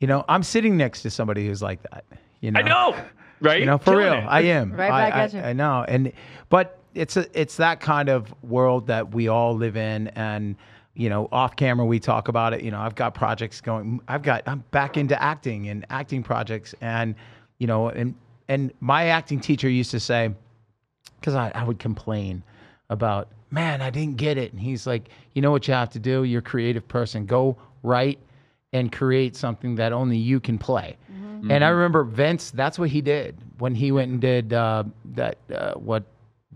You 0.00 0.06
know, 0.06 0.24
I'm 0.28 0.42
sitting 0.42 0.76
next 0.76 1.02
to 1.02 1.10
somebody 1.10 1.46
who's 1.46 1.62
like 1.62 1.82
that. 1.90 2.04
You 2.40 2.52
know, 2.52 2.60
I 2.60 2.62
know, 2.62 2.96
right? 3.40 3.60
You 3.60 3.66
know, 3.66 3.78
for 3.78 3.92
Killing 3.92 4.04
real, 4.04 4.14
it. 4.14 4.26
I 4.26 4.40
am. 4.42 4.72
Right 4.72 4.90
I, 4.90 5.10
back 5.10 5.14
at 5.14 5.34
I- 5.34 5.38
you. 5.38 5.44
I 5.44 5.52
know, 5.52 5.84
and 5.88 6.12
but 6.50 6.78
it's 6.94 7.16
a 7.16 7.26
it's 7.38 7.56
that 7.56 7.80
kind 7.80 8.08
of 8.08 8.32
world 8.42 8.86
that 8.86 9.12
we 9.12 9.26
all 9.26 9.56
live 9.56 9.76
in, 9.76 10.08
and 10.08 10.54
you 10.98 11.08
know, 11.08 11.28
off 11.30 11.54
camera 11.54 11.86
we 11.86 12.00
talk 12.00 12.26
about 12.26 12.52
it. 12.52 12.62
You 12.62 12.72
know, 12.72 12.80
I've 12.80 12.96
got 12.96 13.14
projects 13.14 13.60
going. 13.60 14.00
I've 14.08 14.22
got 14.22 14.42
I'm 14.46 14.64
back 14.72 14.96
into 14.96 15.20
acting 15.22 15.68
and 15.68 15.86
acting 15.90 16.24
projects, 16.24 16.74
and 16.80 17.14
you 17.58 17.68
know, 17.68 17.88
and 17.88 18.16
and 18.48 18.72
my 18.80 19.06
acting 19.06 19.38
teacher 19.38 19.70
used 19.70 19.92
to 19.92 20.00
say, 20.00 20.34
because 21.20 21.36
I, 21.36 21.52
I 21.54 21.62
would 21.62 21.78
complain 21.78 22.42
about 22.90 23.28
man, 23.50 23.80
I 23.80 23.90
didn't 23.90 24.16
get 24.16 24.38
it. 24.38 24.52
And 24.52 24.60
he's 24.60 24.86
like, 24.88 25.08
you 25.34 25.40
know 25.40 25.52
what 25.52 25.68
you 25.68 25.74
have 25.74 25.90
to 25.90 26.00
do? 26.00 26.24
You're 26.24 26.40
a 26.40 26.42
creative 26.42 26.86
person. 26.88 27.26
Go 27.26 27.56
write 27.84 28.18
and 28.72 28.90
create 28.90 29.36
something 29.36 29.76
that 29.76 29.92
only 29.92 30.18
you 30.18 30.40
can 30.40 30.58
play. 30.58 30.96
Mm-hmm. 31.10 31.50
And 31.50 31.64
I 31.64 31.68
remember 31.68 32.02
Vince, 32.02 32.50
that's 32.50 32.78
what 32.78 32.90
he 32.90 33.00
did 33.00 33.38
when 33.58 33.74
he 33.74 33.92
went 33.92 34.10
and 34.10 34.20
did 34.20 34.52
uh, 34.52 34.84
that, 35.14 35.38
uh, 35.54 35.74
what 35.74 36.04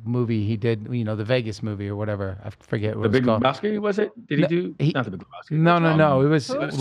movie 0.05 0.45
he 0.47 0.57
did, 0.57 0.89
you 0.91 1.05
know, 1.05 1.17
the 1.17 1.25
Vegas 1.25 1.63
movie 1.63 1.89
or 1.89 1.97
whatever. 1.97 2.39
I 2.45 2.51
forget 2.61 2.97
what 2.97 3.05
it 3.07 3.09
was. 3.09 3.13
The 3.13 3.19
Big 3.21 3.25
called. 3.25 3.43
Lebowski 3.43 3.79
was 3.81 3.99
it? 3.99 4.13
Did 4.27 4.37
he 4.39 4.43
No, 4.43 4.49
do 4.49 4.75
he- 4.79 4.93
not 4.93 5.05
the 5.05 5.11
Big 5.13 5.21
Lebowski? 5.21 5.51
No, 5.53 5.79
no, 5.79 5.95
no. 5.97 6.21
It 6.23 6.27
was 6.29 6.47
Swingers. 6.47 6.71
before- 6.73 6.79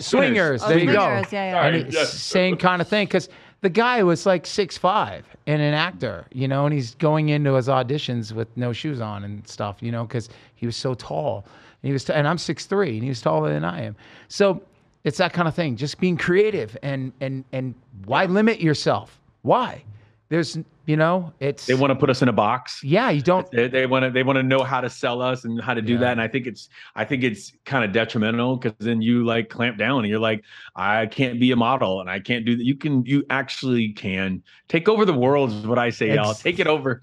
Swingers. 0.00 0.06
Swingers. 0.06 0.62
Oh, 0.64 0.68
There 0.68 0.78
you 0.78 0.86
go. 0.86 0.92
Yeah, 0.92 1.22
yeah. 1.32 1.52
Sorry. 1.52 1.80
And 1.82 1.92
yes. 1.92 2.02
it's 2.12 2.22
same 2.22 2.56
kind 2.56 2.80
of 2.82 2.88
thing 2.88 3.06
because 3.06 3.28
the 3.62 3.70
guy 3.70 4.02
was 4.02 4.26
like 4.26 4.46
six 4.46 4.76
five 4.76 5.24
and 5.46 5.62
an 5.62 5.74
actor, 5.74 6.26
you 6.32 6.46
know, 6.48 6.66
and 6.66 6.74
he's 6.74 6.94
going 6.96 7.30
into 7.30 7.54
his 7.54 7.68
auditions 7.68 8.32
with 8.32 8.48
no 8.56 8.72
shoes 8.72 9.00
on 9.00 9.24
and 9.24 9.46
stuff, 9.48 9.76
you 9.80 9.90
know, 9.92 10.04
because 10.04 10.28
he 10.56 10.66
was 10.66 10.76
so 10.76 10.94
tall. 10.94 11.44
And 11.82 11.88
he 11.88 11.92
was, 11.92 12.04
t- 12.04 12.12
and 12.12 12.26
I'm 12.28 12.38
six 12.38 12.66
three, 12.66 12.94
and 12.94 13.02
he 13.02 13.08
was 13.08 13.20
taller 13.20 13.52
than 13.52 13.64
I 13.64 13.82
am. 13.82 13.96
So 14.28 14.62
it's 15.04 15.18
that 15.18 15.32
kind 15.32 15.46
of 15.48 15.54
thing. 15.54 15.76
Just 15.76 15.98
being 16.00 16.16
creative 16.16 16.76
and 16.82 17.12
and 17.20 17.44
and 17.52 17.74
why 18.06 18.24
limit 18.26 18.60
yourself? 18.60 19.20
Why? 19.42 19.84
There's, 20.28 20.58
you 20.86 20.96
know, 20.96 21.32
it's 21.38 21.66
They 21.66 21.74
want 21.74 21.92
to 21.92 21.94
put 21.94 22.10
us 22.10 22.20
in 22.20 22.28
a 22.28 22.32
box. 22.32 22.82
yeah. 22.82 23.10
You 23.10 23.22
don't. 23.22 23.48
They, 23.52 23.68
they 23.68 23.86
want 23.86 24.04
to 24.04 24.10
they 24.10 24.24
want 24.24 24.38
to 24.38 24.42
know 24.42 24.64
how 24.64 24.80
to 24.80 24.90
sell 24.90 25.22
us 25.22 25.44
and 25.44 25.60
how 25.60 25.72
to 25.74 25.80
do 25.82 25.92
Yeah. 25.94 25.98
that. 26.00 26.12
And 26.12 26.20
I 26.20 26.26
think 26.26 26.46
it's 26.48 26.68
I 26.96 27.04
think 27.04 27.22
it's 27.22 27.52
kind 27.64 27.84
of 27.84 27.92
detrimental 27.92 28.56
because 28.56 28.74
then 28.80 29.00
you 29.00 29.24
like 29.24 29.48
clamp 29.50 29.78
down 29.78 30.00
and 30.00 30.08
you're 30.08 30.18
like, 30.18 30.42
I 30.74 31.06
can't 31.06 31.38
be 31.38 31.52
a 31.52 31.56
model 31.56 32.00
and 32.00 32.10
I 32.10 32.18
can't 32.18 32.44
do 32.44 32.56
that. 32.56 32.64
You 32.64 32.74
can 32.74 33.04
you 33.06 33.24
actually 33.30 33.92
can 33.92 34.42
take 34.68 34.88
over 34.88 35.04
the 35.04 35.14
world 35.14 35.50
is 35.52 35.66
what 35.66 35.78
I 35.78 35.90
say, 35.90 36.12
y'all. 36.14 36.34
Take 36.34 36.58
it 36.58 36.66
over. 36.66 37.02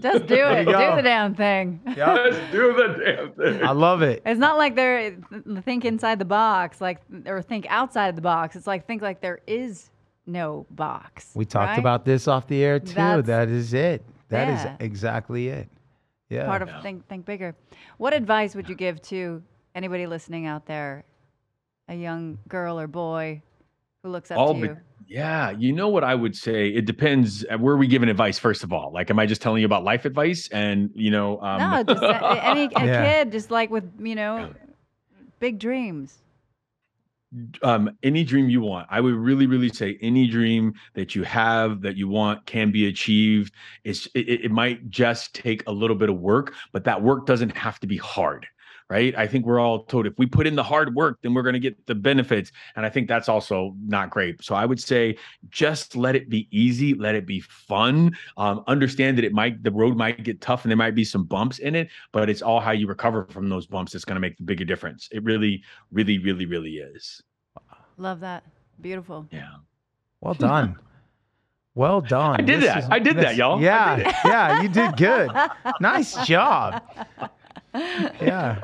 Just 0.00 0.26
do 0.26 0.34
it. 0.46 0.64
Do 0.64 0.72
the 0.72 1.00
damn 1.02 1.34
thing. 1.36 1.80
Yeah, 1.96 2.16
just 2.30 2.52
do 2.52 2.72
the 2.72 3.04
damn 3.04 3.32
thing. 3.34 3.64
I 3.64 3.70
love 3.70 4.02
it. 4.02 4.22
It's 4.26 4.40
not 4.40 4.56
like 4.56 4.74
they're 4.74 5.16
think 5.64 5.84
inside 5.84 6.18
the 6.18 6.24
box, 6.24 6.80
like 6.80 7.00
or 7.26 7.40
think 7.40 7.66
outside 7.68 8.16
the 8.16 8.22
box. 8.22 8.56
It's 8.56 8.66
like 8.66 8.86
think 8.88 9.00
like 9.02 9.20
there 9.20 9.40
is 9.46 9.90
no 10.28 10.66
box. 10.70 11.30
We 11.34 11.44
talked 11.44 11.70
right? 11.70 11.78
about 11.78 12.04
this 12.04 12.28
off 12.28 12.46
the 12.46 12.62
air 12.62 12.78
too. 12.78 12.94
That's- 12.94 13.26
that 13.26 13.48
is 13.48 13.72
it. 13.74 14.04
That 14.28 14.48
is 14.48 14.62
Yeah. 14.64 14.76
exactly 14.80 15.48
it. 15.48 15.68
Yeah. 16.28 16.44
part 16.46 16.60
of 16.60 16.68
Yeah. 16.68 16.82
think 16.82 17.06
think 17.08 17.24
bigger. 17.24 17.54
What 17.96 18.12
advice 18.12 18.54
would 18.54 18.68
you 18.68 18.74
give 18.74 19.00
to 19.02 19.42
anybody 19.74 20.06
listening 20.06 20.44
out 20.44 20.66
there, 20.66 21.04
a 21.88 21.94
young 21.94 22.38
girl 22.48 22.78
or 22.78 22.86
boy 22.86 23.40
who 24.02 24.10
looks 24.10 24.30
up 24.30 24.36
All 24.38 24.54
to 24.54 24.60
be- 24.60 24.66
you? 24.68 24.76
Yeah, 25.06 25.50
you 25.52 25.72
know 25.72 25.88
what 25.88 26.04
I 26.04 26.14
would 26.14 26.36
say? 26.36 26.68
It 26.68 26.84
depends. 26.84 27.42
uh, 27.50 27.56
Where 27.56 27.72
are 27.74 27.78
we 27.78 27.86
giving 27.86 28.10
advice? 28.10 28.38
First 28.38 28.62
of 28.62 28.74
all, 28.74 28.92
like, 28.92 29.08
am 29.08 29.18
I 29.18 29.24
just 29.24 29.40
telling 29.40 29.60
you 29.60 29.64
about 29.66 29.82
life 29.82 30.04
advice? 30.04 30.46
And 30.52 30.90
you 30.94 31.10
know, 31.10 31.40
um, 31.40 31.58
no, 31.58 31.82
just 31.94 32.02
a- 32.02 32.44
any 32.44 32.64
a 32.66 32.70
Yeah. 32.84 33.04
kid, 33.24 33.32
just 33.32 33.50
like 33.50 33.70
with 33.70 33.90
you 33.98 34.14
know, 34.14 34.50
big 35.40 35.58
dreams. 35.58 36.18
Um, 37.62 37.90
any 38.02 38.24
dream 38.24 38.48
you 38.48 38.60
want. 38.60 38.86
I 38.90 39.00
would 39.00 39.14
really, 39.14 39.46
really 39.46 39.68
say 39.68 39.98
any 40.00 40.28
dream 40.28 40.74
that 40.94 41.14
you 41.14 41.22
have 41.24 41.82
that 41.82 41.96
you 41.96 42.08
want 42.08 42.46
can 42.46 42.70
be 42.70 42.86
achieved. 42.86 43.54
It's 43.84 44.06
it, 44.14 44.28
it 44.28 44.44
it 44.46 44.50
might 44.50 44.88
just 44.90 45.34
take 45.34 45.62
a 45.66 45.72
little 45.72 45.96
bit 45.96 46.08
of 46.08 46.18
work, 46.18 46.54
but 46.72 46.84
that 46.84 47.02
work 47.02 47.26
doesn't 47.26 47.56
have 47.56 47.78
to 47.80 47.86
be 47.86 47.96
hard. 47.96 48.46
Right. 48.90 49.14
I 49.18 49.26
think 49.26 49.44
we're 49.44 49.60
all 49.60 49.84
told 49.84 50.06
if 50.06 50.14
we 50.16 50.24
put 50.24 50.46
in 50.46 50.56
the 50.56 50.62
hard 50.62 50.94
work, 50.94 51.18
then 51.20 51.34
we're 51.34 51.42
going 51.42 51.52
to 51.52 51.58
get 51.60 51.86
the 51.86 51.94
benefits. 51.94 52.52
And 52.74 52.86
I 52.86 52.88
think 52.88 53.06
that's 53.06 53.28
also 53.28 53.74
not 53.84 54.08
great. 54.08 54.42
So 54.42 54.54
I 54.54 54.64
would 54.64 54.80
say 54.80 55.18
just 55.50 55.94
let 55.94 56.16
it 56.16 56.30
be 56.30 56.48
easy, 56.50 56.94
let 56.94 57.14
it 57.14 57.26
be 57.26 57.40
fun. 57.40 58.16
Um, 58.38 58.64
understand 58.66 59.18
that 59.18 59.26
it 59.26 59.34
might, 59.34 59.62
the 59.62 59.70
road 59.70 59.98
might 59.98 60.22
get 60.24 60.40
tough 60.40 60.64
and 60.64 60.70
there 60.70 60.76
might 60.78 60.94
be 60.94 61.04
some 61.04 61.24
bumps 61.24 61.58
in 61.58 61.74
it, 61.74 61.90
but 62.12 62.30
it's 62.30 62.40
all 62.40 62.60
how 62.60 62.70
you 62.70 62.86
recover 62.86 63.26
from 63.28 63.50
those 63.50 63.66
bumps 63.66 63.92
that's 63.92 64.06
going 64.06 64.16
to 64.16 64.20
make 64.20 64.38
the 64.38 64.44
bigger 64.44 64.64
difference. 64.64 65.06
It 65.12 65.22
really, 65.22 65.62
really, 65.92 66.18
really, 66.18 66.46
really 66.46 66.76
is. 66.78 67.22
Love 67.98 68.20
that. 68.20 68.42
Beautiful. 68.80 69.28
Yeah. 69.30 69.50
Well 70.22 70.34
done. 70.34 70.78
Well 71.74 72.00
done. 72.00 72.40
I 72.40 72.42
did 72.42 72.60
This 72.60 72.74
that. 72.74 72.90
I 72.90 72.98
did 72.98 73.16
that, 73.18 73.36
y'all. 73.36 73.60
Yeah, 73.60 73.96
did 73.96 74.06
yeah, 74.24 74.62
you 74.62 74.68
did 74.68 74.96
good. 74.96 75.30
Nice 75.80 76.26
job. 76.26 76.82
Yeah. 78.20 78.60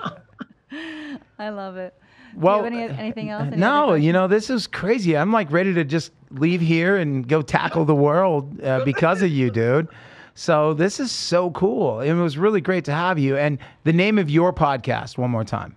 I 1.38 1.50
love 1.50 1.76
it. 1.76 1.94
Well, 2.34 2.62
Do 2.62 2.74
you 2.74 2.80
have 2.80 2.90
any, 2.90 2.98
anything 2.98 3.30
else? 3.30 3.44
Any 3.46 3.56
no, 3.56 3.94
you 3.94 4.12
know 4.12 4.26
this 4.26 4.50
is 4.50 4.66
crazy. 4.66 5.16
I'm 5.16 5.32
like 5.32 5.52
ready 5.52 5.72
to 5.74 5.84
just 5.84 6.10
leave 6.30 6.60
here 6.60 6.96
and 6.96 7.28
go 7.28 7.42
tackle 7.42 7.84
the 7.84 7.94
world 7.94 8.60
uh, 8.62 8.84
because 8.84 9.22
of 9.22 9.30
you, 9.30 9.50
dude. 9.50 9.88
So 10.34 10.74
this 10.74 10.98
is 10.98 11.12
so 11.12 11.52
cool. 11.52 12.00
It 12.00 12.12
was 12.14 12.36
really 12.36 12.60
great 12.60 12.84
to 12.86 12.92
have 12.92 13.20
you. 13.20 13.36
And 13.36 13.58
the 13.84 13.92
name 13.92 14.18
of 14.18 14.28
your 14.28 14.52
podcast, 14.52 15.16
one 15.16 15.30
more 15.30 15.44
time. 15.44 15.76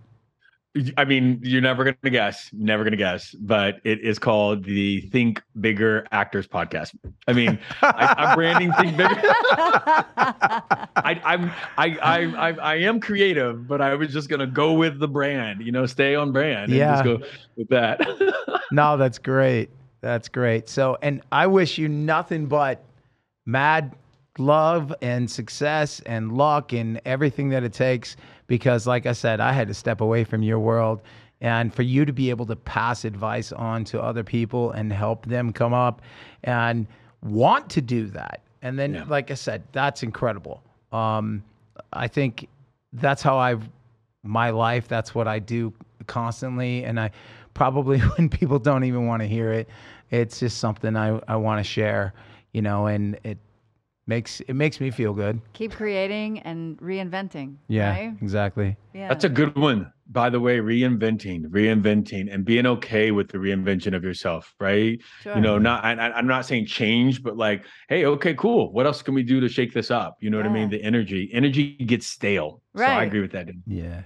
I 0.97 1.05
mean, 1.05 1.39
you're 1.43 1.61
never 1.61 1.83
going 1.83 1.95
to 2.03 2.09
guess, 2.09 2.49
never 2.53 2.83
going 2.83 2.91
to 2.91 2.97
guess, 2.97 3.33
but 3.33 3.79
it 3.83 3.99
is 4.01 4.19
called 4.19 4.63
the 4.63 5.01
Think 5.01 5.41
Bigger 5.59 6.07
Actors 6.11 6.47
Podcast. 6.47 6.95
I 7.27 7.33
mean, 7.33 7.59
I, 7.81 8.15
I'm 8.17 8.35
branding 8.35 8.71
Think 8.73 8.97
Bigger. 8.97 9.15
I, 10.17 11.21
I'm, 11.23 11.51
I, 11.77 11.97
I, 12.01 12.49
I, 12.49 12.51
I 12.51 12.75
am 12.75 12.99
creative, 12.99 13.67
but 13.67 13.81
I 13.81 13.95
was 13.95 14.11
just 14.11 14.29
going 14.29 14.39
to 14.39 14.47
go 14.47 14.73
with 14.73 14.99
the 14.99 15.07
brand, 15.07 15.61
you 15.61 15.71
know, 15.71 15.85
stay 15.85 16.15
on 16.15 16.31
brand. 16.31 16.71
Yeah. 16.71 16.99
And 16.99 17.07
just 17.07 17.21
go 17.21 17.27
with 17.55 17.69
that. 17.69 18.01
No, 18.71 18.97
that's 18.97 19.17
great. 19.17 19.69
That's 20.01 20.27
great. 20.27 20.67
So, 20.67 20.97
and 21.01 21.21
I 21.31 21.47
wish 21.47 21.77
you 21.77 21.87
nothing 21.87 22.47
but 22.47 22.83
mad 23.45 23.95
love 24.37 24.93
and 25.01 25.29
success 25.29 25.99
and 26.01 26.33
luck 26.33 26.73
and 26.73 27.01
everything 27.05 27.49
that 27.49 27.63
it 27.63 27.73
takes 27.73 28.17
because 28.47 28.87
like 28.87 29.05
I 29.05 29.13
said, 29.13 29.39
I 29.39 29.51
had 29.51 29.67
to 29.67 29.73
step 29.73 30.01
away 30.01 30.23
from 30.23 30.41
your 30.41 30.59
world 30.59 31.01
and 31.41 31.73
for 31.73 31.83
you 31.83 32.05
to 32.05 32.13
be 32.13 32.29
able 32.29 32.45
to 32.47 32.55
pass 32.55 33.05
advice 33.05 33.51
on 33.51 33.83
to 33.85 34.01
other 34.01 34.23
people 34.23 34.71
and 34.71 34.91
help 34.91 35.25
them 35.25 35.53
come 35.53 35.73
up 35.73 36.01
and 36.43 36.87
want 37.21 37.69
to 37.71 37.81
do 37.81 38.07
that. 38.07 38.41
And 38.61 38.77
then 38.79 38.95
Yeah. 38.95 39.03
like 39.07 39.29
I 39.31 39.35
said, 39.35 39.63
that's 39.71 40.03
incredible. 40.03 40.63
Um 40.91 41.43
I 41.93 42.07
think 42.07 42.47
that's 42.93 43.21
how 43.21 43.37
I've 43.37 43.69
my 44.23 44.49
life. 44.49 44.87
That's 44.87 45.13
what 45.13 45.27
I 45.27 45.39
do 45.39 45.73
constantly. 46.07 46.83
And 46.83 46.99
I 46.99 47.11
probably, 47.53 47.99
when 48.17 48.29
people 48.29 48.59
don't 48.59 48.83
even 48.83 49.05
want 49.07 49.21
to 49.21 49.27
hear 49.27 49.51
it, 49.51 49.69
it's 50.11 50.39
just 50.39 50.57
something 50.57 50.95
I, 50.95 51.19
I 51.27 51.35
want 51.35 51.59
to 51.59 51.63
share, 51.63 52.13
you 52.53 52.61
know, 52.61 52.87
and 52.87 53.19
it 53.23 53.37
makes, 54.07 54.39
it 54.41 54.53
makes 54.53 54.79
me 54.79 54.89
feel 54.89 55.13
good. 55.13 55.39
Keep 55.53 55.73
creating 55.73 56.39
and 56.39 56.77
reinventing. 56.79 57.55
Yeah, 57.67 57.89
Right? 57.91 58.13
exactly. 58.21 58.75
Yeah. 58.93 59.09
That's 59.09 59.25
a 59.25 59.29
good 59.29 59.55
one, 59.55 59.91
by 60.11 60.29
the 60.29 60.39
way. 60.39 60.57
Reinventing, 60.59 61.45
reinventing, 61.47 62.33
and 62.33 62.43
being 62.45 62.65
okay 62.65 63.11
with 63.11 63.29
the 63.29 63.37
reinvention 63.37 63.93
of 63.95 64.03
yourself, 64.03 64.55
right? 64.59 64.99
Sure. 65.21 65.35
You 65.35 65.41
know, 65.41 65.57
not 65.57 65.83
I, 65.83 65.91
I- 65.93 66.13
I'm 66.17 66.27
not 66.27 66.45
saying 66.45 66.65
change, 66.65 67.21
but 67.21 67.37
like, 67.37 67.65
hey, 67.89 68.05
okay, 68.05 68.33
cool. 68.33 68.71
What 68.71 68.85
else 68.85 69.01
can 69.01 69.13
we 69.13 69.23
do 69.23 69.39
to 69.41 69.49
shake 69.49 69.73
this 69.73 69.91
up? 69.91 70.17
You 70.21 70.29
know 70.29 70.37
what 70.37 70.45
I 70.45 70.49
mean? 70.49 70.69
The 70.69 70.81
energy, 70.81 71.29
energy 71.33 71.73
gets 71.75 72.07
stale. 72.07 72.61
Right. 72.73 72.87
So 72.87 72.91
I 72.93 73.03
agree 73.03 73.21
with 73.21 73.31
that. 73.33 73.49
Yeah. 73.67 74.01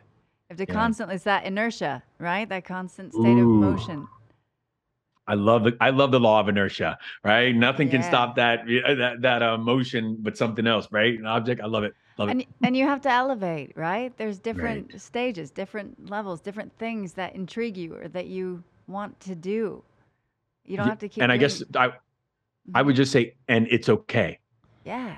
If 0.49 0.57
the 0.57 0.65
Yeah. 0.67 0.73
constant 0.73 1.11
is 1.13 1.23
that 1.23 1.45
inertia, 1.45 2.03
right? 2.19 2.49
That 2.49 2.65
constant 2.65 3.13
state 3.13 3.37
of 3.37 3.47
motion. 3.47 4.07
I 5.27 5.35
love 5.35 5.63
the 5.63 5.77
I 5.79 5.91
love 5.91 6.11
the 6.11 6.19
law 6.19 6.39
of 6.39 6.49
inertia, 6.49 6.97
right? 7.23 7.55
Nothing 7.55 7.89
can 7.89 8.03
stop 8.03 8.35
that 8.35 8.65
that 8.65 9.21
that 9.21 9.43
uh, 9.43 9.57
motion, 9.57 10.17
but 10.19 10.37
something 10.37 10.65
else, 10.67 10.87
right? 10.91 11.17
An 11.17 11.25
object. 11.25 11.61
I 11.61 11.67
love 11.67 11.83
it. 11.83 11.93
Love 12.17 12.29
it. 12.29 12.31
And 12.31 12.45
and 12.63 12.75
you 12.75 12.85
have 12.85 13.01
to 13.01 13.09
elevate, 13.09 13.73
right? 13.75 14.15
There's 14.17 14.39
different 14.39 14.99
stages, 14.99 15.51
different 15.51 16.09
levels, 16.09 16.41
different 16.41 16.77
things 16.77 17.13
that 17.13 17.35
intrigue 17.35 17.77
you 17.77 17.95
or 17.95 18.07
that 18.09 18.27
you 18.27 18.63
want 18.87 19.19
to 19.21 19.35
do. 19.35 19.83
You 20.65 20.77
don't 20.77 20.85
Ye- 20.85 20.89
have 20.89 20.99
to 20.99 21.09
keep 21.09 21.23
and 21.23 21.31
I 21.31 21.37
guess 21.37 21.63
I 21.75 21.91
I 22.73 22.81
would 22.81 22.95
just 22.95 23.11
say, 23.11 23.35
and 23.47 23.67
it's 23.69 23.89
okay. 23.89 24.39
yeah. 24.85 25.17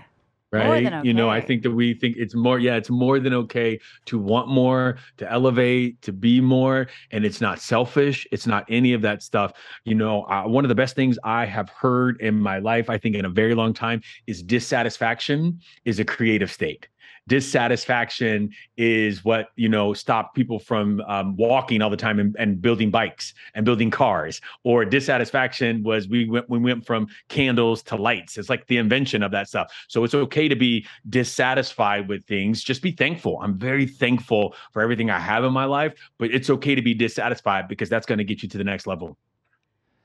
Right 0.53 0.89
than 0.89 1.05
you 1.05 1.13
know 1.13 1.29
i 1.29 1.41
think 1.41 1.63
that 1.63 1.71
we 1.71 1.93
think 1.93 2.15
it's 2.17 2.35
more 2.35 2.59
yeah 2.59 2.75
it's 2.75 2.89
more 2.89 3.19
than 3.19 3.33
okay 3.33 3.79
to 4.05 4.19
want 4.19 4.47
more 4.47 4.97
to 5.17 5.29
elevate 5.31 6.01
to 6.01 6.11
be 6.11 6.39
more 6.39 6.87
and 7.11 7.25
it's 7.25 7.41
not 7.41 7.59
selfish 7.59 8.27
it's 8.31 8.47
not 8.47 8.65
any 8.69 8.93
of 8.93 9.01
that 9.01 9.21
stuff. 9.23 9.53
You 9.83 9.95
know 9.95 10.23
uh, 10.23 10.43
one 10.43 10.63
of 10.63 10.69
the 10.69 10.75
best 10.75 10.95
things 10.95 11.17
i 11.23 11.45
have 11.45 11.69
heard 11.69 12.19
in 12.21 12.39
my 12.39 12.59
life 12.59 12.89
i 12.89 12.97
think 12.97 13.15
in 13.15 13.25
a 13.25 13.29
very 13.29 13.55
long 13.55 13.73
time 13.73 14.01
is 14.27 14.41
dissatisfaction 14.43 15.59
is 15.85 15.99
a 15.99 16.05
creative 16.05 16.51
state 16.51 16.87
dissatisfaction 17.27 18.51
is 18.77 19.23
what 19.23 19.49
you 19.55 19.69
know 19.69 19.93
stop 19.93 20.35
people 20.35 20.59
from 20.59 21.01
um, 21.01 21.35
walking 21.35 21.81
all 21.81 21.89
the 21.89 21.97
time 21.97 22.19
and, 22.19 22.35
and 22.37 22.61
building 22.61 22.91
bikes 22.91 23.33
and 23.55 23.65
building 23.65 23.91
cars. 23.91 24.41
Or 24.63 24.85
dissatisfaction 24.85 25.83
was 25.83 26.07
we 26.07 26.29
went 26.29 26.49
we 26.49 26.59
went 26.59 26.85
from 26.85 27.07
candles 27.29 27.83
to 27.83 27.95
lights. 27.95 28.37
It's 28.37 28.49
like 28.49 28.67
the 28.67 28.77
invention 28.77 29.23
of 29.23 29.31
that 29.31 29.47
stuff. 29.47 29.71
So 29.87 30.03
it's 30.03 30.13
okay 30.13 30.47
to 30.47 30.55
be 30.55 30.85
dissatisfied 31.09 32.07
with 32.07 32.25
things. 32.25 32.63
Just 32.63 32.81
be 32.81 32.91
thankful. 32.91 33.39
I'm 33.41 33.57
very 33.57 33.85
thankful 33.85 34.55
for 34.71 34.81
everything 34.81 35.09
i 35.09 35.19
have 35.19 35.43
in 35.43 35.53
my 35.53 35.65
life 35.65 35.93
but 36.17 36.31
it's 36.31 36.49
okay 36.49 36.75
to 36.75 36.81
be 36.81 36.93
dissatisfied 36.93 37.67
because 37.67 37.89
that's 37.89 38.05
going 38.05 38.17
to 38.17 38.23
get 38.23 38.43
you 38.43 38.49
to 38.49 38.57
the 38.57 38.63
next 38.63 38.87
level 38.87 39.17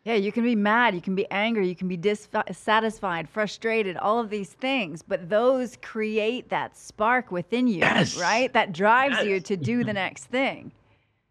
Yeah, 0.04 0.14
you 0.14 0.32
can 0.32 0.42
be 0.42 0.54
mad, 0.56 0.94
you 0.94 1.00
can 1.00 1.14
be 1.14 1.30
angry, 1.30 1.68
you 1.68 1.74
can 1.74 1.88
be 1.88 1.96
dissatisfied, 1.96 3.28
frustrated, 3.28 3.96
all 3.98 4.18
of 4.18 4.30
these 4.30 4.50
things, 4.50 5.02
but 5.02 5.28
those 5.28 5.76
create 5.82 6.48
that 6.48 6.76
spark 6.76 7.30
within 7.30 7.66
you, 7.66 7.80
Yes. 7.80 8.16
right? 8.18 8.50
That 8.52 8.72
drives 8.72 9.22
you 9.24 9.40
to 9.40 9.56
do 9.56 9.84
the 9.84 9.92
next 9.92 10.26
thing. 10.26 10.72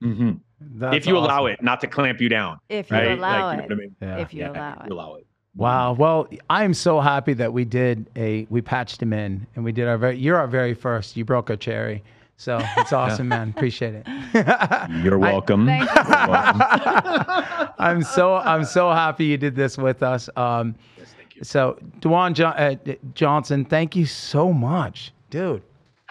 hmm 0.01 0.33
That's 0.59 0.97
If 0.97 1.07
you 1.07 1.17
allow 1.17 1.47
it, 1.47 1.63
not 1.63 1.81
to 1.81 1.87
clamp 1.87 2.21
you 2.21 2.29
down. 2.29 2.59
If 2.69 2.91
you 2.91 2.97
right? 2.97 3.17
allow 3.17 3.47
like, 3.49 3.55
you 3.55 3.57
know 3.57 3.63
it. 3.63 3.71
I 3.71 3.75
mean? 3.75 3.95
Yeah. 4.01 4.17
If 4.17 4.33
you 4.33 4.41
Yeah, 4.41 4.51
allow 4.51 4.73
it. 4.73 4.87
you 4.87 4.93
allow 4.93 5.15
it. 5.15 5.27
Wow. 5.55 5.93
Well, 5.93 6.27
I 6.51 6.63
am 6.63 6.75
so 6.75 6.99
happy 6.99 7.33
that 7.33 7.51
we 7.51 7.65
did 7.65 8.07
a 8.15 8.45
we 8.51 8.61
patched 8.61 9.01
him 9.01 9.11
in 9.11 9.47
and 9.55 9.65
we 9.65 9.71
did 9.71 9.87
our 9.87 9.97
very 9.97 10.15
you're 10.17 10.37
our 10.37 10.45
very 10.47 10.75
first. 10.75 11.17
You 11.17 11.25
broke 11.25 11.49
our 11.49 11.55
cherry. 11.55 12.03
So 12.39 12.59
it's 12.77 12.93
awesome, 12.93 13.29
man. 13.29 13.49
Appreciate 13.49 13.95
it. 13.95 14.07
You're 15.03 15.17
welcome. 15.17 15.65
Thank 15.65 15.89
you. 15.89 15.95
You're 15.95 16.27
welcome. 16.27 17.69
I'm 17.79 18.03
so 18.03 18.35
I'm 18.35 18.63
so 18.63 18.91
happy 18.91 19.25
you 19.25 19.37
did 19.37 19.55
this 19.55 19.77
with 19.77 20.03
us. 20.03 20.29
Um, 20.35 20.75
Yes, 20.97 21.13
thank 21.17 21.35
you. 21.35 21.43
so 21.43 21.79
DaJuan 21.99 22.33
jo- 22.33 22.47
uh, 22.47 22.75
Johnson, 23.15 23.65
thank 23.65 23.95
you 23.95 24.05
so 24.05 24.53
much, 24.53 25.13
dude. 25.31 25.63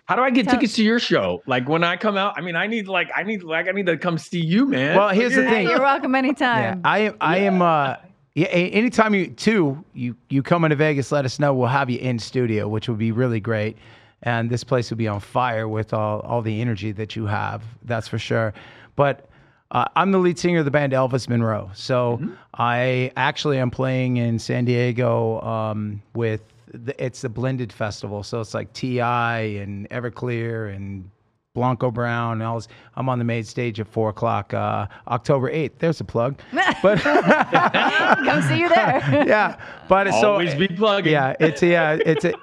How 0.06 0.16
do 0.16 0.22
I 0.22 0.30
get 0.30 0.44
Tell- 0.46 0.54
tickets 0.54 0.74
to 0.76 0.84
your 0.84 0.98
show? 0.98 1.42
Like 1.46 1.68
when 1.68 1.84
I 1.84 1.96
come 1.96 2.16
out, 2.16 2.34
I 2.36 2.40
mean, 2.40 2.56
I 2.56 2.66
need 2.66 2.88
like 2.88 3.08
I 3.14 3.22
need 3.22 3.44
like 3.44 3.68
I 3.68 3.72
need 3.72 3.86
to 3.86 3.96
come 3.96 4.18
see 4.18 4.44
you, 4.44 4.66
man. 4.66 4.96
Well, 4.96 5.10
here's 5.10 5.34
the 5.36 5.44
thing. 5.44 5.68
you're 5.68 5.80
welcome 5.80 6.12
Yeah, 6.12 6.18
anytime. 6.18 6.80
I 6.84 6.98
am. 7.00 7.16
I 7.20 7.38
am. 7.38 7.62
Uh, 7.62 7.96
yeah. 8.34 8.46
Anytime 8.48 9.14
you 9.14 9.28
too, 9.28 9.82
you 9.94 10.16
you 10.28 10.42
come 10.42 10.64
into 10.64 10.76
Vegas, 10.76 11.12
let 11.12 11.24
us 11.24 11.38
know. 11.38 11.54
We'll 11.54 11.68
have 11.68 11.88
you 11.88 11.98
in 12.00 12.18
studio, 12.18 12.66
which 12.66 12.88
would 12.88 12.98
be 12.98 13.12
really 13.12 13.38
great. 13.40 13.76
And 14.22 14.50
this 14.50 14.64
place 14.64 14.90
will 14.90 14.96
be 14.96 15.08
on 15.08 15.20
fire 15.20 15.68
with 15.68 15.92
all 15.92 16.20
all 16.20 16.42
the 16.42 16.60
energy 16.60 16.92
that 16.92 17.14
you 17.16 17.26
have. 17.26 17.62
That's 17.84 18.08
for 18.08 18.18
sure. 18.18 18.54
But 18.96 19.28
uh, 19.72 19.84
I'm 19.96 20.12
the 20.12 20.18
lead 20.18 20.38
singer 20.38 20.60
of 20.60 20.64
the 20.64 20.70
band 20.70 20.92
Elvis 20.92 21.28
Monroe. 21.28 21.70
So 21.74 22.20
I 22.54 23.12
actually 23.16 23.58
am 23.58 23.70
playing 23.70 24.16
in 24.16 24.38
San 24.38 24.64
Diego 24.64 25.40
um, 25.42 26.02
with. 26.14 26.42
The, 26.72 27.02
it's 27.02 27.22
the 27.22 27.28
blended 27.28 27.72
festival, 27.72 28.22
so 28.24 28.40
it's 28.40 28.52
like 28.52 28.72
T.I. 28.72 29.38
and 29.38 29.88
Everclear 29.90 30.74
and 30.74 31.08
Blanco 31.54 31.90
Brown. 31.90 32.34
And 32.34 32.42
all 32.42 32.56
this. 32.56 32.68
I'm 32.96 33.08
on 33.08 33.18
the 33.18 33.24
main 33.24 33.44
stage 33.44 33.78
at 33.80 33.86
four 33.86 34.10
o'clock, 34.10 34.52
uh, 34.52 34.86
October 35.08 35.50
8th. 35.50 35.72
There's 35.78 36.00
a 36.00 36.04
plug. 36.04 36.38
But 36.82 37.00
Come 37.00 38.42
see 38.42 38.58
you 38.60 38.68
there. 38.68 39.24
yeah, 39.26 39.56
but 39.88 40.06
it's 40.08 40.20
so 40.20 40.32
always 40.32 40.54
be 40.54 40.68
plugging. 40.68 41.12
yeah, 41.12 41.34
it's 41.40 41.62
a, 41.62 41.66
yeah, 41.66 41.98
it's 42.04 42.24
a. 42.24 42.34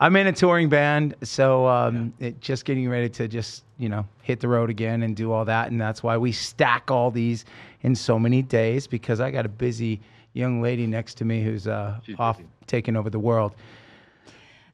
I'm 0.00 0.14
in 0.14 0.28
a 0.28 0.32
touring 0.32 0.68
band, 0.68 1.16
so 1.22 1.66
um, 1.66 2.12
it, 2.20 2.40
just 2.40 2.64
getting 2.64 2.88
ready 2.88 3.08
to 3.10 3.26
just 3.26 3.64
you 3.78 3.88
know 3.88 4.06
hit 4.22 4.38
the 4.40 4.46
road 4.46 4.70
again 4.70 5.02
and 5.02 5.16
do 5.16 5.32
all 5.32 5.44
that, 5.44 5.70
and 5.70 5.80
that's 5.80 6.02
why 6.02 6.16
we 6.16 6.30
stack 6.30 6.90
all 6.90 7.10
these 7.10 7.44
in 7.82 7.94
so 7.94 8.18
many 8.18 8.42
days 8.42 8.86
because 8.86 9.20
I 9.20 9.30
got 9.30 9.44
a 9.44 9.48
busy 9.48 10.00
young 10.34 10.62
lady 10.62 10.86
next 10.86 11.14
to 11.14 11.24
me 11.24 11.42
who's 11.42 11.66
uh, 11.66 11.98
off 12.18 12.36
busy. 12.38 12.48
taking 12.66 12.96
over 12.96 13.10
the 13.10 13.18
world. 13.18 13.54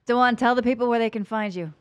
DaJuan, 0.07 0.37
tell 0.37 0.55
the 0.55 0.63
people 0.63 0.89
where 0.89 0.99
they 0.99 1.09
can 1.09 1.25
find 1.25 1.55
you. 1.55 1.73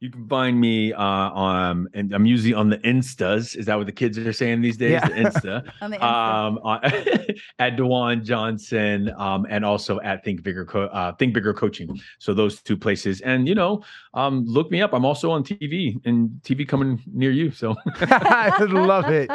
You 0.00 0.10
can 0.10 0.28
find 0.28 0.60
me 0.60 0.92
uh, 0.92 1.02
on, 1.02 1.88
and 1.94 2.12
I'm 2.12 2.26
usually 2.26 2.52
on 2.52 2.68
the 2.68 2.76
Instas. 2.78 3.56
Is 3.56 3.64
that 3.66 3.76
what 3.76 3.86
the 3.86 3.92
kids 3.92 4.18
are 4.18 4.32
saying 4.32 4.60
these 4.60 4.76
days? 4.76 4.92
Yeah. 4.92 5.08
The 5.08 5.14
Insta. 5.14 5.72
On 5.80 5.90
the 5.90 5.96
Insta. 5.96 6.02
um, 6.02 6.58
on, 6.62 6.84
at 7.58 7.76
DaJuan 7.76 8.22
Johnson, 8.22 9.10
um, 9.16 9.46
and 9.48 9.64
also 9.64 10.00
at 10.00 10.22
Think 10.24 10.42
Bigger, 10.42 10.66
Co- 10.66 10.86
uh, 10.86 11.12
Think 11.12 11.32
Bigger 11.32 11.54
Coaching. 11.54 11.98
So 12.18 12.34
those 12.34 12.60
two 12.60 12.76
places, 12.76 13.20
and 13.22 13.48
you 13.48 13.54
know, 13.54 13.82
um, 14.12 14.44
look 14.46 14.70
me 14.70 14.82
up. 14.82 14.92
I'm 14.92 15.04
also 15.06 15.30
on 15.30 15.42
TV, 15.42 15.98
and 16.04 16.30
TV 16.42 16.68
coming 16.68 17.00
near 17.12 17.30
you. 17.30 17.50
So 17.50 17.74
I 18.00 18.62
love 18.64 19.08
it. 19.10 19.30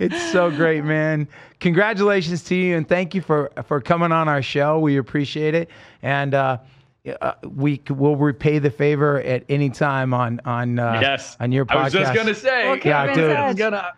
It's 0.00 0.32
so 0.32 0.50
great, 0.50 0.84
man. 0.84 1.28
Congratulations 1.60 2.42
to 2.44 2.54
you, 2.54 2.76
and 2.76 2.88
thank 2.88 3.14
you 3.14 3.20
for 3.20 3.50
for 3.66 3.80
coming 3.80 4.12
on 4.12 4.28
our 4.28 4.40
show. 4.40 4.78
We 4.78 4.96
appreciate 4.96 5.54
it, 5.54 5.68
and 6.02 6.32
uh, 6.32 6.58
uh, 7.20 7.32
we 7.44 7.76
c- 7.86 7.94
will 7.94 8.16
repay 8.16 8.58
the 8.58 8.70
favor 8.70 9.20
at 9.20 9.44
any 9.48 9.70
time 9.70 10.12
on 10.14 10.40
on 10.44 10.78
uh, 10.78 10.98
yes, 11.00 11.36
on 11.40 11.52
your 11.52 11.64
podcast. 11.66 11.76
I 11.76 11.84
was 11.84 11.92
just 11.92 12.14
gonna 12.14 12.34
say, 12.34 12.68
We'll 12.70 12.78
Yeah, 12.78 13.08
in 13.08 13.14
dude. 13.14 13.30
I 13.30 13.92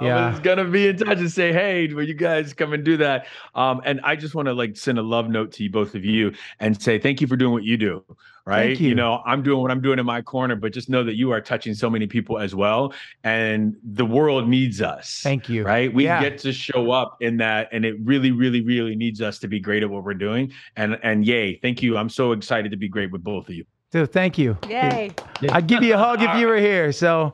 was 0.00 0.06
I 0.10 0.14
Yeah. 0.14 0.30
was 0.30 0.40
gonna 0.40 0.64
be 0.64 0.88
in 0.88 0.96
touch 0.96 1.18
and 1.18 1.30
say, 1.30 1.52
hey, 1.52 1.92
will 1.92 2.06
you 2.06 2.14
guys 2.14 2.52
come 2.52 2.72
and 2.72 2.84
do 2.84 2.96
that? 2.98 3.26
Um, 3.54 3.80
and 3.84 4.00
I 4.02 4.16
just 4.16 4.34
want 4.34 4.46
to 4.46 4.52
like 4.54 4.76
send 4.76 4.98
a 4.98 5.02
love 5.02 5.28
note 5.28 5.52
to 5.52 5.62
you, 5.64 5.70
both 5.70 5.94
of 5.94 6.04
you, 6.04 6.32
and 6.60 6.80
say 6.80 6.98
thank 6.98 7.20
you 7.20 7.26
for 7.26 7.36
doing 7.36 7.52
what 7.52 7.64
you 7.64 7.76
do. 7.76 8.04
Right? 8.46 8.76
Thank 8.76 8.80
you. 8.80 8.94
know, 8.94 9.22
I'm 9.24 9.42
doing 9.42 9.62
what 9.62 9.70
I'm 9.70 9.80
doing 9.80 9.98
in 9.98 10.04
my 10.04 10.20
corner, 10.20 10.54
but 10.54 10.70
just 10.74 10.90
know 10.90 11.02
that 11.02 11.14
you 11.16 11.30
are 11.30 11.40
touching 11.40 11.72
so 11.72 11.88
many 11.88 12.06
people 12.06 12.38
as 12.38 12.54
well, 12.54 12.92
and 13.22 13.74
the 13.82 14.04
world 14.04 14.46
needs 14.48 14.82
us. 14.82 15.20
Thank 15.22 15.48
you. 15.48 15.64
Right? 15.64 15.90
We 15.92 16.04
Yeah. 16.04 16.20
get 16.20 16.36
to 16.40 16.52
show 16.52 16.90
up 16.90 17.16
in 17.22 17.38
that, 17.38 17.70
and 17.72 17.86
it 17.86 17.96
really, 18.04 18.32
really, 18.32 18.60
really 18.60 18.96
needs 18.96 19.22
us 19.22 19.38
to 19.38 19.48
be 19.48 19.60
great 19.60 19.82
at 19.82 19.88
what 19.88 20.04
we're 20.04 20.12
doing. 20.12 20.52
And 20.76 20.98
and 21.02 21.24
yay, 21.26 21.54
thank 21.62 21.82
you. 21.82 21.96
I'm 21.96 22.10
so 22.10 22.32
excited 22.32 22.70
to 22.70 22.76
be 22.76 22.86
great 22.88 23.10
with 23.10 23.24
both 23.24 23.48
of 23.48 23.54
you. 23.54 23.64
Dude, 23.90 24.12
thank 24.12 24.36
you. 24.36 24.58
Yay. 24.68 25.12
I'd 25.50 25.66
give 25.66 25.82
you 25.82 25.94
a 25.94 25.98
hug 25.98 26.20
if 26.20 26.34
you 26.38 26.46
were 26.46 26.58
here. 26.58 26.92
So 26.92 27.32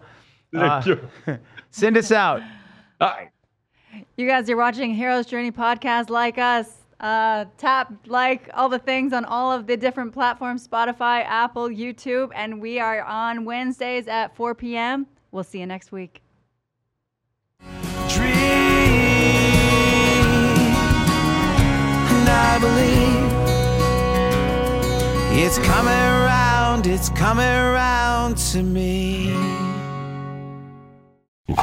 uh, 0.56 0.80
send 1.70 1.96
us 1.96 2.12
out. 2.12 2.42
All 3.00 3.08
right. 3.08 3.30
You 4.16 4.26
guys 4.26 4.48
are 4.50 4.56
watching 4.56 4.94
Heroes 4.94 5.26
Journey 5.26 5.50
podcast 5.50 6.10
like 6.10 6.38
us. 6.38 6.76
Uh, 7.00 7.46
tap 7.56 7.92
like 8.06 8.50
all 8.52 8.68
the 8.68 8.78
things 8.78 9.14
on 9.14 9.24
all 9.24 9.50
of 9.50 9.66
the 9.66 9.76
different 9.76 10.12
platforms 10.12 10.68
Spotify, 10.68 11.24
Apple, 11.24 11.68
YouTube, 11.68 12.30
and 12.34 12.60
we 12.60 12.78
are 12.78 13.02
on 13.02 13.46
Wednesdays 13.46 14.06
at 14.06 14.36
4 14.36 14.54
p.m. 14.54 15.06
We'll 15.32 15.44
see 15.44 15.60
you 15.60 15.66
next 15.66 15.92
week. 15.92 16.20
dream 18.08 18.34
and 22.10 22.28
I 22.28 22.58
believe 22.60 23.30
it's 25.42 25.58
coming 25.58 25.92
around, 25.92 26.86
it's 26.86 27.08
coming 27.10 27.46
around 27.46 28.36
to 28.52 28.62
me. 28.62 29.49
you 31.50 31.56